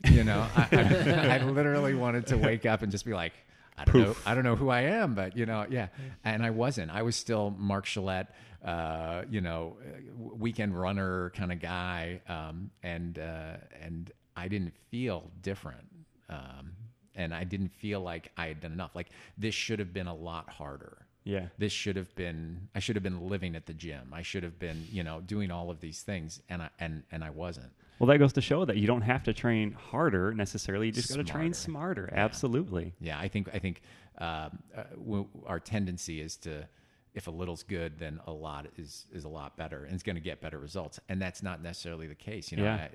[0.05, 3.32] You know, I, I, I literally wanted to wake up and just be like,
[3.78, 5.88] I don't know, I don't know who I am, but you know, yeah.
[6.24, 6.90] And I wasn't.
[6.90, 8.28] I was still Marc Schollett,
[8.64, 9.76] uh, you know,
[10.16, 15.86] weekend runner kind of guy, um, and uh, and I didn't feel different,
[16.30, 16.72] um,
[17.14, 18.94] and I didn't feel like I had done enough.
[18.94, 21.47] Like this should have been a lot harder Yeah.
[21.59, 24.59] this should have been i should have been living at the gym i should have
[24.59, 28.09] been you know doing all of these things and i and and i wasn't Well,
[28.09, 30.86] that goes to show that you don't have to train harder necessarily.
[30.88, 32.09] You just got to train Smarter.
[32.12, 32.92] Absolutely.
[33.01, 33.80] yeah i think i think
[34.18, 36.66] um, uh, w- our tendency is to
[37.14, 40.16] if a little's good then a lot is is a lot better and it's going
[40.16, 42.88] to get better results and that's not necessarily the case you know Yeah.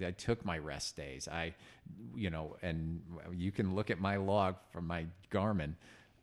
[0.00, 1.54] I, I, I took my rest days i
[2.16, 3.00] you know and
[3.32, 5.74] you can look at my log from my garmin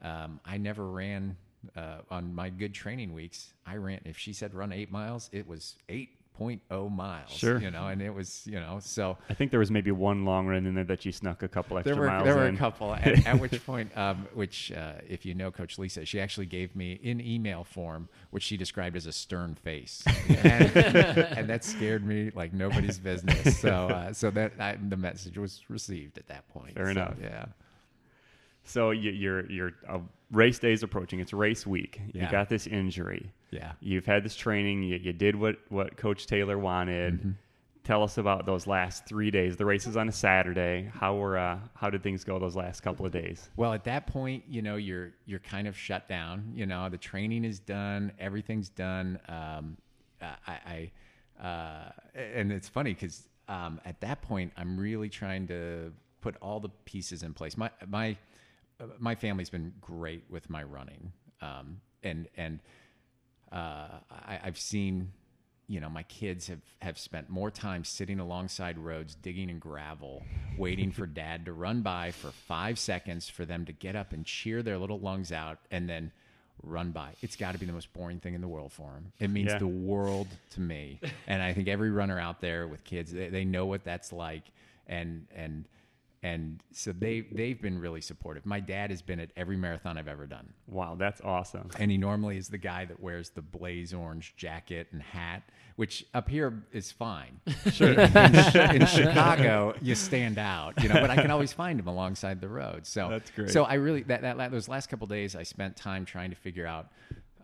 [0.01, 1.37] um, i never ran
[1.75, 5.47] uh, on my good training weeks i ran if she said run eight miles it
[5.47, 6.09] was eight
[6.39, 7.31] 8.0 miles.
[7.31, 7.59] Sure.
[7.59, 10.47] You know, and it was, you know, so I think there was maybe one long
[10.47, 12.55] run in there that you snuck a couple extra there were miles there were in.
[12.55, 12.93] a couple.
[12.93, 16.75] At, at which point, um, which uh, if you know Coach Lisa, she actually gave
[16.75, 22.05] me in email form, which she described as a stern face, and, and that scared
[22.05, 23.59] me like nobody's business.
[23.59, 26.73] So, uh, so that I, the message was received at that point.
[26.75, 27.15] Fair So, enough.
[27.21, 27.45] Yeah.
[28.63, 29.99] So you, you're you're uh,
[30.31, 31.19] race day's approaching.
[31.19, 32.01] It's race week.
[32.13, 33.31] You got this injury.
[33.51, 33.73] Yeah.
[33.79, 34.83] You've had this training.
[34.83, 37.19] You, you did what what Coach Taylor wanted.
[37.19, 37.31] Mm-hmm.
[37.83, 39.57] Tell us about those last three days.
[39.57, 40.89] The race is on a Saturday.
[40.91, 43.49] How were uh, how did things go those last couple of days?
[43.55, 46.51] Well, at that point, you know, you're you're kind of shut down.
[46.55, 49.19] You know, the training is done, everything's done.
[49.27, 49.77] Um,
[50.21, 50.91] I,
[51.39, 56.35] I uh, and it's funny because um, at that point, I'm really trying to put
[56.41, 57.55] all the pieces in place.
[57.55, 58.15] My my uh,
[58.99, 61.11] my family's been great with my running,
[61.41, 62.59] um, and and
[63.51, 65.11] uh, I, I've seen,
[65.67, 70.23] you know, my kids have, have spent more time sitting alongside roads, digging in gravel,
[70.57, 74.25] waiting for dad to run by for five seconds for them to get up and
[74.25, 76.11] cheer their little lungs out and then
[76.63, 77.09] run by.
[77.21, 79.11] It's got to be the most boring thing in the world for them.
[79.19, 79.59] It means Yeah.
[79.59, 80.99] the world to me.
[81.27, 84.43] And I think every runner out there with kids, they, they know what that's like.
[84.87, 85.65] And, and,
[86.25, 88.47] and so they they've been really supportive.
[88.47, 90.53] My dad has been at every marathon I've ever done.
[90.67, 91.69] Wow, that's awesome.
[91.77, 95.43] And he normally is the guy that wears the blaze orange jacket and hat,
[95.75, 97.39] which up here is fine.
[97.71, 97.91] Sure.
[97.91, 98.17] in,
[98.75, 100.95] in Chicago, you stand out, you know.
[100.95, 102.87] But I can always find him alongside the road.
[102.87, 103.51] So That's great.
[103.51, 106.65] So I really that, that those last couple days, I spent time trying to figure
[106.65, 106.87] out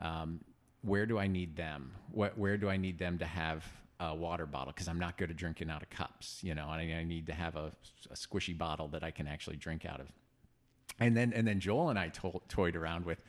[0.01, 0.39] um,
[0.81, 1.91] where do I need them?
[2.11, 3.63] What where do I need them to have
[4.01, 4.73] a water bottle?
[4.73, 6.69] Because I'm not good at drinking out of cups, you know.
[6.71, 7.71] And I, I need to have a,
[8.09, 10.07] a squishy bottle that I can actually drink out of
[10.99, 13.23] and then and then Joel and I to- toyed around with,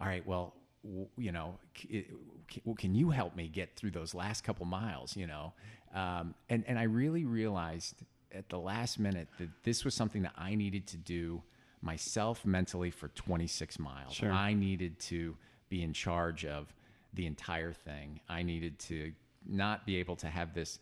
[0.00, 2.06] all right, well, w- you know, c-
[2.50, 5.16] c- well, can you help me get through those last couple miles?
[5.16, 5.52] You know,
[5.94, 7.94] um, and and I really realized
[8.32, 11.42] at the last minute that this was something that I needed to do
[11.82, 14.14] myself mentally for 26 miles.
[14.14, 14.32] Sure.
[14.32, 15.36] I needed to
[15.68, 16.72] be in charge of
[17.12, 18.18] the entire thing.
[18.28, 19.12] I needed to
[19.46, 20.78] not be able to have this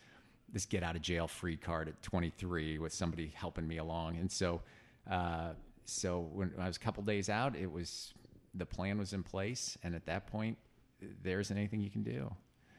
[0.53, 4.17] this get out of jail free card at 23 with somebody helping me along.
[4.19, 4.61] And so,
[5.11, 5.53] uh,
[5.87, 8.13] so when I was a couple days out, it was
[8.55, 10.59] the plan was in place, and at that point,
[11.23, 12.31] there isn't anything you can do.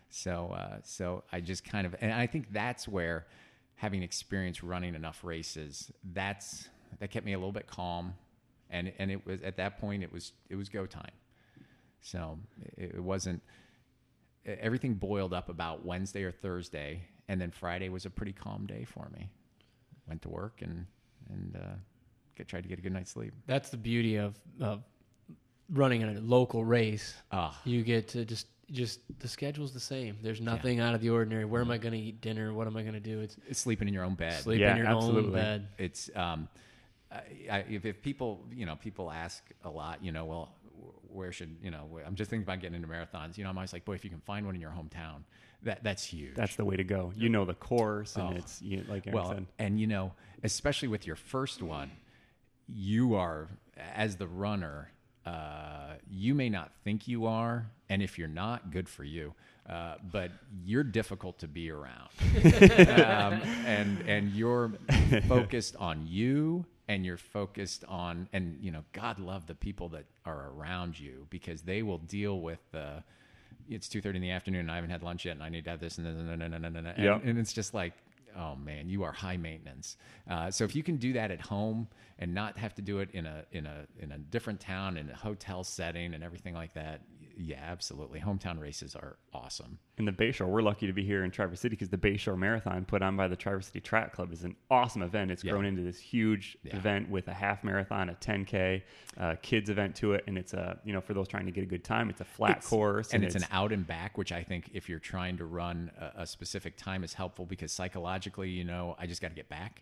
[0.09, 3.25] So, uh, so I just kind of, and I think that's where
[3.75, 6.69] having experience running enough races, that's
[6.99, 8.13] that kept me a little bit calm,
[8.69, 11.11] and and it was at that point it was it was go time.
[12.01, 12.37] So
[12.77, 13.41] it, it wasn't
[14.45, 18.83] everything boiled up about Wednesday or Thursday, and then Friday was a pretty calm day
[18.83, 19.29] for me.
[20.07, 20.85] Went to work and
[21.29, 21.75] and uh,
[22.35, 23.33] get, tried to get a good night's sleep.
[23.47, 24.83] That's the beauty of, of
[25.69, 27.15] running in a local race.
[27.31, 30.17] Ah, You get to just just the schedule's the same.
[30.21, 31.45] There's nothing out of the ordinary.
[31.45, 32.53] Where am I going to eat dinner?
[32.53, 33.19] What am I going to do?
[33.21, 34.41] It's it's, sleeping in your own bed.
[34.41, 35.27] sleep Yeah, in your absolutely.
[35.27, 35.67] own bed.
[35.77, 36.47] It's um,
[37.11, 37.21] I,
[37.51, 40.62] I, if, if people you know people ask a lot, you know, well, wh-
[41.07, 41.99] where should you know?
[42.05, 43.37] I'm just thinking about getting into marathons.
[43.37, 45.23] You know, I'm always like, boy, if you can find one in your hometown,
[45.63, 46.35] that that's huge.
[46.35, 47.11] That's the way to go.
[47.15, 48.37] You know the course, and Oh.
[48.37, 49.45] it's you, like Aaron well, said.
[49.59, 50.13] and you know,
[50.43, 51.91] especially with your first one,
[52.67, 53.49] you are
[53.95, 54.89] as the runner.
[55.25, 59.33] Uh, you may not think you are, and if you're not, good for you.
[59.69, 60.29] Uh, but
[60.65, 62.09] you're difficult to be around,
[62.43, 64.73] um, and and you're
[65.29, 70.05] focused on you, and you're focused on, and you know, God love the people that
[70.25, 73.03] are around you because they will deal with the.
[73.69, 75.63] It's two thirty in the afternoon, and I haven't had lunch yet, and I need
[75.65, 77.21] to have this, and then, and, and, and, and, and, Yep.
[77.23, 77.93] and it's just like
[78.35, 79.95] oh man you are high maintenance
[80.27, 83.09] uh, so if you can do that at home and not have to do it
[83.13, 86.73] in a in a in a different town in a hotel setting and everything like
[86.73, 87.01] that
[87.37, 91.29] yeah absolutely hometown races are awesome In the Bayshore, we're lucky to be here in
[91.31, 94.43] Traverse City because the Bayshore Marathon, put on by the Traverse City Track Club, is
[94.43, 95.29] an awesome event.
[95.29, 95.51] It's Yeah.
[95.51, 96.75] grown into this huge Yeah.
[96.77, 98.83] event with a half marathon, a 10k,
[99.17, 101.63] uh, kids event to it, and it's a you know for those trying to get
[101.63, 104.31] a good time, it's a flat It's- course, and, it's, an out and back which
[104.31, 108.49] i think if you're trying to run a, a specific time is helpful because psychologically
[108.49, 109.81] you know i just got to get back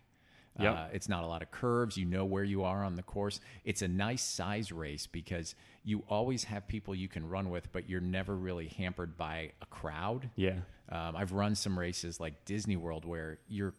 [0.58, 0.76] Yep.
[0.76, 1.96] Uh, it's not a lot of curves.
[1.96, 3.40] You know where you are on the course.
[3.64, 7.88] It's a nice size race because you always have people you can run with, but
[7.88, 10.28] you're never really hampered by a crowd.
[10.36, 10.56] yeah.
[10.88, 13.72] Um, I've run some races like Disney World where you're,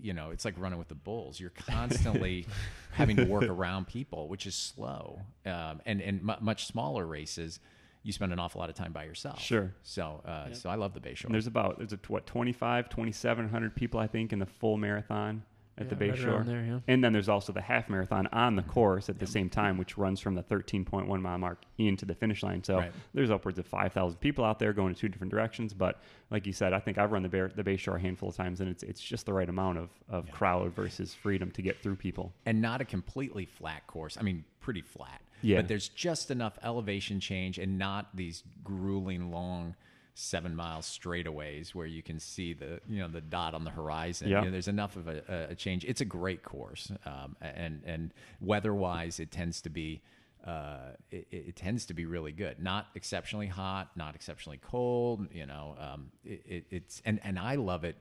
[0.00, 1.38] you know, it's like running with the bulls.
[1.38, 2.46] You're constantly
[2.92, 5.20] having to work around people, which is slow.
[5.44, 7.60] Um, and and mu much smaller races,
[8.02, 9.42] you spend an awful lot of time by yourself.
[9.42, 9.74] Sure.
[9.82, 11.26] So uh, so I love the Bayshore.
[11.26, 15.42] And there's about there's a, what 25, 2700 people I think in the full marathon.
[15.76, 16.46] At the Yeah, right Bayshore.
[16.46, 16.78] there, yeah.
[16.86, 19.98] And then there's also the half marathon on the course at the same time, which
[19.98, 22.62] runs from the 13.1 mile mark into the finish line.
[22.62, 22.92] So Right.
[23.12, 25.74] there's upwards of 5,000 people out there going in two different directions.
[25.74, 26.00] But
[26.30, 28.60] like you said, I think I've run the Bear, the Bayshore a handful of times,
[28.60, 31.96] and it's it's just the right amount of, of crowd versus freedom to get through
[31.96, 32.32] people.
[32.46, 34.16] and not a completely flat course.
[34.18, 35.20] I mean, pretty flat.
[35.42, 35.56] Yeah.
[35.58, 39.74] But there's just enough elevation change and not these grueling long
[40.14, 44.28] seven mile straightaways where you can see the you know the dot on the horizon.
[44.28, 44.40] Yeah.
[44.40, 45.84] You know, there's enough of a, a- a change.
[45.84, 50.00] It's a great course, um, and and weather wise, it tends to be.
[50.46, 52.62] Uh, it, it tends to be really good.
[52.62, 55.26] Not exceptionally hot, not exceptionally cold.
[55.32, 57.96] You know, um, it, it, it's and and I love it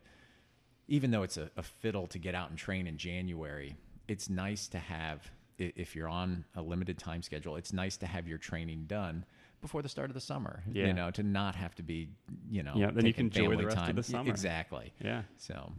[0.88, 3.76] even though it's a, a fiddle to get out and train in January,
[4.10, 8.28] it's nice to have, if you're on a limited time schedule, it's nice to have
[8.28, 9.24] your training done
[9.64, 10.62] before the start of the summer.
[10.72, 10.88] Yeah.
[10.88, 12.10] You know, to not have to be,
[12.52, 14.30] you know, Yeah, then you can enjoy the family rest of the summer.
[14.30, 14.94] Exactly.
[15.02, 15.24] Yeah.
[15.38, 15.72] So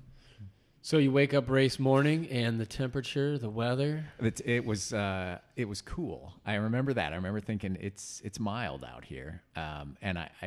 [0.80, 4.04] So you wake up race morning and the temperature, the weather.
[4.20, 6.32] it, it was uh, it was cool.
[6.44, 7.12] I remember that.
[7.12, 10.46] I remember thinking it's it's mild out here, um, and I, I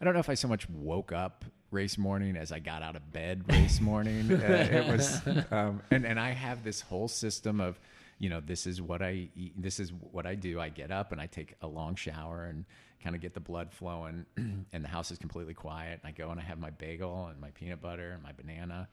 [0.00, 2.96] I don't know if I so much woke up race morning as I got out
[2.96, 4.32] of bed race morning.
[4.32, 4.36] uh,
[4.78, 5.20] it was,
[5.52, 7.78] um, and and I have this whole system of,
[8.20, 10.60] you know, this is what I eat, this is what I do.
[10.60, 12.66] I get up and I take a long shower and
[13.02, 16.00] kind of get the blood flowing, and the house is completely quiet.
[16.02, 18.88] And I go and I have my bagel and my peanut butter and my banana,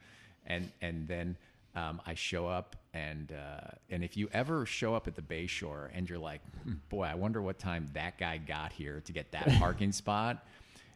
[0.46, 1.36] and and then
[1.76, 5.90] um, I show up and uh, and if you ever show up at the Bayshore
[5.92, 9.30] and you're like, "Hmm, boy, I wonder what time that guy got here to get
[9.32, 10.44] that parking spot.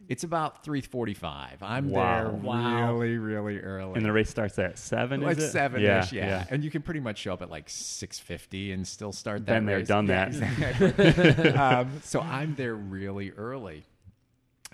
[0.09, 1.63] It's about three forty-five.
[1.63, 2.21] I'm Wow.
[2.23, 2.93] there Wow.
[2.95, 3.93] really, really early.
[3.95, 5.21] And the race starts at seven.
[5.21, 5.51] like is it?
[5.51, 9.11] seven-ish, yeah, And you can pretty much show up at like six fifty and still
[9.13, 9.87] start that Been there, race.
[9.87, 10.79] done Yeah, that.
[10.99, 11.49] exactly.
[11.53, 13.83] um, so I'm there really early,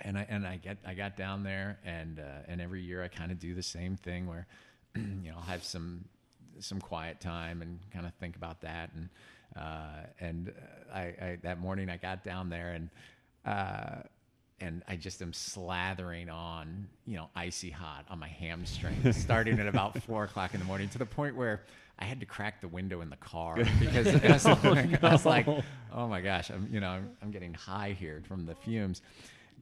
[0.02, 3.08] and I and I get I got down there, and uh, and every year I
[3.08, 4.46] kind of do the same thing where,
[4.96, 6.04] you know, I'll have some
[6.58, 9.08] some quiet time and kind of think about that, and
[9.56, 10.52] uh, and
[10.92, 12.90] I, I that morning I got down there and.
[13.46, 14.02] Uh,
[14.60, 19.66] and I just am slathering on, you know, icy hot on my hamstrings, starting at
[19.66, 21.62] about four o'clock in the morning, to the point where
[21.98, 25.26] I had to crack the window in the car because I was, like, I was
[25.26, 25.46] like,
[25.92, 29.02] oh my gosh, I'm, you know, I'm, I'm getting high here from the fumes.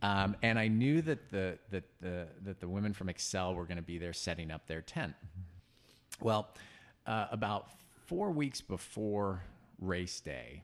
[0.03, 3.79] Um, and I knew that the that the that the women from Excel were going
[3.79, 5.15] to be there setting up their tent.
[6.21, 6.49] Well,
[7.07, 7.69] uh, about
[8.07, 9.43] four weeks before
[9.81, 10.63] race day,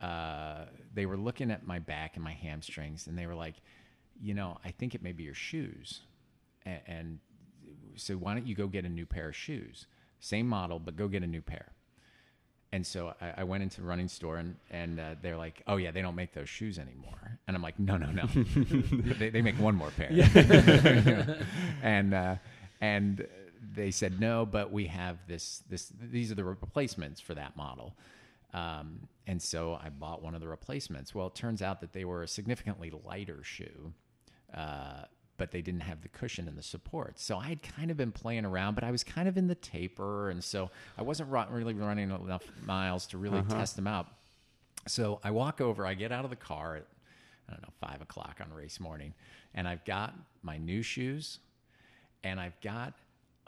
[0.00, 3.56] uh, they were looking at my back and my hamstrings, and they were like,
[4.20, 6.00] you know, I think it may be your shoes,
[6.64, 7.18] and, and
[7.96, 9.86] so why don't you go get a new pair of shoes,
[10.20, 11.72] same model, but go get a new pair.
[12.72, 15.76] And so I, I went into the running store and, and uh, they're like, oh
[15.76, 17.38] yeah, they don't make those shoes anymore.
[17.48, 18.26] And I'm like, no, no, no,
[19.18, 20.10] they, they make one more pair.
[21.82, 22.36] and uh,
[22.80, 23.26] and
[23.74, 27.96] they said no, but we have this this these are the replacements for that model.
[28.52, 31.14] Um, and so I bought one of the replacements.
[31.14, 33.92] Well, it turns out that they were a significantly lighter shoe,
[34.52, 35.02] uh,
[35.36, 37.18] but they didn't have the cushion and the support.
[37.18, 39.54] So I had kind of been playing around, but I was kind of in the
[39.54, 44.08] taper, and so I wasn't really running enough miles to really test them out.
[44.86, 46.86] So I walk over, I get out of the car at
[47.48, 49.14] I don't know five o'clock on race morning,
[49.54, 51.38] and I've got my new shoes,
[52.22, 52.94] and I've got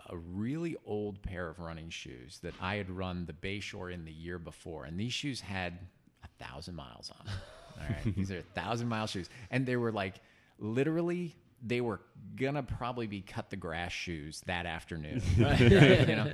[0.09, 4.13] a really old pair of running shoes that I had run the Bayshore in the
[4.13, 5.79] year before, and these shoes had
[6.25, 7.35] a thousand miles on them.
[7.81, 10.17] All right, these are a thousand mile shoes, and they were like
[10.59, 11.35] literally.
[11.65, 12.01] They were
[12.35, 15.23] gonna probably be cut the grass shoes that afternoon.
[15.39, 15.61] right?
[16.09, 16.33] You know,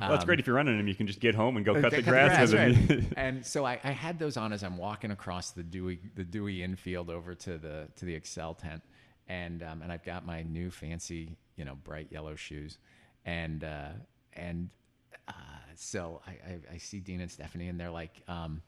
[0.00, 0.88] Well, it's great if you're running them.
[0.88, 2.98] You can just get home and go cut they the grass, with them.
[2.98, 3.04] right.
[3.14, 6.62] and so I, I had those on as I'm walking across the Dewey the Dewey
[6.62, 8.82] infield over to the to the Excel tent,
[9.28, 12.78] and um, and I've got my new fancy you know bright yellow shoes,
[13.24, 13.88] and uh,
[14.34, 14.70] and
[15.28, 15.32] uh,
[15.76, 18.62] so I, I, I see Dina and Stephanie, and they're like, um,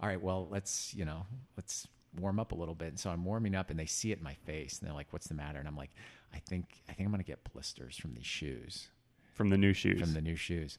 [0.00, 1.26] all right, well let's you know
[1.56, 1.86] let's
[2.18, 2.88] warm up a little bit.
[2.88, 5.12] And so I'm warming up, and they see it in my face, and they're like,
[5.12, 5.58] what's the matter?
[5.58, 5.90] And I'm like,
[6.34, 8.88] I think I think I'm gonna get blisters from these shoes
[9.36, 10.00] from the new shoes.
[10.00, 10.78] from the new shoes.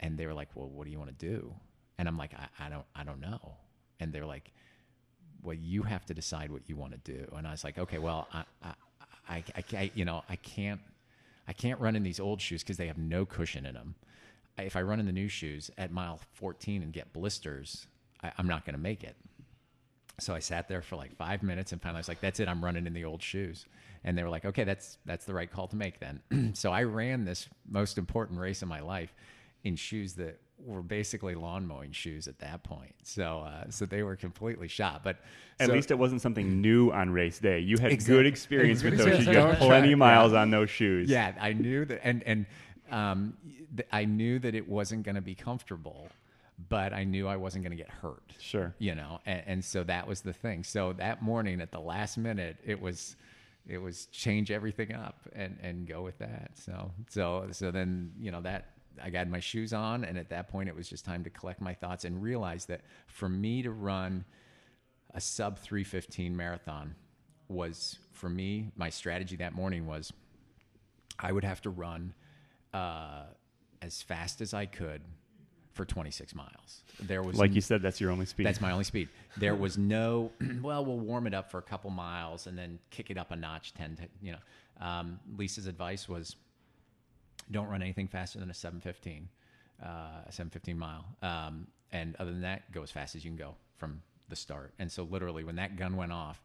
[0.00, 1.54] And they were like, "Well, what do you want to do?"
[1.98, 3.56] And I'm like, I, "I don't, I don't know."
[3.98, 4.52] And they're like,
[5.42, 7.98] "Well, you have to decide what you want to do." And I was like, "Okay,
[7.98, 8.74] well, I, I,
[9.28, 10.80] I, I, I you know, I can't,
[11.48, 13.94] I can't run in these old shoes because they have no cushion in them.
[14.58, 17.86] If I run in the new shoes at mile 14 and get blisters,
[18.22, 19.16] I, I'm not going to make it."
[20.18, 22.48] So I sat there for like five minutes, and finally I was like, "That's it.
[22.48, 23.66] I'm running in the old shoes."
[24.04, 26.82] And they were like, "Okay, that's that's the right call to make then." so I
[26.82, 29.14] ran this most important race of my life
[29.64, 32.94] in shoes that were basically lawn mowing shoes at that point.
[33.02, 35.02] So uh, so they were completely shot.
[35.02, 35.18] But
[35.58, 37.60] At so- least it wasn't something new on race day.
[37.60, 38.16] You had Exactly.
[38.16, 39.26] good experience with those shoes.
[39.26, 40.40] You got plenty of miles yeah.
[40.40, 41.08] on those shoes.
[41.08, 42.46] Yeah, I knew that, and and
[42.90, 43.36] um,
[43.76, 46.08] th- I knew that it wasn't going to be comfortable,
[46.68, 48.22] but I knew I wasn't going to get hurt.
[48.38, 48.74] Sure.
[48.78, 50.64] You know, and, and so that was the thing.
[50.64, 53.16] So that morning at the last minute, it was
[53.68, 56.50] it was change everything up and and go with that.
[56.54, 58.66] So so so then you know that
[59.02, 61.60] I got my shoes on, and at that point, it was just time to collect
[61.60, 64.24] my thoughts and realize that for me to run
[65.14, 66.94] a sub 315 marathon
[67.48, 70.12] was for me my strategy that morning was
[71.18, 72.14] I would have to run
[72.72, 73.24] uh,
[73.82, 75.02] as fast as I could
[75.72, 76.82] for 26 miles.
[77.00, 78.46] There was Like you said, that's your only speed.
[78.46, 79.08] that's my only speed.
[79.36, 80.32] There was no,
[80.62, 83.36] well, we'll warm it up for a couple miles and then kick it up a
[83.36, 83.74] notch.
[83.74, 84.84] Ten, to, you know.
[84.86, 86.36] Um, Lisa's advice was,
[87.50, 89.28] don't run anything faster than a 715,
[89.82, 89.86] uh,
[90.26, 91.04] a 715 mile.
[91.22, 94.72] Um, and other than that, go as fast as you can go from the start.
[94.78, 96.40] And so, literally, when that gun went off,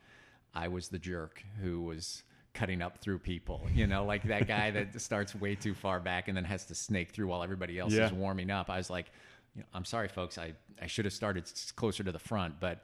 [0.53, 2.23] I was the jerk who was
[2.53, 3.61] cutting up through people.
[3.73, 6.75] You know, like that guy that starts way too far back and then has to
[6.75, 8.05] snake through while everybody else Yeah.
[8.07, 8.69] is warming up.
[8.69, 9.11] I was like,
[9.55, 10.37] you know, I'm sorry, folks.
[10.37, 11.43] I, I should have started
[11.75, 12.83] closer to the front, but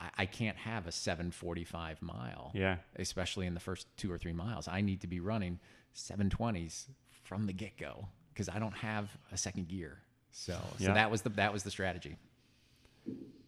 [0.00, 2.50] I, I can't have a 745 mile.
[2.54, 2.76] Yeah.
[2.96, 4.66] Especially in the first two or three miles.
[4.66, 5.58] I need to be running
[5.94, 6.86] 720s
[7.30, 9.98] from the get go because I don't have a second gear.
[10.32, 10.94] So, so Yeah.
[10.94, 12.16] that was the that was the strategy.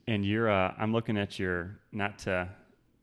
[0.07, 2.49] And you're, uh, I'm looking at your, not to,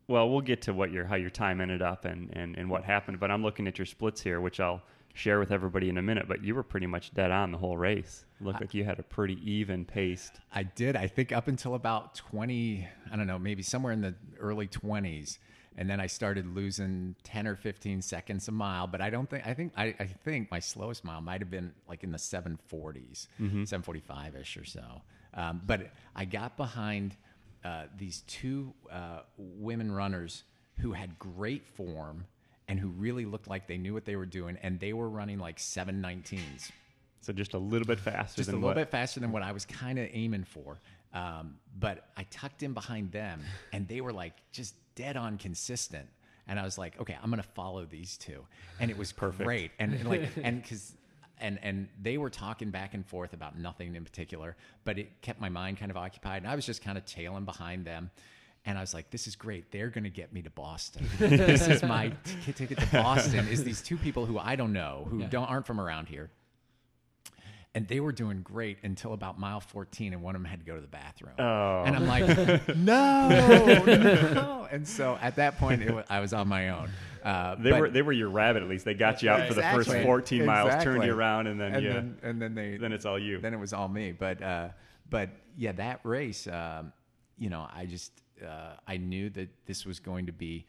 [0.08, 2.84] well, we'll get to what your, how your time ended up and, and, and what
[2.86, 4.82] happened, but I'm looking at your splits here, which I'll
[5.14, 7.78] share with everybody in a minute, but you were pretty much dead on the whole
[7.78, 8.26] race.
[8.40, 10.32] It looked like you had a pretty even pace.
[10.54, 10.96] I did.
[10.96, 15.38] I think up until about 20, I don't know, maybe somewhere in the early 20s.
[15.78, 18.88] And then I started losing 10 or 15 seconds a mile.
[18.88, 21.74] But I don't think, I think, I, I think my slowest mile might have been
[21.88, 25.02] like in the 740s, 745 ish or so.
[25.34, 27.16] Um, but I got behind
[27.64, 30.44] uh, these two uh, women runners
[30.80, 32.26] who had great form
[32.68, 34.58] and who really looked like they knew what they were doing.
[34.62, 36.72] And they were running like 719s
[37.22, 39.52] So just a little bit faster just a little what, bit faster than what I
[39.52, 40.80] was kind of aiming for.
[41.14, 43.42] Um, but I tucked in behind them,
[43.74, 46.08] and they were like just dead on consistent.
[46.48, 48.44] And I was like, okay, I'm gonna follow these two,
[48.80, 49.46] and it was Perfect.
[49.46, 49.72] great.
[49.80, 50.94] And, and like, and because.
[51.42, 55.40] And, and they were talking back and forth about nothing in particular, but it kept
[55.40, 56.42] my mind kind of occupied.
[56.44, 58.12] And I was just kind of tailing behind them.
[58.66, 59.72] And I was like, this is great.
[59.72, 61.08] They're going to get me to Boston.
[61.18, 62.10] this is my
[62.46, 65.28] t- ticket to Boston is these two people who I don't know, who Yeah.
[65.30, 66.30] don't aren't from around here
[67.76, 70.66] and they were doing great until about mile 14 and one of them had to
[70.66, 71.34] go to the bathroom.
[71.38, 71.84] Oh.
[71.86, 73.30] and i'm like no
[73.86, 74.68] no.
[74.72, 76.90] And so at that point it was, i was on my own.
[77.24, 78.86] Uh, They but- were they were your rabbit at least.
[78.86, 81.84] They got you out for the first 14 miles, turned you around, and then and
[81.86, 83.40] yeah, then, and then they then it's all you.
[83.40, 84.12] then it was all me.
[84.12, 84.70] But uh,
[85.10, 86.94] but yeah that race um,
[87.38, 88.12] you know i just
[88.46, 90.66] uh, i knew that this was going to be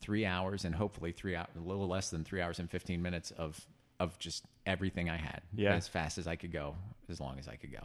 [0.00, 3.32] three hours and hopefully three hours a little less than three hours and 15 minutes
[3.32, 3.60] of
[4.00, 5.74] of just everything i had Yeah.
[5.74, 6.74] as fast as i could go
[7.08, 7.84] as long as i could go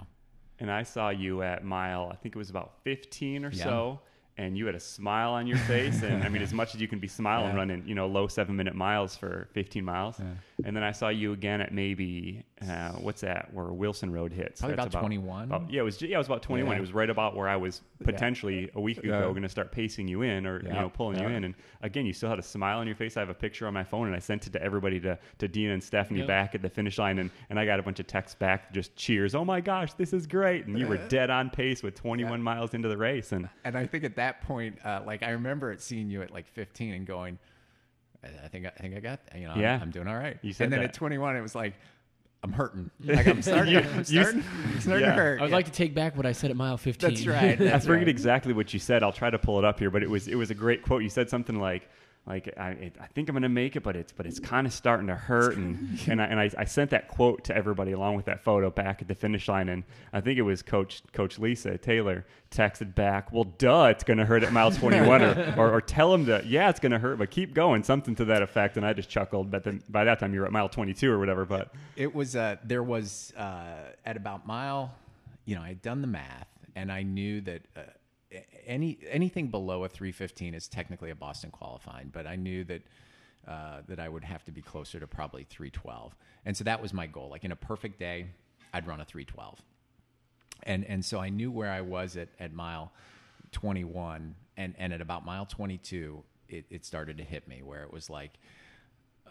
[0.57, 3.63] and I saw you at mile, I think it was about 15 or Yeah.
[3.65, 3.99] so,
[4.37, 6.01] and you had a smile on your face.
[6.01, 7.55] and I mean, as much as you can be smiling Yeah.
[7.57, 10.17] running, you know, low seven minute miles for 15 miles.
[10.63, 14.61] And then I saw you again at maybe, uh, what's that, where Wilson Road hits?
[14.61, 15.67] Probably That's about 21.
[15.69, 16.71] yeah, it was, yeah, it was about 21.
[16.71, 16.77] Yeah.
[16.77, 19.25] It was right about where I was potentially a week ago Yeah.
[19.31, 21.43] going to start pacing you in or, you know, pulling you in.
[21.43, 23.17] And again, you still had a smile on your face.
[23.17, 25.47] I have a picture on my phone and I sent it to everybody to, to
[25.49, 26.27] Dina and Stephanie Yep.
[26.29, 27.19] back at the finish line.
[27.19, 29.35] And, and I got a bunch of texts back, just cheers.
[29.35, 30.67] Oh my gosh, this is great.
[30.67, 33.33] And you were dead on pace with 21 miles into the race.
[33.33, 36.31] And and I think at that point, uh, like I remember it seeing you at
[36.31, 37.37] like 15 and going,
[38.25, 39.79] I, I think I think I got, you know, I'm- Yeah.
[39.81, 40.37] I'm, doing all right.
[40.41, 40.89] You said and then that.
[40.89, 41.73] at 21, it was like,
[42.43, 42.91] I'm hurting.
[43.03, 45.15] Like I'm starting, You- I'm you- starting, I'm starting yeah.
[45.15, 45.39] to hurt.
[45.39, 45.55] I would Yeah.
[45.55, 47.09] like to take back what I said at mile 15.
[47.09, 47.59] That's right.
[47.61, 48.07] I forget right.
[48.07, 49.03] exactly what you said.
[49.03, 51.01] I'll try to pull it up here, but it was it was a great quote.
[51.03, 51.89] You said something like
[52.27, 54.73] like I, it, I think I'm gonna make it, but it's but it's kind of
[54.73, 58.15] starting to hurt, and and I, and I, I sent that quote to everybody along
[58.15, 61.37] with that photo back at the finish line, and I think it was Coach Coach
[61.37, 65.81] Lisa Taylor texted back, well, duh, it's gonna hurt at mile 21, or, or or
[65.81, 68.85] tell him to yeah, it's gonna hurt, but keep going, something to that effect, and
[68.85, 69.51] I just chuckled.
[69.51, 72.35] But then by that time you were at mile 22 or whatever, but It was
[72.35, 74.93] uh, there was uh, at about mile,
[75.45, 77.81] you know, I had done the math and I knew that uh,
[78.65, 82.81] any anything below a 315 is technically a Boston qualifying, but I knew that
[83.47, 86.15] uh, that I would have to be closer to probably 312,
[86.45, 87.29] and so that was my goal.
[87.29, 88.27] Like in a perfect day,
[88.73, 89.61] I'd run a 312,
[90.63, 92.91] and and so I knew where I was at at mile
[93.51, 97.91] 21, and and at about mile 22, it, it started to hit me where it
[97.91, 98.33] was like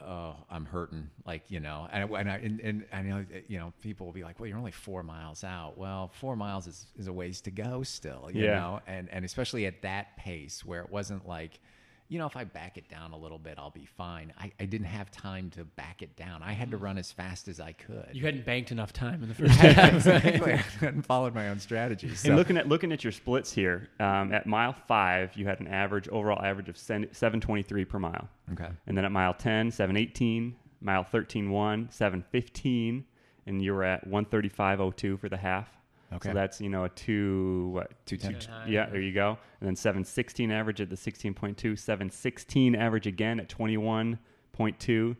[0.02, 3.58] oh, I'm hurting, like you know, and and I, and, and I know eh, you
[3.58, 5.76] know people will be like, well, you're only four miles out.
[5.78, 8.50] Well, four miles is, is a ways to go still, you Yeah.
[8.50, 11.60] know, and and especially at that pace where it wasn't like
[12.08, 14.32] you know, if I back it down a little bit, I'll be fine.
[14.38, 16.42] I, I didn't have time to back it down.
[16.42, 18.10] I had to run as fast as I could.
[18.12, 19.94] You hadn't banked enough time in the first half.
[19.94, 20.52] exactly.
[20.54, 22.14] I hadn't followed my own strategy.
[22.14, 22.28] So.
[22.28, 25.66] And looking at looking at your splits here, um, at mile five, you had an
[25.68, 28.28] average overall average of seven twenty three per mile.
[28.52, 28.68] okay.
[28.86, 33.04] And then at mile 10, 718, mile 13, 1, 715,
[33.46, 35.68] and you were at 135.02 for the half.
[36.14, 36.28] Okay.
[36.28, 37.92] So that's, you know, a two, what?
[38.06, 38.50] 210.
[38.50, 38.66] High.
[38.68, 39.38] Yeah, there you go.
[39.60, 45.16] And then 716 average at the 16.2, 716 average again at 21.2.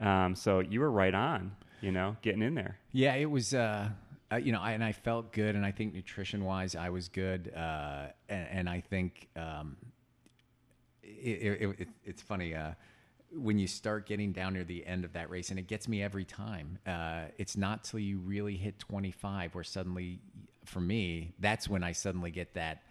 [0.00, 2.78] Um, so you were right on, you know, getting in there.
[2.92, 3.54] Yeah, it was.
[3.54, 3.90] Uh,
[4.30, 7.08] uh, you know, I, and I felt good, and I think nutrition wise, I was
[7.08, 9.76] good, uh, and, and I think um,
[11.02, 12.72] it, it, it, it's funny uh,
[13.32, 16.02] when you start getting down near the end of that race, and it gets me
[16.02, 16.78] every time.
[16.86, 20.20] Uh, it's not till you really hit 25 where suddenly,
[20.64, 22.82] for me, that's when I suddenly get that.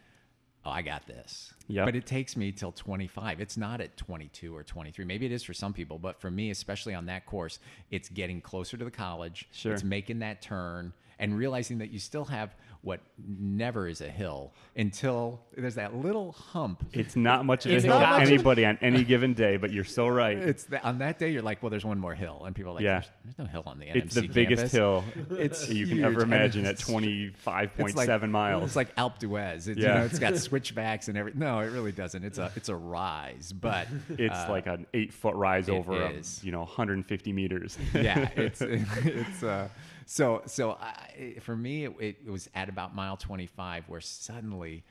[0.66, 1.54] Oh, I got this.
[1.68, 1.86] Yep.
[1.86, 3.40] But it takes me till 25.
[3.40, 5.06] It's not at 22 or 23.
[5.06, 7.60] Maybe it is for some people, but for me, especially on that course,
[7.90, 9.48] it's getting closer to the college.
[9.52, 9.72] Sure.
[9.72, 14.54] It's making that turn and realizing that you still have what never is a hill
[14.76, 16.86] until there's that little hump.
[16.94, 19.84] It's not much of a It's hill to anybody on any given day, but you're
[19.84, 20.38] so right.
[20.38, 22.76] It's the, on that day you're like, well, there's one more hill, and people are
[22.76, 23.00] like, Yeah.
[23.00, 26.06] there's, there's no hill on the NMC It's the biggest hill It's you can huge,
[26.06, 28.64] ever imagine at it's- 25.7 It's like, miles.
[28.64, 29.68] It's like Alpe d'Huez.
[29.68, 29.94] It's, Yeah.
[29.96, 31.40] you know, it's got switchbacks and everything.
[31.40, 32.24] No, it really doesn't.
[32.24, 36.14] It's a it's a rise, but It's uh, like an eight foot rise over, a,
[36.42, 37.78] you know, 150 meters.
[37.94, 39.68] yeah, it's it's uh,
[40.08, 44.84] so so I, for me it, it was at about mile 25 where suddenly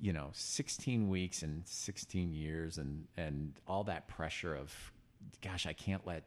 [0.00, 4.72] you know 16 weeks and 16 years and and all that pressure of
[5.42, 6.24] gosh I can't let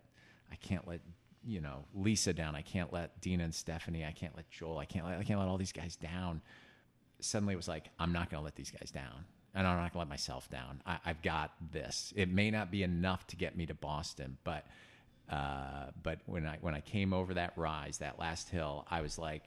[0.51, 1.01] I can't let
[1.45, 2.55] you know Lisa down.
[2.55, 5.39] I can't let Dina and Stephanie I can't let Joel I can't let I can't
[5.39, 6.41] let all these guys down.
[7.21, 9.93] Suddenly it was like I'm not going to let these guys down and I'm not
[9.93, 10.81] going to let myself down.
[10.85, 12.13] I, I've got this.
[12.15, 14.65] It may not be enough to get me to Boston but
[15.29, 19.17] uh, but when I when I came over that rise, that last hill, I was
[19.17, 19.43] like,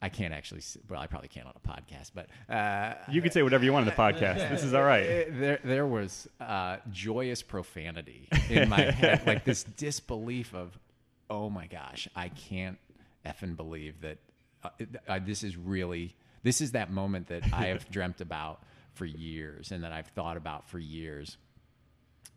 [0.00, 0.62] I can't actually.
[0.88, 3.86] Well, I probably can't on a podcast, but uh, You can say whatever you want
[3.88, 4.48] in the podcast.
[4.48, 5.26] This is all right.
[5.30, 10.78] there there was uh, joyous profanity in my head, like this disbelief of,
[11.28, 12.78] oh my gosh, I can't
[13.26, 14.18] effing believe that
[14.64, 14.70] uh,
[15.06, 18.62] uh, this is really this is that moment that I have dreamt about
[18.94, 21.36] for years and that I've thought about for years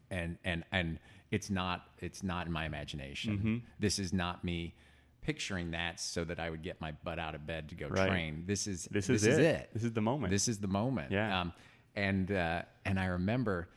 [0.09, 0.99] and and and
[1.31, 3.37] it's not it's not in my imagination.
[3.37, 3.57] Mm-hmm.
[3.79, 4.75] This is not me
[5.21, 8.07] picturing that so that I would get my butt out of bed to go Right.
[8.09, 8.43] train.
[8.47, 9.69] This is This is it.
[9.73, 10.31] This is the moment.
[10.31, 11.11] This is the moment.
[11.11, 11.41] Yeah.
[11.41, 11.53] Um,
[11.95, 13.69] and uh, and I remember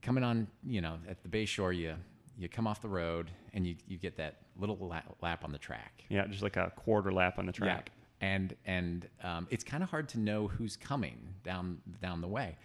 [0.00, 1.94] coming on, you know, at the Bay Shore, you
[2.38, 5.58] you come off the road and you you get that little lap, lap on the
[5.58, 6.04] track.
[6.08, 7.90] Yeah, just like a quarter lap on the track.
[7.94, 8.28] Yeah.
[8.28, 12.56] And and um, it's kind of hard to know who's coming down down the way.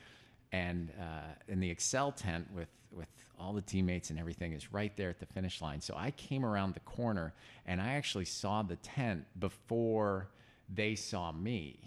[0.51, 3.07] And uh, in the Excel tent with with
[3.39, 5.81] all the teammates and everything is right there at the finish line.
[5.81, 7.33] So I came around the corner
[7.65, 10.27] and I actually saw the tent before
[10.73, 11.79] they saw me.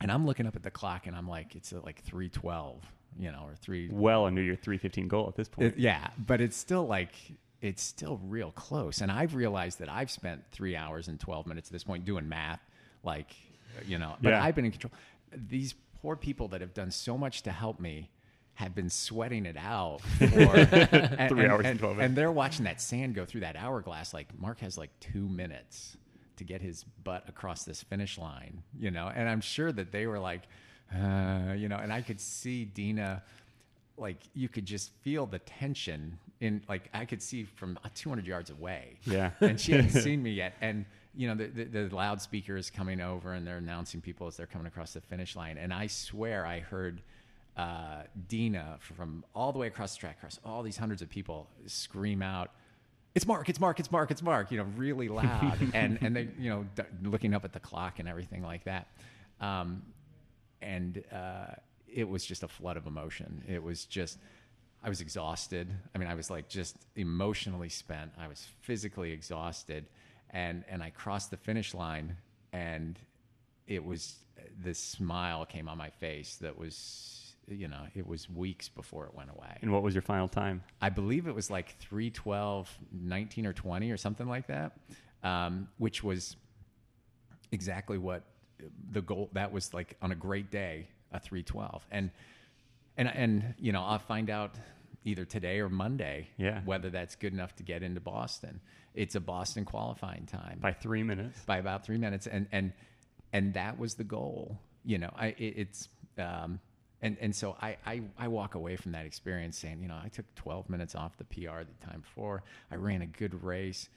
[0.00, 2.82] And I'm looking up at the clock and I'm like, it's at like three twelve,
[3.18, 5.74] you know, or three Well under your 315 goal at this point.
[5.74, 7.14] it- yeah, but it's still like
[7.60, 9.02] it's still real close.
[9.02, 12.26] And I've realized that I've spent three hours and twelve minutes at this point doing
[12.28, 12.60] math,
[13.04, 13.34] like
[13.86, 14.16] you know.
[14.22, 14.42] But Yeah.
[14.42, 14.92] I've been in control.
[15.36, 18.08] These poor people that have done so much to help me
[18.60, 22.06] have been sweating it out for and, Three and- hours and and, 12 minutes.
[22.08, 24.14] and they're watching that sand go through that hourglass.
[24.14, 25.96] Like Marc has like two minutes
[26.36, 29.10] to get his butt across this finish line, you know.
[29.14, 30.42] And I'm sure that they were like,
[30.94, 33.22] uh, you know, and I could see Dina
[33.96, 38.50] like you could just feel the tension in like I could see from 200 yards
[38.50, 38.98] away.
[39.04, 39.30] Yeah.
[39.40, 40.54] and she hadn't seen me yet.
[40.60, 40.84] And
[41.14, 44.46] you know the, the the loudspeaker is coming over and they're announcing people as they're
[44.46, 45.58] coming across the finish line.
[45.58, 47.02] And I swear I heard
[47.56, 51.48] uh, Dina from all the way across the track, across all these hundreds of people,
[51.66, 52.50] scream out.
[53.14, 53.48] It's Marc!
[53.48, 53.80] It's Marc!
[53.80, 54.10] It's Marc!
[54.10, 54.50] It's Marc!
[54.52, 57.98] You know, really loud, and and they, you know, d- looking up at the clock
[57.98, 58.86] and everything like that.
[59.40, 59.82] Um,
[60.62, 61.54] and uh,
[61.88, 63.42] it was just a flood of emotion.
[63.48, 64.18] It was just,
[64.84, 65.68] I was exhausted.
[65.94, 68.12] I mean, I was like just emotionally spent.
[68.18, 69.86] I was physically exhausted,
[70.30, 72.16] and and I crossed the finish line,
[72.52, 72.98] and
[73.66, 74.14] it was
[74.62, 77.19] this smile came on my face that was,
[77.50, 79.58] you know, it was weeks before it went away.
[79.62, 80.62] And what was your final time?
[80.80, 84.76] I believe it was like 312, 19 or 20 or something like that,
[85.22, 86.36] um, which was
[87.52, 88.22] exactly what
[88.92, 91.86] the goal, that was like on a great day, a 312.
[91.90, 92.10] And,
[92.96, 94.54] and, and, you know, I'll find out
[95.04, 96.60] either today or Monday Yeah.
[96.64, 98.60] whether that's good enough to get into Boston.
[98.94, 101.40] It's a Boston qualifying time By three minutes.
[101.44, 102.72] by about three minutes, and and
[103.32, 104.58] and that was the goal.
[104.84, 105.88] You know, I it, it's
[106.18, 106.58] um,
[107.02, 110.08] and and so I, I I walk away from that experience saying, you know, I
[110.08, 112.42] took 12 minutes off the PR the time before.
[112.70, 113.88] I ran a good race,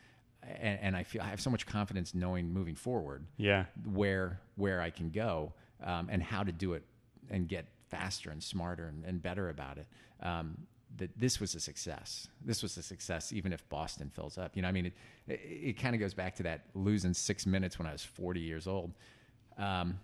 [0.41, 3.65] and, and I feel I have so much confidence knowing moving forward Yeah.
[3.85, 6.83] where where I can go um, and how to do it
[7.29, 9.87] and get faster and smarter and, and better about it.
[10.21, 10.57] Um,
[10.97, 12.27] that this was a success.
[12.45, 14.55] This was a success, even if Boston fills up.
[14.55, 14.93] You know, I mean, it
[15.27, 18.39] it, it kind of goes back to that losing six minutes when I was 40
[18.39, 18.91] years old.
[19.57, 19.99] Um,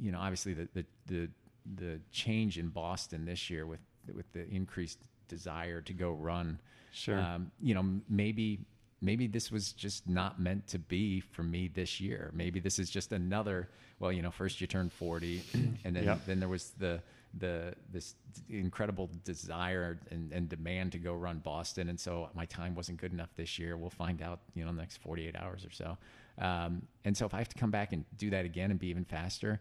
[0.00, 1.28] you know, obviously the, the the
[1.76, 3.80] the change in Boston this year with
[4.14, 4.98] with the increased
[5.28, 6.58] desire to go run.
[6.92, 7.18] Sure.
[7.18, 8.60] Um, you know, maybe
[9.00, 12.30] maybe this was just not meant to be for me this year.
[12.34, 13.68] Maybe this is just another.
[13.98, 15.42] Well, you know, first you turn 40,
[15.84, 16.26] and then Yep.
[16.26, 17.02] then there was the
[17.38, 18.14] the this
[18.50, 23.12] incredible desire and, and demand to go run Boston, and so my time wasn't good
[23.12, 23.76] enough this year.
[23.76, 25.96] We'll find out, you know, in the next 48 hours or so.
[26.38, 28.88] Um, and so if I have to come back and do that again and be
[28.88, 29.60] even faster,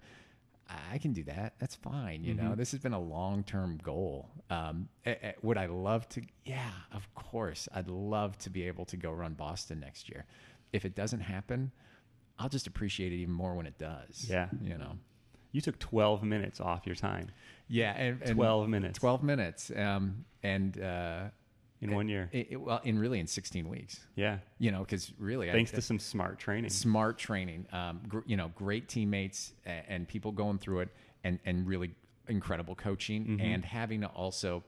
[0.91, 1.53] I can do that.
[1.59, 2.23] That's fine.
[2.23, 4.29] You know, this has been a long term goal.
[4.49, 4.89] Um,
[5.41, 6.21] would I love to?
[6.45, 7.67] Yeah, of course.
[7.73, 10.25] I'd love to be able to go run Boston next year.
[10.73, 11.71] If it doesn't happen,
[12.39, 14.27] I'll just appreciate it even more when it does.
[14.29, 14.47] Yeah.
[14.61, 14.97] You know.
[15.51, 17.27] You took 12 minutes off your time
[17.67, 17.91] Yeah.
[17.91, 18.99] And, and 12 minutes.
[18.99, 19.71] 12 minutes.
[19.75, 21.23] Um, and uh,
[21.81, 22.29] in one year.
[22.31, 23.99] it, it- well, in really in 16 weeks.
[24.15, 24.37] Yeah.
[24.59, 26.69] You know, because really, I- Thanks to some smart training.
[26.69, 30.89] smart training, um, gr- you know, great teammates and, and people going through it,
[31.23, 31.91] and and really
[32.27, 34.63] incredible coaching, and having to also,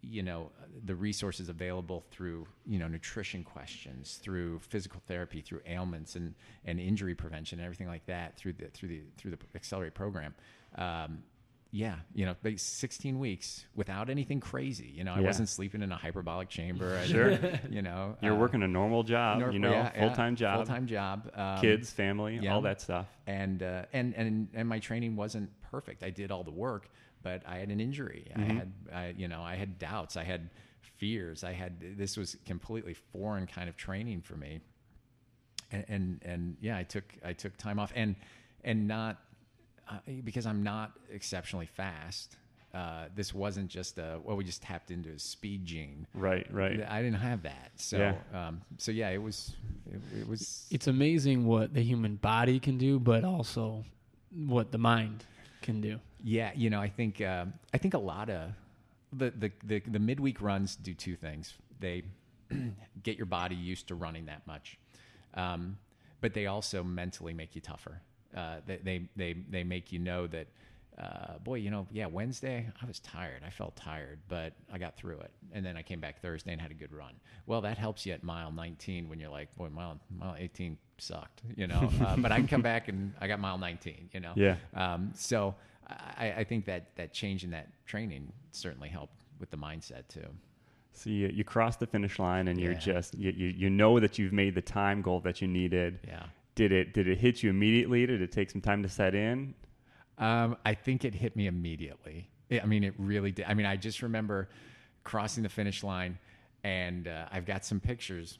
[0.00, 0.50] you know,
[0.84, 6.34] the resources available through you know nutrition questions, through physical therapy, through ailments and
[6.64, 10.34] and injury prevention, and everything like that through the through the through the accelerate program.
[10.76, 11.22] Um,
[11.76, 14.92] yeah, you know, but 16 weeks without anything crazy.
[14.94, 15.26] You know, I Yeah.
[15.26, 16.96] wasn't sleeping in a hyperbolic chamber.
[17.02, 17.32] I Sure.
[17.68, 20.56] you know, You're uh, working a normal job, nor- you know, yeah, yeah, full-time job,
[20.58, 22.54] full-time job, um, kids, family, yeah.
[22.54, 23.06] all that stuff.
[23.26, 26.04] and uh, and and and my training wasn't perfect.
[26.04, 26.88] I did all the work,
[27.24, 28.30] but I had an injury.
[28.36, 28.56] I Mm-hmm.
[28.58, 30.16] had, I, you know, I had doubts.
[30.16, 30.50] I had
[30.80, 31.42] fears.
[31.42, 34.60] I had this was completely foreign kind of training for me.
[35.72, 38.14] And and, and yeah, I took I took time off and
[38.62, 39.18] and not
[39.88, 42.36] uh, because I'm not exceptionally fast.
[42.72, 46.06] Uh, this wasn't just a well, we just tapped into a speed gene.
[46.12, 46.84] Right, right.
[46.88, 47.70] I didn't have that.
[47.76, 48.48] So Yeah.
[48.48, 49.54] um, so yeah, it was
[49.88, 53.84] it, it was It's amazing what the human body can do, but also
[54.34, 55.24] what the mind
[55.62, 56.00] can do.
[56.24, 58.50] Yeah, you know, I think uh, I think a lot of
[59.12, 61.54] the, the the the midweek runs do two things.
[61.78, 62.02] They
[63.04, 64.78] get your body used to running that much,
[65.34, 65.78] um,
[66.20, 68.00] but they also mentally make you tougher.
[68.36, 70.46] Uh, they, they they make you know that.
[70.96, 73.42] Uh, boy, you know, yeah, Wednesday I was tired.
[73.44, 75.32] I felt tired, but I got through it.
[75.52, 77.14] And then I came back Thursday and had a good run.
[77.46, 81.42] Well, that helps you at mile 19 when you're like, boy, mile mile 18 sucked,
[81.56, 81.90] you know.
[82.00, 84.34] Uh, but I can come back and I got mile 19, you know.
[84.36, 84.54] Yeah.
[84.72, 85.56] Um, so
[85.88, 90.28] I, I think that that change in that training certainly helped with the mindset too.
[90.92, 92.78] So you, you cross the finish line and you're Yeah.
[92.78, 95.98] just you, you, you know that you've made the time goal that you needed.
[96.06, 96.22] Yeah.
[96.54, 98.06] Did it did it hit you immediately?
[98.06, 99.54] Did it take some time to set in?
[100.18, 102.30] Um, I think it hit me immediately.
[102.50, 103.46] I I mean, it really did.
[103.48, 104.48] I mean, I just remember
[105.02, 106.18] crossing the finish line,
[106.62, 108.38] and uh, I've got some pictures,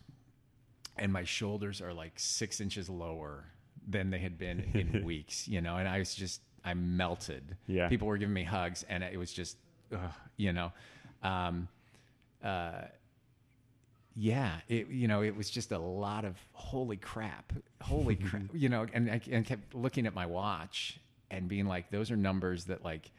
[0.96, 3.44] and my shoulders are like six inches lower
[3.86, 5.76] than they had been in weeks, you know.
[5.76, 7.56] And I was just, I melted.
[7.66, 7.88] Yeah.
[7.88, 9.56] People were giving me hugs, and it was just,
[9.92, 10.72] ugh, you know.
[11.22, 11.68] Um,
[12.42, 12.82] uh,
[14.16, 18.68] yeah, it you know it was just a lot of holy crap, holy crap, you
[18.68, 20.98] know, and I and kept looking at my watch
[21.30, 23.10] and being like, those are numbers that like,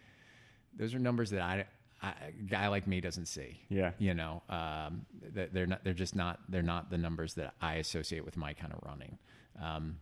[0.77, 1.65] those are numbers that I,
[2.01, 3.59] I a guy like me doesn't see.
[3.69, 3.91] Yeah.
[3.97, 7.75] you know, um, that they're not, they're just not, they're not the numbers that I
[7.75, 9.17] associate with my kind of running.
[9.61, 9.97] Um,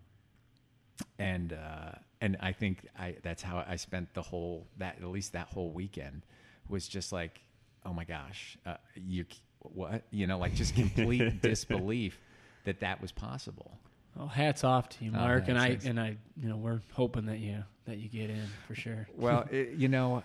[1.18, 5.34] and uh, and I think I that's how I spent the whole that at least
[5.34, 6.22] that whole weekend
[6.70, 7.42] was just like,
[7.86, 9.26] oh my gosh, uh, you
[9.64, 12.20] what you know like just complete disbelief
[12.66, 13.78] that that was possible.
[14.16, 15.86] Well, hats off to you, Oh, Marc, and I thanks, thanks.
[15.86, 19.08] and I, you know, we're hoping that you that you get in for sure.
[19.18, 20.22] Well, it, you know,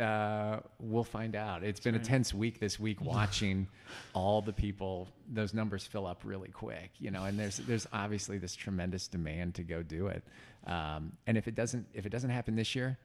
[0.00, 1.62] uh, we'll find out.
[1.62, 3.68] It's been a tense week this week watching
[4.14, 5.08] all the people.
[5.30, 9.54] Those numbers fill up really quick, you know, and there's there's obviously this tremendous demand
[9.56, 10.24] to go do it.
[10.66, 12.96] Um, and if it doesn't if it doesn't happen this year,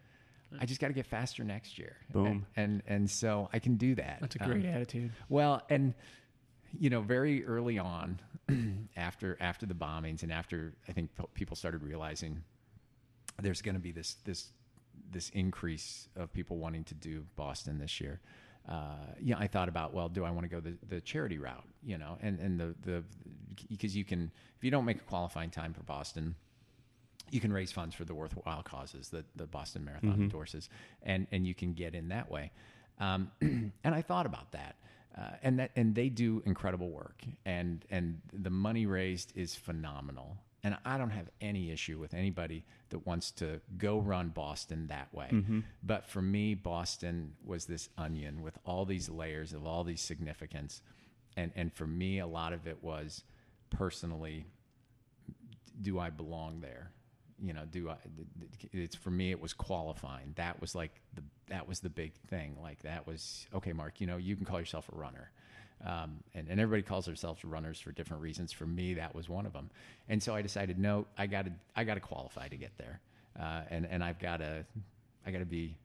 [0.59, 1.95] I just got to get faster next year.
[2.11, 2.45] Boom.
[2.55, 4.17] And and so I can do that.
[4.21, 5.11] That's a Um, great attitude.
[5.29, 5.93] well, and
[6.79, 8.19] you know, very early on,
[8.95, 12.43] after after the bombings, and after I think people started realizing
[13.41, 14.47] there's going to be this this
[15.09, 18.19] this increase of people wanting to do Boston this year.
[18.69, 21.67] Uh, yeah, I thought about well, do I want to go the, the charity route?
[21.83, 23.03] You know, and and the the
[23.69, 26.35] because you can if you don't make a qualifying time for Boston,
[27.31, 30.69] you can raise funds for the worthwhile causes that the Boston Marathon endorses,
[31.03, 32.51] and and you can get in that way.
[32.99, 34.75] Um, and I thought about that,
[35.17, 40.37] uh, and that and they do incredible work, and and the money raised is phenomenal.
[40.63, 45.11] And I don't have any issue with anybody that wants to go run Boston that
[45.11, 45.29] way.
[45.81, 50.81] But for me, Boston was this onion with all these layers of all these significance,
[51.35, 53.23] and and for me, a lot of it was
[53.71, 54.45] personally
[55.81, 56.91] do I belong there?
[57.43, 57.95] You know, do I?
[58.71, 59.31] It's for me.
[59.31, 60.33] It was qualifying.
[60.35, 62.55] That was like the that was the big thing.
[62.61, 63.99] Like that was okay, Marc.
[63.99, 65.31] You know, you can call yourself a runner,
[65.85, 68.51] um, and and everybody calls themselves runners for different reasons.
[68.51, 69.69] For me, that was one of them.
[70.07, 72.99] And so I decided, no, I got to I got to qualify to get there,
[73.39, 74.63] uh, and and I've got to
[75.25, 75.75] I got to be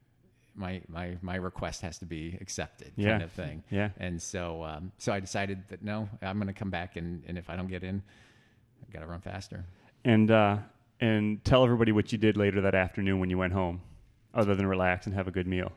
[0.54, 3.10] my my my request has to be accepted, Yeah.
[3.12, 3.62] kind of thing.
[3.70, 3.90] Yeah.
[3.98, 7.38] And so um, so I decided that no, I'm going to come back, and and
[7.38, 8.02] if I don't get in,
[8.86, 9.64] I got to run faster.
[10.04, 10.58] And uh,
[11.00, 13.80] and tell everybody what you did later that afternoon when you went home,
[14.34, 15.72] other than relax and have a good meal.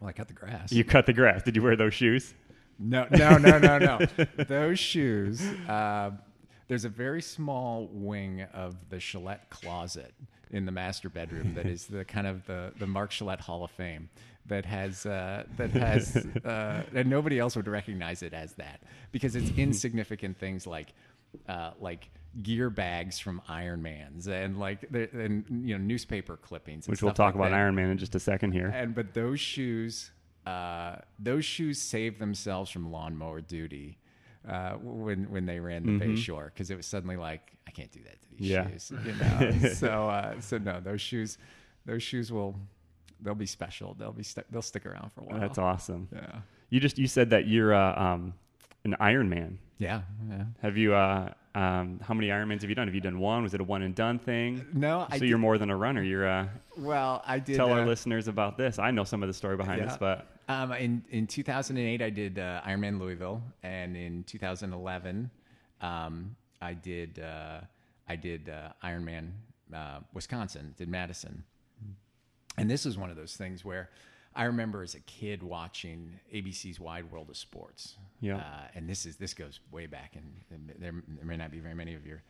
[0.00, 0.72] Well, I cut the grass.
[0.72, 1.42] You cut the grass.
[1.42, 2.34] Did you wear those shoes?
[2.78, 3.98] No, no, no, no, no.
[4.44, 5.42] Those shoes.
[5.68, 6.12] Uh,
[6.66, 10.14] there's a very small wing of the Schollett closet
[10.50, 13.70] in the master bedroom that is the kind of the, the Marc Schollett Hall of
[13.70, 14.08] Fame
[14.46, 18.80] that has uh, that has uh, and nobody else would recognize it as that
[19.12, 20.92] because it's insignificant things like
[21.48, 22.08] uh, like
[22.42, 27.02] gear bags from Iron Man's and like the, and you know newspaper clippings, and Which
[27.02, 27.56] we'll talk like about that.
[27.60, 28.68] Iron Man in just a second here.
[28.68, 30.10] And but those shoes,
[30.46, 33.98] uh, those shoes saved themselves from lawnmower duty
[34.48, 37.90] uh, when when they ran the Bay Shore because it was suddenly like I can't
[37.90, 38.68] do that to these Yeah.
[38.70, 38.92] shoes.
[39.04, 39.68] You know?
[39.74, 41.36] so uh, so no, those shoes,
[41.84, 42.56] those shoes will
[43.20, 43.94] they'll be special.
[43.98, 45.40] They'll be stu- they'll stick around for a while.
[45.40, 46.08] That's awesome.
[46.12, 46.38] Yeah.
[46.70, 48.34] You just you said that you're uh, um,
[48.84, 49.58] an Iron Man.
[49.78, 50.02] Yeah.
[50.28, 50.44] Yeah.
[50.62, 50.94] Have you?
[50.94, 52.86] Uh, um, how many Ironmans have you done?
[52.86, 53.42] Have you done one?
[53.42, 54.64] Was it a one and done thing?
[54.72, 56.02] No, I so did- you're more than a runner.
[56.02, 56.28] You're.
[56.28, 56.46] Uh,
[56.78, 57.56] Well, I did.
[57.56, 58.78] tell our uh, listeners about this.
[58.78, 59.86] I know some of the story behind Yeah.
[59.88, 65.30] this, but Um, in in 2008, I did uh, Ironman Louisville, and in 2011,
[65.80, 67.60] um, I did uh,
[68.08, 69.30] I did uh, Ironman
[69.74, 71.42] uh, Wisconsin, did Madison,
[72.58, 73.90] and this is one of those things where
[74.34, 77.96] I remember as a kid watching ABC's Wide World of Sports.
[78.20, 78.36] Yeah.
[78.36, 81.58] uh, and this is this goes way back, and, and there, there may not be
[81.58, 82.22] very many of your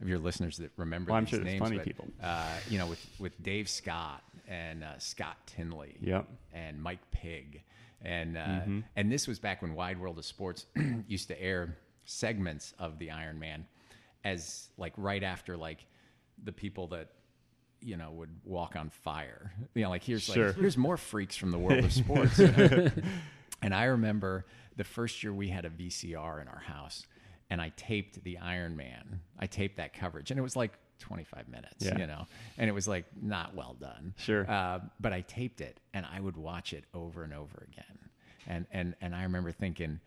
[0.00, 1.10] of your listeners that remember.
[1.12, 2.06] Well, I'm these sure names, of but, people.
[2.22, 6.26] Uh, you know, with with Dave Scott and uh, Scott Tinley Yep.
[6.52, 7.62] and Mike Pigg,
[8.02, 8.80] and uh, Mm-hmm.
[8.96, 10.66] and this was back when Wide World of Sports
[11.06, 13.64] used to air segments of the Iron Man
[14.24, 15.86] as like right after like
[16.42, 17.10] the people that
[17.84, 19.52] you know would walk on fire.
[19.74, 20.48] You know, like here's Sure.
[20.48, 22.38] like here's more freaks from the world of sports.
[22.38, 22.88] you know?
[23.62, 24.46] and I remember
[24.76, 27.06] the first year we had a VCR in our house,
[27.50, 29.20] and I taped the Iron Man.
[29.38, 31.98] I taped that coverage, and it was like 25 minutes, Yeah.
[31.98, 32.26] you know,
[32.58, 34.14] and it was like not well done.
[34.16, 34.48] Sure.
[34.50, 37.98] Uh, but I taped it, and I would watch it over and over again,
[38.46, 40.00] and and and I remember thinking.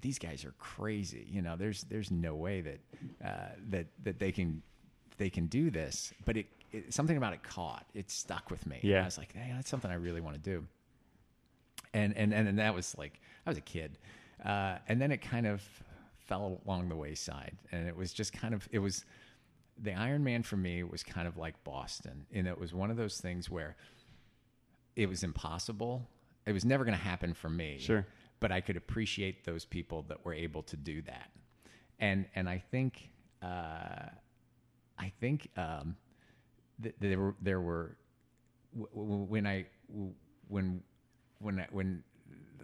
[0.00, 1.56] These guys are crazy, you know.
[1.56, 2.78] There's there's no way that
[3.24, 4.62] uh, that that they can
[5.16, 6.14] they can do this.
[6.24, 7.86] But it, it something about it caught.
[7.94, 8.80] It stuck with me.
[8.82, 9.02] Yeah.
[9.02, 10.66] I was like, hey, that's something I really want to do
[11.94, 13.98] and and and, and that was like I was a kid,
[14.44, 15.62] uh, and then it kind of
[16.26, 19.04] fell along the wayside, and it was just kind of it was
[19.80, 22.96] the Iron Man for me was kind of like Boston, and it was one of
[22.96, 23.76] those things where
[24.96, 26.06] it was impossible.
[26.46, 27.76] It was never going to happen for me.
[27.78, 28.06] Sure.
[28.40, 31.30] but I could appreciate those people that were able to do that,
[31.98, 33.10] and and I think
[33.42, 34.10] uh,
[34.98, 35.96] I think um,
[36.82, 37.96] th- there were there were
[38.74, 40.14] w- w- when I w-
[40.48, 40.82] when
[41.40, 42.02] when I, when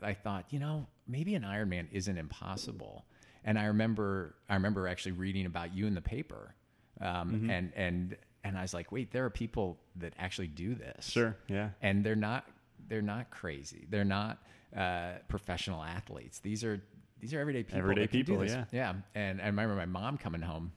[0.03, 3.05] I thought, you know, maybe an Ironman isn't impossible.
[3.45, 6.55] And I remember I remember actually reading about you in the paper,
[7.01, 11.07] um, and and and I was like, wait, there are people that actually do this.
[11.11, 12.47] sure, yeah, and they're not
[12.89, 13.87] they're not crazy.
[13.91, 14.39] They're not
[14.77, 16.39] uh, professional athletes.
[16.39, 16.83] These are
[17.21, 17.81] these are everyday people.
[17.81, 18.65] Everyday that can do people, yeah.
[18.73, 18.95] yeah.
[19.15, 20.73] And I remember my mom coming home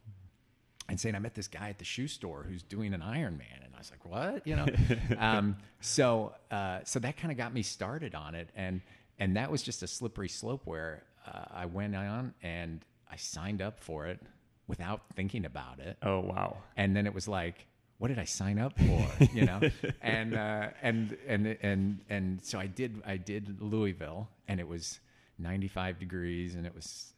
[0.89, 3.64] and saying, I met this guy at the shoe store who's doing an Ironman.
[3.64, 4.47] And I was like, what?
[4.47, 4.68] You know?
[5.19, 8.49] um, so, uh, so that kind of got me started on it.
[8.55, 8.81] And,
[9.19, 13.61] and that was just a slippery slope where uh, I went on and I signed
[13.61, 14.19] up for it
[14.68, 15.97] without thinking about it.
[16.03, 17.65] Oh wow, And then it was like,
[17.99, 19.07] what did I sign up for?
[19.34, 19.61] You know?
[20.01, 24.99] and, uh, and, and, and, and so I did, I did Louisville and it was
[25.39, 27.14] 95 degrees and it was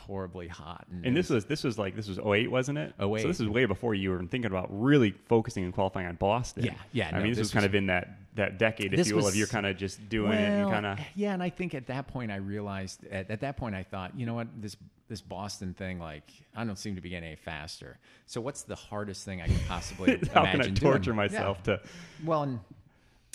[0.00, 0.86] horribly hot.
[0.90, 2.94] and it this was this was like this was 08, wasn't it?
[3.00, 3.22] 08.
[3.22, 6.64] So this is way before you were thinking about really focusing and qualifying on Boston.
[6.64, 9.06] Yeah, yeah, I no, mean, this, this was kind of in that that decade, if
[9.06, 10.98] you will, was- of you're kind of just doing it and kind of.
[11.14, 14.18] yeah, and I think at that point I realized at, at that point I thought,
[14.18, 14.76] you know what, this
[15.08, 16.24] this Boston thing, like
[16.54, 17.98] I don't seem to be getting any faster.
[18.26, 21.16] So what's the hardest thing I could possibly How imagine can I torture doing?
[21.16, 21.76] myself Yeah.
[21.76, 21.82] to?
[22.24, 22.60] Well, and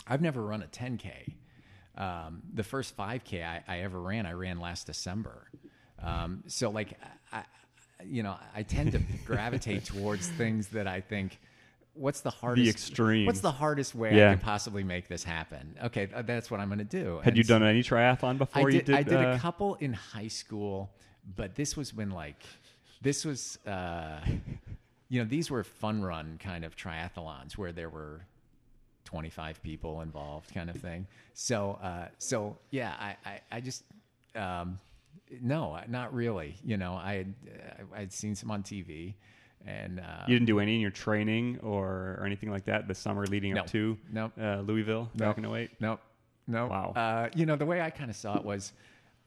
[0.07, 1.33] I've never run a 10K.
[1.97, 5.47] Um, the first 5K I, I ever ran, I ran last December.
[6.05, 6.97] Um, so, like,
[7.33, 7.43] I,
[8.03, 11.39] you know, I tend to gravitate towards things that I think,
[11.93, 12.69] what's the hardest?
[12.69, 13.25] extreme.
[13.25, 14.31] What's the hardest way Yeah.
[14.31, 15.75] I could possibly make this happen?
[15.85, 17.17] Okay, that's what I'm going to do.
[17.23, 18.95] Had And you so- done any triathlon before I you did, did?
[18.95, 20.91] I did uh, a couple in high school,
[21.35, 22.43] but this was when like
[23.01, 24.19] this was uh,
[25.09, 28.21] you know these were fun run kind of triathlons where there were
[29.05, 31.07] 25 people involved kind of thing.
[31.33, 33.83] So uh, so yeah, I I, I just
[34.35, 34.79] um,
[35.41, 36.57] no, not really.
[36.63, 39.15] You know, I had uh, I'd seen some on TV.
[39.67, 42.93] And uh, You didn't do any in your training or, or anything like that the
[42.93, 43.61] summer leading No.
[43.61, 44.33] up to Nope.
[44.39, 45.71] uh, Louisville back in 08?
[45.79, 46.01] Nope.
[46.47, 46.67] No.
[46.67, 46.93] Wow.
[46.95, 48.73] Uh, you know, the way I kind of saw it was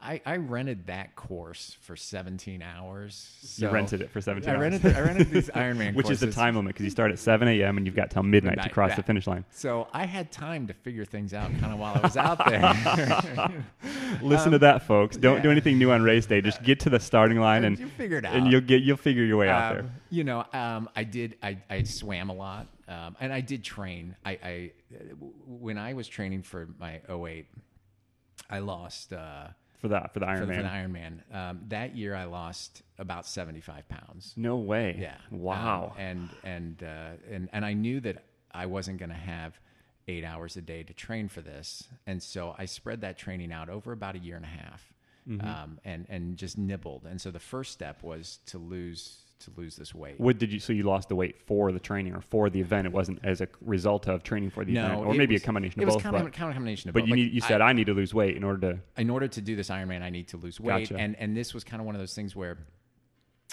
[0.01, 3.57] I, I rented that course for 17 hours.
[3.57, 4.61] You rented it for 17 I hours.
[4.61, 7.49] rented, I rented these Ironman Which is the time limit because you start at 7
[7.49, 7.77] a.m.
[7.77, 8.97] and you've got till midnight, to cross yeah.
[8.97, 9.45] the finish line.
[9.51, 13.65] So I had time to figure things out kind of while I was out there.
[14.23, 15.16] Listen to that, folks.
[15.16, 16.41] Don't do Um, anything new on race day.
[16.41, 18.35] Just get to the starting line and you figure it out.
[18.35, 19.83] and you'll get you'll figure your way out there.
[19.83, 21.37] Um, You know, um, I did.
[21.43, 24.15] I, I swam a lot, um, and I did train.
[24.25, 24.70] I, I
[25.47, 27.47] when I was training for my 08,
[28.49, 29.49] I lost uh,
[29.80, 30.56] For that for the for, Man.
[30.56, 31.34] for the Ironman.
[31.34, 34.32] Um, that year, I lost about 75 pounds.
[34.36, 34.96] No way.
[34.98, 35.14] Yeah.
[35.30, 35.92] Wow.
[35.96, 39.59] Um, and and uh, and and I knew that I wasn't going to have
[40.09, 43.68] eight hours a day to train for this, and so I spread that training out
[43.68, 44.92] over about a year and a half,
[45.28, 45.46] Mm-hmm.
[45.46, 47.05] um, and and just nibbled.
[47.09, 50.19] And so the first step was to lose to lose this weight.
[50.19, 50.59] what did you?
[50.59, 52.86] So you lost the weight for the training or for the event?
[52.86, 55.81] It wasn't as a result of training for the event, or maybe was- a combination
[55.81, 56.06] it of was both.
[56.06, 57.09] Of, but, kind of a combination of but both.
[57.09, 59.01] you Like, need, you said I, need to lose weight in order to.
[59.01, 60.89] in order to do this Ironman, I need to lose weight.
[60.89, 60.97] Gotcha.
[61.01, 62.59] And and this was kind of one of those things where,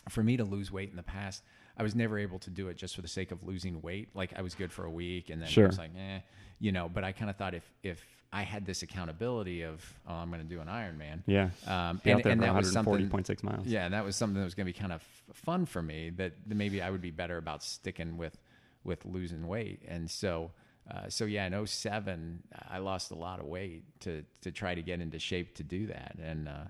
[0.09, 1.43] for me to lose weight in the past,
[1.77, 4.09] I was never able to do it just for the sake of losing weight.
[4.15, 5.65] Like I was good for a week, and then Sure.
[5.65, 6.19] it was like, eh,
[6.59, 6.89] you know.
[6.89, 8.03] But I kind of thought if if
[8.33, 11.49] I had this accountability of, oh, I'm going to do an Ironman, Yeah.
[11.67, 13.65] um, and, and that was something 140.6 miles.
[13.65, 15.81] yeah, and that was something that was going to be kind of f- fun for
[15.81, 16.09] me.
[16.09, 18.37] That that maybe I would be better about sticking with
[18.83, 19.81] with losing weight.
[19.87, 20.51] And so,
[20.91, 24.81] uh, so yeah, in 07, I lost a lot of weight to to try to
[24.81, 26.15] get into shape to do that.
[26.21, 26.65] And uh,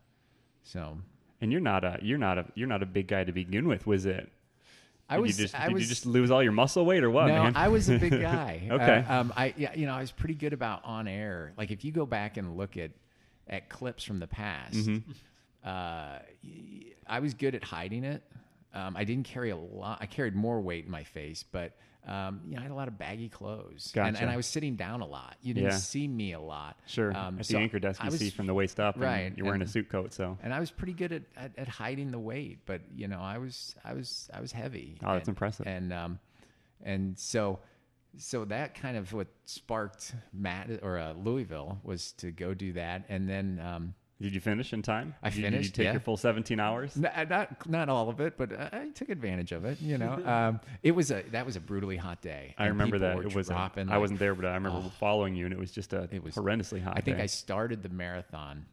[0.64, 0.98] so
[1.42, 3.88] And you're not a you're not a you're not a big guy to begin with,
[3.88, 4.32] was it?
[5.10, 7.04] I Did was you just, I did was you just lose all your muscle weight
[7.04, 7.56] or what, no, man?
[7.56, 8.68] I was a big guy.
[8.72, 9.06] Okay.
[9.08, 11.54] Uh, um, I yeah, you know, I was pretty good about on air.
[11.58, 12.92] Like if you go back and look at
[13.48, 15.12] at clips from the past, Mm-hmm.
[15.64, 16.20] uh,
[17.08, 18.24] I was good at hiding it.
[18.74, 20.00] Um, I didn't carry a lot.
[20.02, 21.78] I carried more weight in my face, but
[22.08, 24.22] um, you know, I had a lot of baggy clothes, and, Gotcha.
[24.22, 25.38] and I was sitting down a lot.
[25.42, 25.78] You didn't Yeah.
[25.78, 26.78] see me a lot.
[26.86, 27.16] sure.
[27.18, 29.34] Um, At so the anchor desk, you was- see from the waist up, and right,
[29.36, 32.12] you're wearing a suit coat, so and I was pretty good at, at, at hiding
[32.12, 34.98] the weight, but you know, I was I was I was heavy.
[35.04, 35.66] Oh, that's And- impressive.
[35.68, 36.20] And um,
[36.84, 37.60] and so
[38.18, 43.04] so that kind of what sparked Matt or uh, Louisville was to go do that,
[43.10, 45.14] and then um, did you finish in time?
[45.22, 45.92] I Did you- Did you take yeah.
[45.92, 46.96] your full 17 hours?
[46.96, 49.82] n- uh, not not all of it, but I, I took advantage of it.
[49.82, 52.56] You know, um, it was a that was a brutally hot day.
[52.58, 53.50] I remember that it was.
[53.50, 53.90] A, dropping.
[53.90, 54.92] I wasn't there, but I remember oh.
[55.00, 56.94] following you, and it was just a It was- horrendously hot.
[56.98, 57.24] I think day.
[57.24, 58.66] I started the marathon,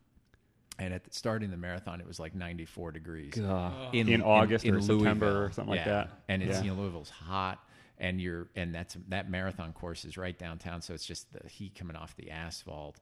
[0.78, 3.36] and at the starting the marathon, it was like 94 degrees.
[3.36, 5.52] in, August or September or Louisville.
[5.54, 6.10] something like that.
[6.28, 6.62] And it's Yeah.
[6.62, 7.58] you know Louisville's hot,
[7.98, 11.74] and you're and that's that marathon course is right downtown, so it's just the heat
[11.74, 13.00] coming off the asphalt,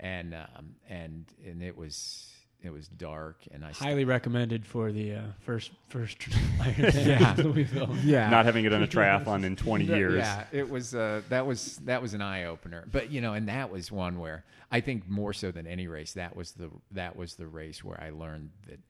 [0.00, 2.26] and um, and and it was
[2.62, 7.34] it was dark, and I Highly recommended for the uh, first first Yeah.
[7.34, 7.96] Ironman Louisville.
[8.04, 10.18] yeah not having done a triathlon in 20 That- years.
[10.18, 12.86] Yeah, it was uh, that was that was an eye opener.
[12.90, 16.12] But you know, and that was one where I think more so than any race,
[16.14, 18.80] that was the that was the race where I learned that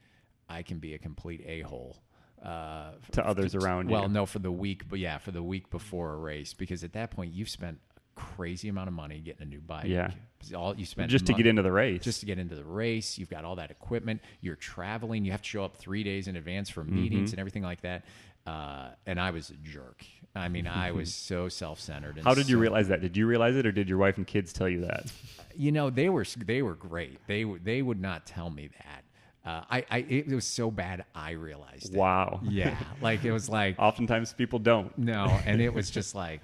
[0.48, 1.96] I can be a complete a hole.
[2.44, 3.92] Uh, To others around you.
[3.94, 6.94] Well, no, for the week, but yeah, for the week before a race, because at
[6.94, 7.89] that point you've spent a
[8.36, 9.86] crazy amount of money getting a new bike.
[9.86, 10.10] Yeah.
[10.56, 12.02] all you spent just to get into the race.
[12.02, 13.18] just to get into the race.
[13.18, 14.20] You've got all that equipment.
[14.40, 15.24] You're traveling.
[15.24, 16.94] You have to show up three days in advance for Mm-hmm.
[16.94, 18.04] meetings and everything like that.
[18.46, 20.04] Uh, and I was a jerk.
[20.34, 22.20] I mean, I was so self-centered.
[22.24, 23.00] How did you so- realize that?
[23.00, 25.12] Did you realize it, or did your wife and kids tell you that?
[25.54, 27.18] You know, they were they were great.
[27.26, 29.04] They would they would not tell me that.
[29.42, 31.04] Uh, I, I it was so bad.
[31.14, 31.94] I realized.
[31.94, 31.98] it.
[31.98, 32.40] Wow.
[32.44, 34.96] Yeah, like it was like Oftentimes people don't.
[34.98, 36.40] no, and it was just like,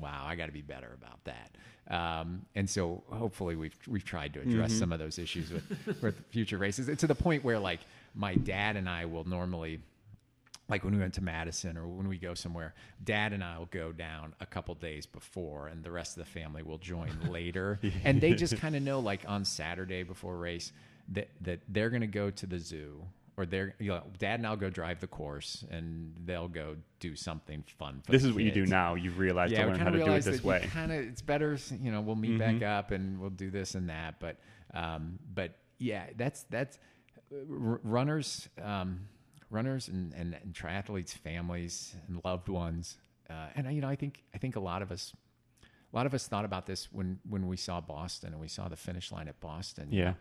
[0.00, 1.94] wow, I got to be better about that.
[1.94, 6.14] Um, and so hopefully we've we've tried to address some of those issues with with
[6.30, 7.80] future races It's to the point where like
[8.14, 9.80] my dad and I will normally
[10.68, 13.66] like when we went to Madison or when we go somewhere, dad and I will
[13.66, 17.80] go down a couple days before and the rest of the family will join later.
[18.04, 20.70] And they just kind of know like on Saturday before race
[21.08, 23.02] that, that they're going to go to the zoo
[23.40, 27.16] or they're, you know, dad and I'll go drive the course and they'll go do
[27.16, 28.02] something fun.
[28.04, 28.94] For This is what you do now.
[28.94, 30.68] You've realized to we learn how to do it this way.
[30.72, 33.88] Kind of, it's better, you know, we'll meet back up and we'll do this and
[33.88, 34.20] that.
[34.20, 34.36] But,
[34.74, 36.78] um, but yeah, that's that's
[37.32, 39.00] r- runners, um,
[39.48, 42.98] runners and, and, and triathletes, families and loved ones.
[43.28, 45.14] Uh, and you know, I think I think a lot of us,
[45.92, 48.68] a lot of us thought about this when when we saw Boston and we saw
[48.68, 49.90] the finish line at Boston.
[49.90, 50.04] you Yeah.
[50.10, 50.14] know.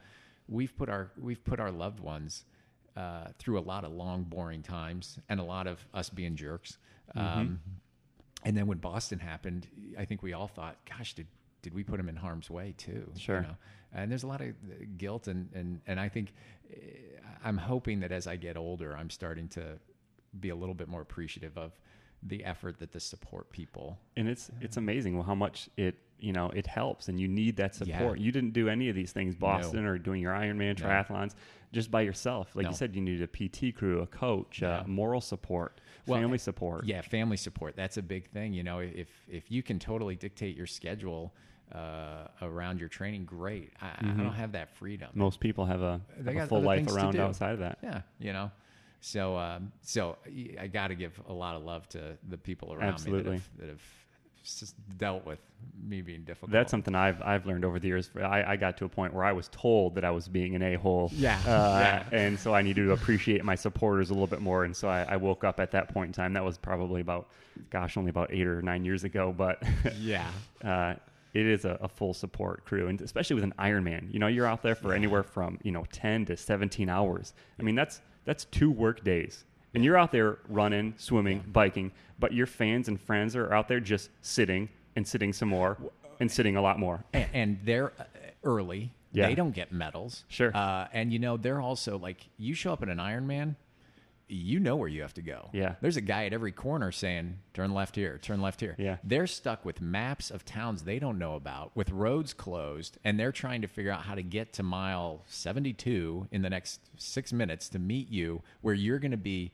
[0.47, 2.45] we've put our we've put our loved ones
[2.99, 6.77] uh, through a lot of long, boring times and a lot of us being jerks.
[7.15, 7.39] Mm-hmm.
[7.39, 7.59] Um,
[8.43, 9.67] and then when Boston happened,
[9.97, 11.27] I think we all thought, "Gosh, did
[11.61, 13.41] did we put him in harm's way too?" You Sure.
[13.41, 13.55] know?
[13.93, 14.53] And there's a lot of
[14.97, 16.27] guilt, and and and I think
[16.71, 16.77] uh,
[17.47, 19.63] I'm hoping that as I get older, I'm starting to
[20.39, 21.71] be a little bit more appreciative of
[22.21, 23.97] the effort that the support people.
[24.17, 27.71] and it's it's amazing how much it you know it helps and you need that
[27.79, 27.97] Yeah.
[27.97, 30.85] support you didn't do any of these things boston or doing your ironman No.
[30.85, 31.33] triathlons
[31.71, 32.69] just by yourself like No.
[32.71, 36.85] you said you need a pt crew a coach uh, moral support Well, family support
[36.85, 37.75] Yeah, family support.
[37.75, 38.53] That's a big thing.
[38.53, 41.33] You know, if if you can totally dictate your schedule
[41.71, 43.73] uh, around your training, great.
[43.79, 45.09] I, I don't have that freedom.
[45.13, 48.49] most people have a, have a full life around outside of that Yeah, you know.
[49.01, 50.17] So, um, so
[50.59, 53.23] I got to give a lot of love to the people around Absolutely.
[53.23, 53.81] me that have, that have
[54.97, 55.39] dealt with
[55.83, 56.51] me being difficult.
[56.51, 58.09] That's something I've I've learned over the years.
[58.15, 60.61] I, I got to a point where I was told that I was being an
[60.61, 61.11] a hole.
[61.13, 61.37] Yeah.
[61.45, 62.05] Uh, Yeah.
[62.11, 64.63] And so I needed to appreciate my supporters a little bit more.
[64.63, 66.33] And so I, I woke up at that point in time.
[66.33, 67.29] That was probably about,
[67.69, 69.33] gosh, only about eight or nine years ago.
[69.35, 69.61] But
[69.99, 70.29] yeah,
[70.63, 70.95] uh,
[71.33, 74.11] it is a, a full support crew, and especially with an Ironman.
[74.11, 77.33] You know, you're out there for anywhere from you know 10 to 17 hours.
[77.59, 82.33] I mean, that's that's two work days, and you're out there running, swimming, biking, but
[82.33, 85.77] your fans and friends are out there just sitting and sitting some more
[86.19, 87.03] and sitting a lot more.
[87.13, 88.03] and, and they're uh,
[88.43, 88.91] early.
[89.11, 89.27] Yeah.
[89.27, 90.23] They don't get medals.
[90.27, 90.55] Sure.
[90.55, 93.55] Uh, and you know, they're also like you show up at an Ironman,
[94.31, 95.49] you know where you have to go.
[95.53, 95.75] Yeah.
[95.81, 98.97] There's a guy at every corner saying, "Turn left here, turn left here." Yeah.
[99.03, 103.31] They're stuck with maps of towns they don't know about, with roads closed, and they're
[103.31, 107.69] trying to figure out how to get to mile 72 in the next six minutes
[107.69, 109.51] to meet you, where you're going to be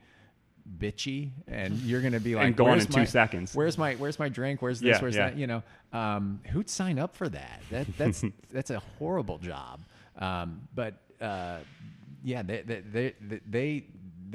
[0.78, 3.94] bitchy and you're going to be like gone "Where's in two my- seconds." Where's my
[3.94, 4.60] Where's my drink?
[4.60, 4.96] Where's this?
[4.96, 5.30] Yeah, where's yeah.
[5.30, 5.38] that?
[5.38, 5.62] You know,
[5.92, 7.62] um, who'd sign up for that?
[7.70, 9.80] That that's that's a horrible job.
[10.18, 11.58] Um, but uh,
[12.22, 13.84] yeah, they they they, they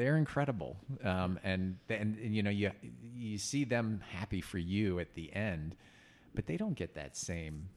[0.02, 2.72] they're incredible, um, and, and and you know you
[3.15, 5.76] you see them happy for you at the end,
[6.34, 7.69] but they don't get that same.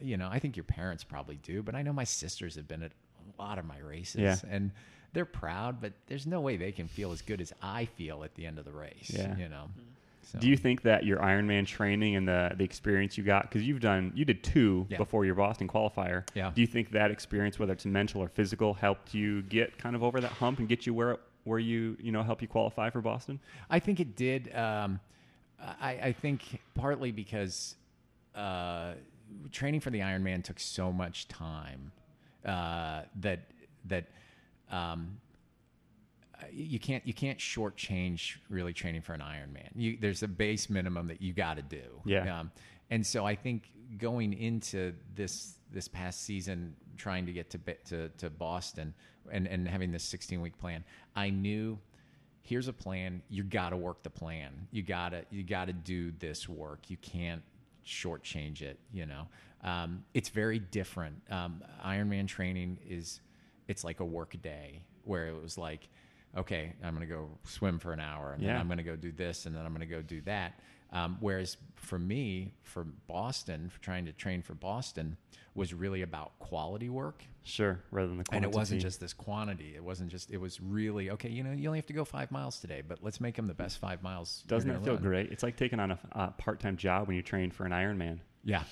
[0.00, 2.84] You know, I think your parents probably do, but I know my sisters have been
[2.84, 4.36] at a lot of my races, Yeah.
[4.48, 4.70] and
[5.12, 8.36] they're proud, but there's no way they can feel as good as I feel at
[8.36, 9.10] the end of the race.
[9.12, 9.36] Yeah.
[9.36, 9.68] you know.
[10.22, 13.66] So, Do you think that your Ironman training and the the experience you got because
[13.66, 14.98] you've done you did two Yeah.
[14.98, 16.24] before your Boston qualifier?
[16.34, 16.52] Yeah.
[16.54, 20.02] Do you think that experience, whether it's mental or physical, helped you get kind of
[20.04, 21.18] over that hump and get you where
[21.48, 23.40] where you you know help you qualify for Boston?
[23.68, 24.54] I think it did.
[24.54, 25.00] Um,
[25.60, 27.74] I, I think partly because
[28.34, 28.92] uh,
[29.50, 31.92] training for the Ironman took so much time
[32.44, 33.40] uh, that
[33.86, 34.06] that
[34.70, 35.18] um,
[36.52, 39.68] you can't you can't shortchange really training for an Ironman.
[39.74, 41.82] You, there's a base minimum that you got to do.
[42.04, 42.40] Yeah.
[42.40, 42.52] Um,
[42.90, 48.08] and so I think going into this this past season, trying to get to to,
[48.08, 48.94] to Boston
[49.32, 50.84] and and having this 16 week plan,
[51.16, 51.78] I knew
[52.42, 53.22] here's a plan.
[53.28, 54.68] You got to work the plan.
[54.70, 56.88] You gotta you gotta do this work.
[56.88, 57.42] You can't
[57.86, 58.78] shortchange it.
[58.92, 59.28] You know,
[59.62, 61.20] um, it's very different.
[61.30, 63.20] Um, Ironman training is
[63.68, 65.88] it's like a work day where it was like,
[66.36, 69.46] okay, I'm gonna go swim for an hour, and then I'm gonna go do this,
[69.46, 70.58] and then I'm gonna go do that.
[70.92, 75.16] Um, whereas for me, for Boston, for trying to train for Boston,
[75.54, 78.46] was really about quality work Sure, rather than the quantity.
[78.46, 79.74] and it wasn't just this quantity.
[79.74, 80.30] It wasn't just.
[80.30, 81.28] It was really okay.
[81.30, 83.54] You know, you only have to go five miles today, but let's make them the
[83.54, 84.44] best five miles.
[84.46, 85.02] Doesn't that feel run.
[85.02, 85.32] great?
[85.32, 88.62] It's like taking on a, a part-time job when you train for an Ironman, Yeah,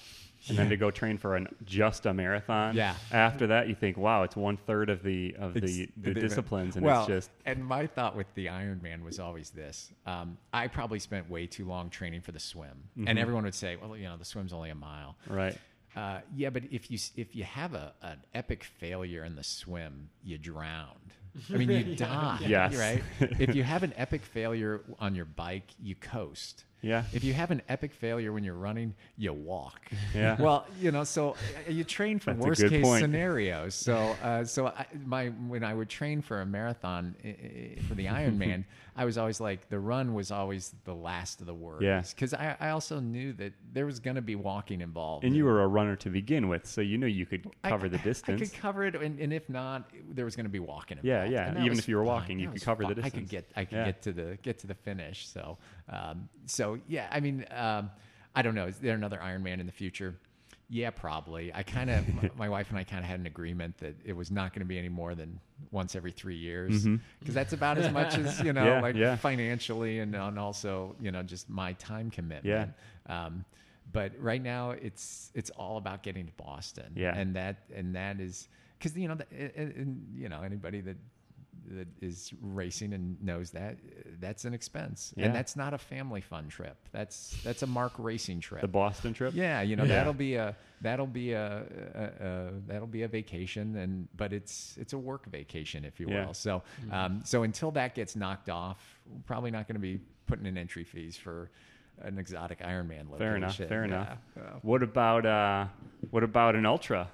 [0.48, 2.74] and then to go train for an just a marathon.
[2.76, 2.94] Yeah.
[3.10, 6.76] After that, you think, wow, it's one third of the of the, It's- the disciplines,
[6.76, 10.68] and well, it's just And my thought with the Ironman was always this: um, I
[10.68, 13.08] probably spent way too long training for the swim, Mm-hmm.
[13.08, 15.56] and everyone would say, "Well, you know, the swim's only a mile." right.
[15.96, 20.10] Uh, yeah, but if you if you have a an epic failure in the swim,
[20.22, 21.14] you drowned.
[21.50, 22.38] I mean, you die.
[22.46, 22.76] Yes.
[22.76, 23.02] Right.
[23.40, 26.64] if you have an epic failure on your bike, you coast.
[26.86, 27.04] Yeah.
[27.12, 29.80] If you have an epic failure when you're running, you walk.
[30.14, 30.36] Yeah.
[30.46, 33.00] Well, you know, so uh, you train for worst case point.
[33.00, 33.74] scenarios.
[33.74, 37.16] So, uh, so I, my when I would train for a marathon
[37.88, 38.64] for the Ironman,
[38.98, 41.82] I was always like the run was always the last of the worries.
[41.82, 42.02] Yeah.
[42.08, 45.24] Because I, I also knew that there was going to be walking involved.
[45.24, 47.88] And you were a runner to begin with, so you knew you could I- cover
[47.90, 48.40] the distance.
[48.40, 50.98] I could cover it, and, and if not, there was going to be walking.
[51.02, 51.32] Yeah, involved.
[51.32, 51.54] yeah.
[51.54, 53.04] That Even if you were walking, you That could cover the fine.
[53.04, 53.30] I could distance.
[53.30, 53.84] get, I could Yeah.
[53.84, 55.28] get to the get to the finish.
[55.28, 55.58] So,
[55.90, 57.08] um, so yeah.
[57.10, 57.90] I mean, um,
[58.34, 58.66] I don't know.
[58.66, 60.18] Is there another Ironman in the future?
[60.68, 61.52] Yeah, probably.
[61.54, 64.14] I kind of, my, my wife and I kind of had an agreement that it
[64.14, 65.38] was not going to be any more than
[65.70, 66.84] once every three years,
[67.20, 68.74] because that's about as much as you know, Mm-hmm.
[68.74, 69.16] Yeah, like yeah.
[69.16, 72.72] financially and, and also you know just my time commitment.
[73.08, 73.44] Um,
[73.92, 76.92] but right now, it's it's all about getting to Boston.
[76.96, 77.16] Yeah.
[77.16, 78.48] and that and that is
[78.78, 80.96] because you know the, and, and, you know anybody that
[81.72, 83.76] that is racing and knows that
[84.20, 85.26] that's an expense, Yeah.
[85.26, 86.76] and that's not a family fun trip.
[86.92, 88.60] That's that's a Marc racing trip.
[88.62, 89.34] the Boston trip.
[89.34, 89.96] Yeah, you know Yeah.
[89.96, 91.62] that'll be a that'll be a,
[91.94, 96.06] a, a that'll be a vacation, and but it's it's a work vacation, if you
[96.06, 96.14] will.
[96.14, 96.32] Yeah.
[96.32, 98.78] So um, so until that gets knocked off,
[99.10, 101.50] we're probably not going to be putting in entry fees for
[102.02, 103.18] an exotic Ironman location.
[103.18, 103.56] Fair enough.
[103.56, 104.18] Fair enough.
[104.36, 104.42] Yeah.
[104.42, 104.50] Yeah.
[104.62, 105.66] What about uh,
[106.10, 107.08] what about an ultra?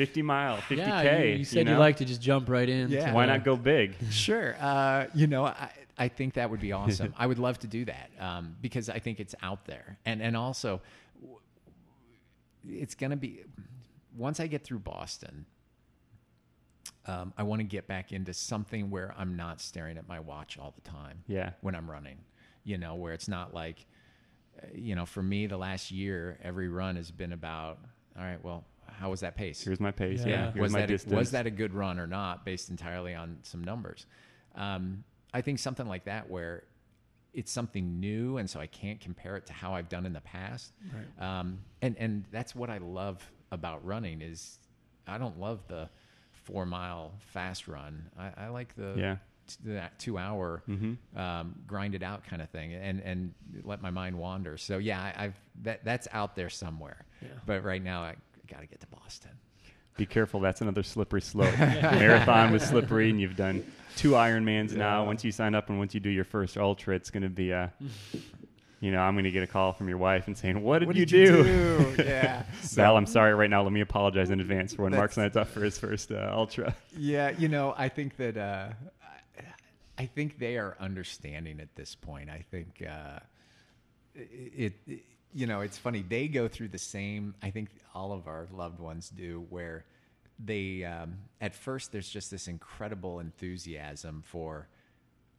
[0.00, 1.32] Fifty mile, fifty yeah, k.
[1.32, 1.78] you, you said you, know?
[1.78, 2.88] like to just jump right in.
[2.88, 3.12] Yeah.
[3.12, 3.96] Why not go big?
[4.10, 4.56] Sure.
[4.58, 7.12] Uh, you know, I, I think that would be awesome.
[7.18, 10.38] I would love to do that um, because I think it's out there, and and
[10.38, 10.80] also
[12.66, 13.42] it's going to be
[14.16, 15.44] once I get through Boston.
[17.04, 20.56] Um, I want to get back into something where I'm not staring at my watch
[20.56, 21.24] all the time.
[21.26, 21.50] Yeah.
[21.60, 22.20] When I'm running,
[22.64, 23.84] you know, where it's not like,
[24.62, 27.78] uh, you know, for me, the last year, every run has been about,
[28.16, 28.64] all right, well,
[29.00, 29.64] how was that pace?
[29.64, 30.20] Here's my pace.
[30.20, 30.28] Yeah.
[30.28, 30.44] Yeah.
[30.52, 33.38] Here's was my that a, was that a good run or not based entirely on
[33.42, 34.06] some numbers
[34.56, 36.64] um, i think something like that where
[37.32, 40.20] it's something new and so i can't compare it to how i've done in the
[40.20, 40.72] past
[41.20, 43.18] um, and and that's what i love
[43.52, 44.58] about running is
[45.06, 45.88] i don't love the
[46.32, 49.16] four mile fast run i, I like the Yeah.
[49.46, 51.18] t- that two hour Mm-hmm.
[51.18, 53.32] um, grind it out kind of thing and and
[53.62, 57.28] let my mind wander so yeah I, i've that that's out there somewhere Yeah.
[57.46, 58.16] but right now i
[58.50, 59.30] got to get to boston
[59.96, 60.40] Be careful.
[60.40, 61.56] That's another slippery slope.
[61.58, 63.64] Marathon was slippery, and you've done
[63.96, 65.04] two Ironmans now.
[65.04, 67.50] Once you sign up and once you do your first ultra, it's going to be
[67.50, 67.72] a.
[68.82, 70.86] You know, I'm going to get a call from your wife and saying, "What did,
[70.86, 72.02] What you, did you do?" do?
[72.02, 72.44] Yeah.
[72.62, 73.62] Val, I'm sorry right now.
[73.62, 76.74] Let me apologize in advance for when Marc signs up for his first uh, ultra.
[76.96, 78.70] Yeah, you know, I think that uh,
[79.02, 79.42] I,
[79.98, 82.30] I think they are understanding at this point.
[82.30, 83.18] I think uh,
[84.14, 85.00] it, it,
[85.34, 86.04] you know, it's funny.
[86.06, 87.34] They go through the same.
[87.42, 89.84] I think all of our loved ones do, where
[90.42, 94.68] they um, at first there's just this incredible enthusiasm for,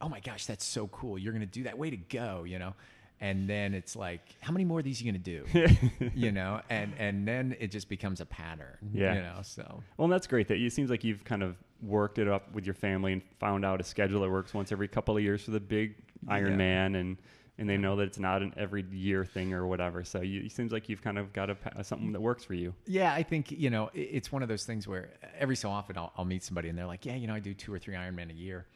[0.00, 1.18] oh my gosh, that's so cool.
[1.18, 1.76] You're going to do that.
[1.76, 2.74] Way to go, you know.
[3.20, 6.10] And then it's like, how many more of these are you going to do?
[6.14, 8.76] you know, and and then it just becomes a pattern.
[8.92, 9.14] Yeah.
[9.14, 10.48] You know, so Well, and that's great.
[10.48, 13.64] That it seems like you've kind of worked it up with your family and found
[13.64, 15.94] out a schedule that works once every couple of years for the big
[16.28, 16.56] Iron Yeah.
[16.56, 17.16] Man, and
[17.58, 20.04] and they know that it's not an every year thing or whatever.
[20.04, 22.74] So you, it seems like you've kind of got a, something that works for you.
[22.86, 26.12] Yeah, I think you know it's one of those things where every so often I'll,
[26.16, 28.30] I'll meet somebody and they're like, "Yeah, you know, I do two or three Ironman
[28.30, 28.66] a year,"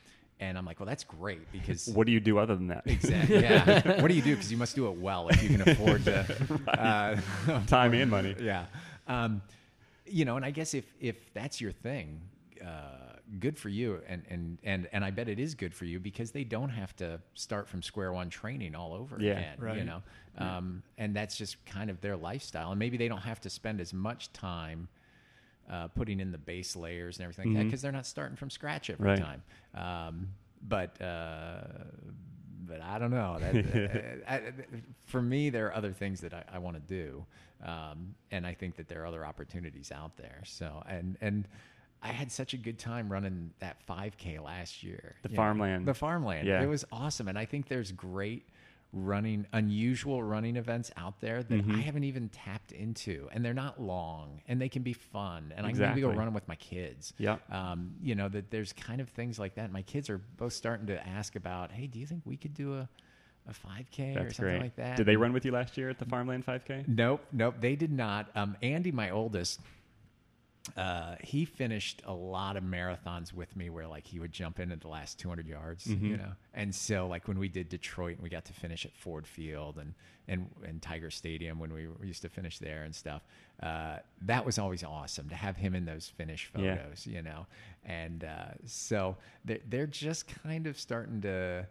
[0.40, 2.82] and I'm like, "Well, that's great because What do you do other than that?
[2.86, 4.00] exactly, yeah.
[4.02, 4.34] what do you do?
[4.34, 6.26] Because you must do it well if you can afford to
[6.78, 8.36] uh, Time and money.
[8.40, 8.66] yeah,
[9.08, 9.40] um,
[10.04, 12.20] you know, and I guess if if that's your thing,
[12.64, 13.05] uh,
[13.40, 16.30] good for you, and and and and I bet it is good for you because
[16.30, 19.32] they don't have to start from square one training all over Yeah.
[19.32, 19.58] again.
[19.58, 19.84] You Right.
[19.86, 20.02] know,
[20.38, 23.80] um, and that's just kind of their lifestyle, and maybe they don't have to spend
[23.80, 24.88] as much time.
[25.68, 28.48] Uh, putting in the base layers and everything like that because they're not starting from
[28.50, 29.18] scratch every Right.
[29.18, 29.42] time.
[29.74, 30.28] Um,
[30.62, 31.56] but uh,
[32.68, 33.36] but I don't know.
[33.40, 34.52] That, I, I-
[35.06, 37.26] for me, there are other things that I, I want to do,
[37.64, 40.40] um, and I think that there are other opportunities out there.
[40.44, 41.48] So and and
[42.06, 45.16] I had such a good time running that 5K last year.
[45.22, 45.86] The you know, farmland.
[45.86, 46.46] the farmland.
[46.46, 46.62] Yeah.
[46.62, 48.46] it was awesome, and I think there's great
[48.92, 51.74] running unusual running events out there that Mhm.
[51.74, 55.66] I haven't even tapped into and they're not long and they can be fun and
[55.66, 56.00] I can Exactly.
[56.02, 57.36] go run them with my kids Yeah.
[57.50, 59.70] um, you know that there's kind of things like that.
[59.70, 62.74] My kids are both starting to ask about, hey, do you think we could do
[62.78, 62.88] a
[63.48, 64.60] a 5K or something great.
[64.60, 64.96] like that?
[64.96, 66.84] Did they run with you last year at the Farmland 5K?
[66.88, 68.28] Nope, nope, they did not.
[68.34, 69.60] Um, Andy, my oldest,
[70.76, 74.72] uh, he finished a lot of marathons with me where like he would jump in
[74.72, 76.18] at the last 200 yards, you Mhm.
[76.18, 76.32] know.
[76.54, 79.78] And so like when we did Detroit and we got to finish at Ford Field
[79.78, 79.94] and
[80.28, 83.22] and and Tiger Stadium when we used to finish there and stuff,
[83.62, 86.76] uh, that was always awesome to have him in those finish Yeah.
[86.78, 87.46] photos, you know.
[87.84, 91.66] And uh, so they're, they're just kind of starting to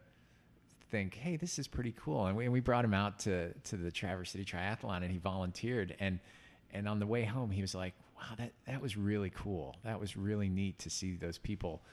[0.89, 2.27] think, hey, this is pretty cool.
[2.27, 5.17] And we, and we brought him out to to the Traverse City Triathlon, and he
[5.17, 5.95] volunteered.
[5.99, 6.19] And
[6.73, 9.75] and on the way home, he was like, wow, that that was really cool.
[9.83, 11.83] That was really neat to see those people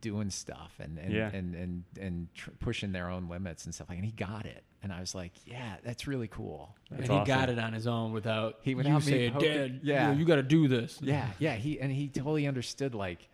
[0.00, 1.30] doing stuff and and Yeah.
[1.32, 3.98] and and, and tr- pushing their own limits and stuff like.
[3.98, 4.64] And he got it.
[4.82, 6.74] And I was like, yeah, that's really cool.
[6.90, 7.26] and That's he awesome.
[7.26, 10.12] got it on his own without He- you without me saying, "Dad, yeah.
[10.12, 13.28] you, got to do this." yeah yeah he and he totally understood like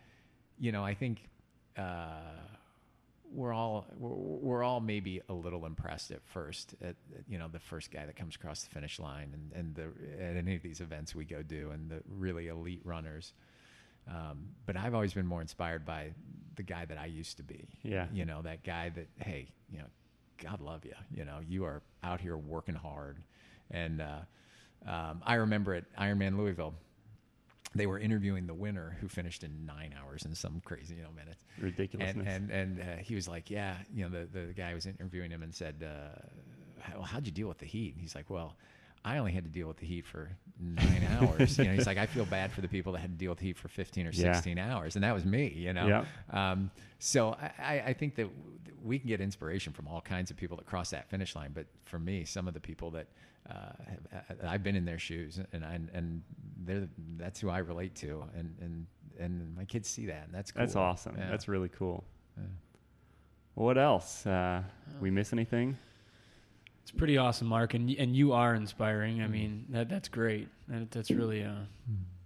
[0.59, 1.27] you know i think
[1.77, 2.09] uh
[3.35, 7.47] we're all we're, we're all maybe a little impressed at first at at, you know
[7.47, 9.83] the first guy that comes across the finish line and and the
[10.23, 13.33] at any of these events we go do and the really elite runners
[14.07, 16.11] um, but I've always been more inspired by
[16.55, 17.67] the guy that I used to be.
[17.83, 18.07] Yeah.
[18.13, 19.85] You know, that guy that, hey, you know,
[20.41, 20.93] God love you.
[21.11, 23.17] You know, you are out here working hard.
[23.71, 24.19] And uh,
[24.87, 26.75] um, I remember at Ironman Louisville,
[27.75, 31.11] they were interviewing the winner who finished in nine hours and some crazy, you know,
[31.15, 31.43] minutes.
[31.59, 32.25] Ridiculousness.
[32.27, 35.29] And and, and uh, he was like, yeah, you know, the, the guy was interviewing
[35.31, 36.19] him and said, uh,
[36.79, 37.93] how, how'd you deal with the heat?
[37.93, 38.55] And he's like, well,
[39.03, 41.57] I only had to deal with the heat for nine hours.
[41.57, 43.39] You know, he's like, I feel bad for the people that had to deal with
[43.39, 44.33] heat for 15 or Yeah.
[44.33, 44.95] 16 hours.
[44.95, 45.87] And that was me, you know?
[45.87, 46.51] Yeah.
[46.51, 48.29] Um, so I- I think that
[48.83, 51.51] we can get inspiration from all kinds of people that cross that finish line.
[51.53, 53.07] But for me, some of the people that
[53.49, 53.53] uh,
[54.11, 56.21] have, I've been in their shoes, and I, and
[56.63, 58.85] they're that's who I relate to, and and
[59.19, 60.61] and my kids see that, and that's cool.
[60.61, 61.15] That's awesome.
[61.17, 61.29] Yeah.
[61.29, 62.03] That's really cool.
[62.37, 62.43] Yeah.
[63.55, 64.25] What else?
[64.25, 64.63] Uh,
[64.99, 65.77] we miss anything?
[66.81, 69.21] It's pretty awesome, Marc, and and you are inspiring.
[69.21, 70.47] I mean, that that's great.
[70.67, 71.53] That, that's really uh,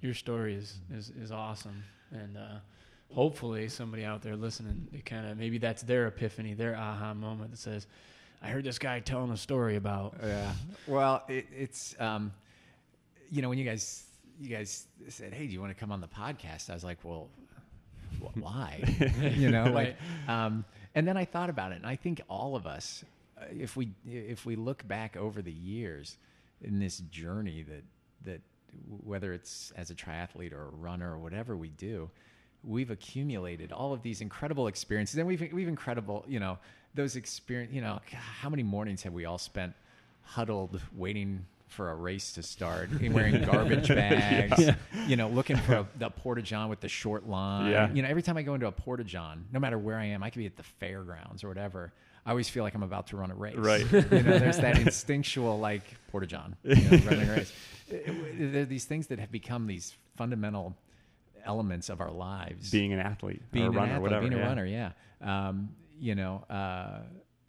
[0.01, 2.59] your story is is is awesome, and uh,
[3.13, 7.51] hopefully somebody out there listening, they kind of maybe that's their epiphany, their aha moment
[7.51, 7.87] that says,
[8.41, 10.51] "I heard this guy telling a story about." Yeah.
[10.87, 12.31] Well, it, it's um,
[13.31, 14.03] you know, when you guys
[14.39, 16.99] you guys said, "Hey, do you want to come on the podcast?" I was like,
[17.03, 17.29] "Well,
[18.21, 18.83] wh- why?"
[19.35, 19.97] you know, like,
[20.27, 23.03] um, and then I thought about it, and I think all of us,
[23.39, 26.17] uh, if we if we look back over the years
[26.61, 27.83] in this journey that
[28.25, 28.41] that
[29.03, 32.09] whether it's as a triathlete or a runner or whatever we do,
[32.63, 36.57] we've accumulated all of these incredible experiences, and we've we've incredible, you know,
[36.95, 37.73] those experience.
[37.73, 39.73] You know, how many mornings have we all spent
[40.23, 44.71] huddled waiting for a race to start, and wearing garbage bags,
[45.07, 47.71] you know, looking for a, the porta john with the short line.
[47.71, 47.91] Yeah.
[47.93, 50.23] You know, every time I go into a porta john, no matter where I am,
[50.23, 51.93] I could be at the fairgrounds or whatever.
[52.25, 53.55] I always feel like I'm about to run a race.
[53.55, 53.81] Right.
[53.91, 57.53] you know, there's that instinctual like porta john, you know, running a race.
[57.87, 60.75] It- it- There are these things that have become these fundamental
[61.45, 64.21] elements of our lives Being an athlete, being or a runner, an athlete, whatever.
[64.27, 64.47] being a yeah.
[64.47, 64.91] runner, yeah.
[65.21, 67.01] Um, you know, uh,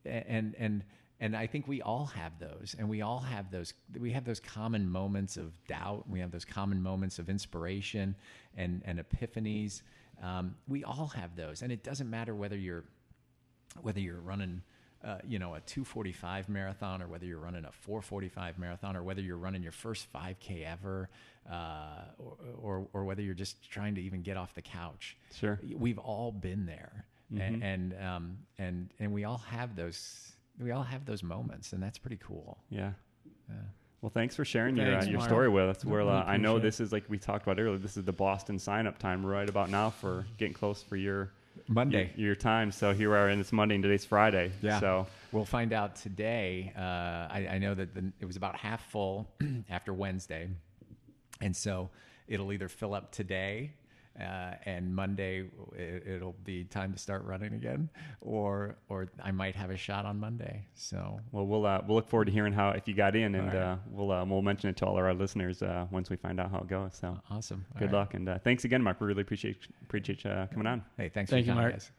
[0.04, 0.84] and and
[1.20, 3.74] and I think we all have those, and we all have those.
[3.98, 6.08] We have those common moments of doubt.
[6.08, 8.14] We have those common moments of inspiration
[8.56, 9.82] and and epiphanies.
[10.22, 12.84] Um, we all have those, and it doesn't matter whether you're
[13.82, 14.62] whether you're running.
[15.02, 19.22] Uh, you know, a 245 marathon, or whether you're running a 445 marathon, or whether
[19.22, 21.08] you're running your first 5K ever,
[21.50, 25.58] uh, or, or, or whether you're just trying to even get off the couch Sure.
[25.74, 27.40] we've all been there Mhm.
[27.40, 31.82] and and, um, and and we all have those we all have those moments and
[31.82, 32.92] that's pretty cool Yeah.
[33.48, 33.56] Yeah.
[34.02, 35.84] Well, thanks for sharing your uh, your story with us.
[35.84, 37.76] Well, uh, I know this is like we talked about earlier.
[37.78, 41.32] This is the Boston sign up time right about now for getting close for your
[41.68, 42.72] monday your, your time.
[42.72, 44.52] So here we are, and it's Monday, and today's Friday.
[44.62, 44.80] Yeah.
[44.80, 48.90] So we'll find out today uh, I, I know that the, it was about half
[48.90, 49.28] full
[49.70, 50.48] after wednesday
[51.42, 51.90] and so
[52.26, 53.72] it'll either fill up today
[54.20, 57.88] uh, and Monday it, it'll be time to start running again,
[58.20, 60.66] or or I might have a shot on Monday.
[60.74, 63.50] So well, we'll uh, we'll look forward to hearing how if you got in, and
[63.50, 63.62] All right.
[63.62, 66.40] uh, we'll uh, we'll mention it to all of our listeners uh, once we find
[66.40, 66.96] out how it goes.
[67.00, 67.64] So awesome.
[67.74, 67.98] All good right.
[67.98, 69.00] luck, and uh, thanks again, Marc.
[69.00, 70.84] We really appreciate appreciate uh, coming on.
[70.96, 71.74] Hey, thanks Thank for you, your time, Marc.
[71.74, 71.90] guys.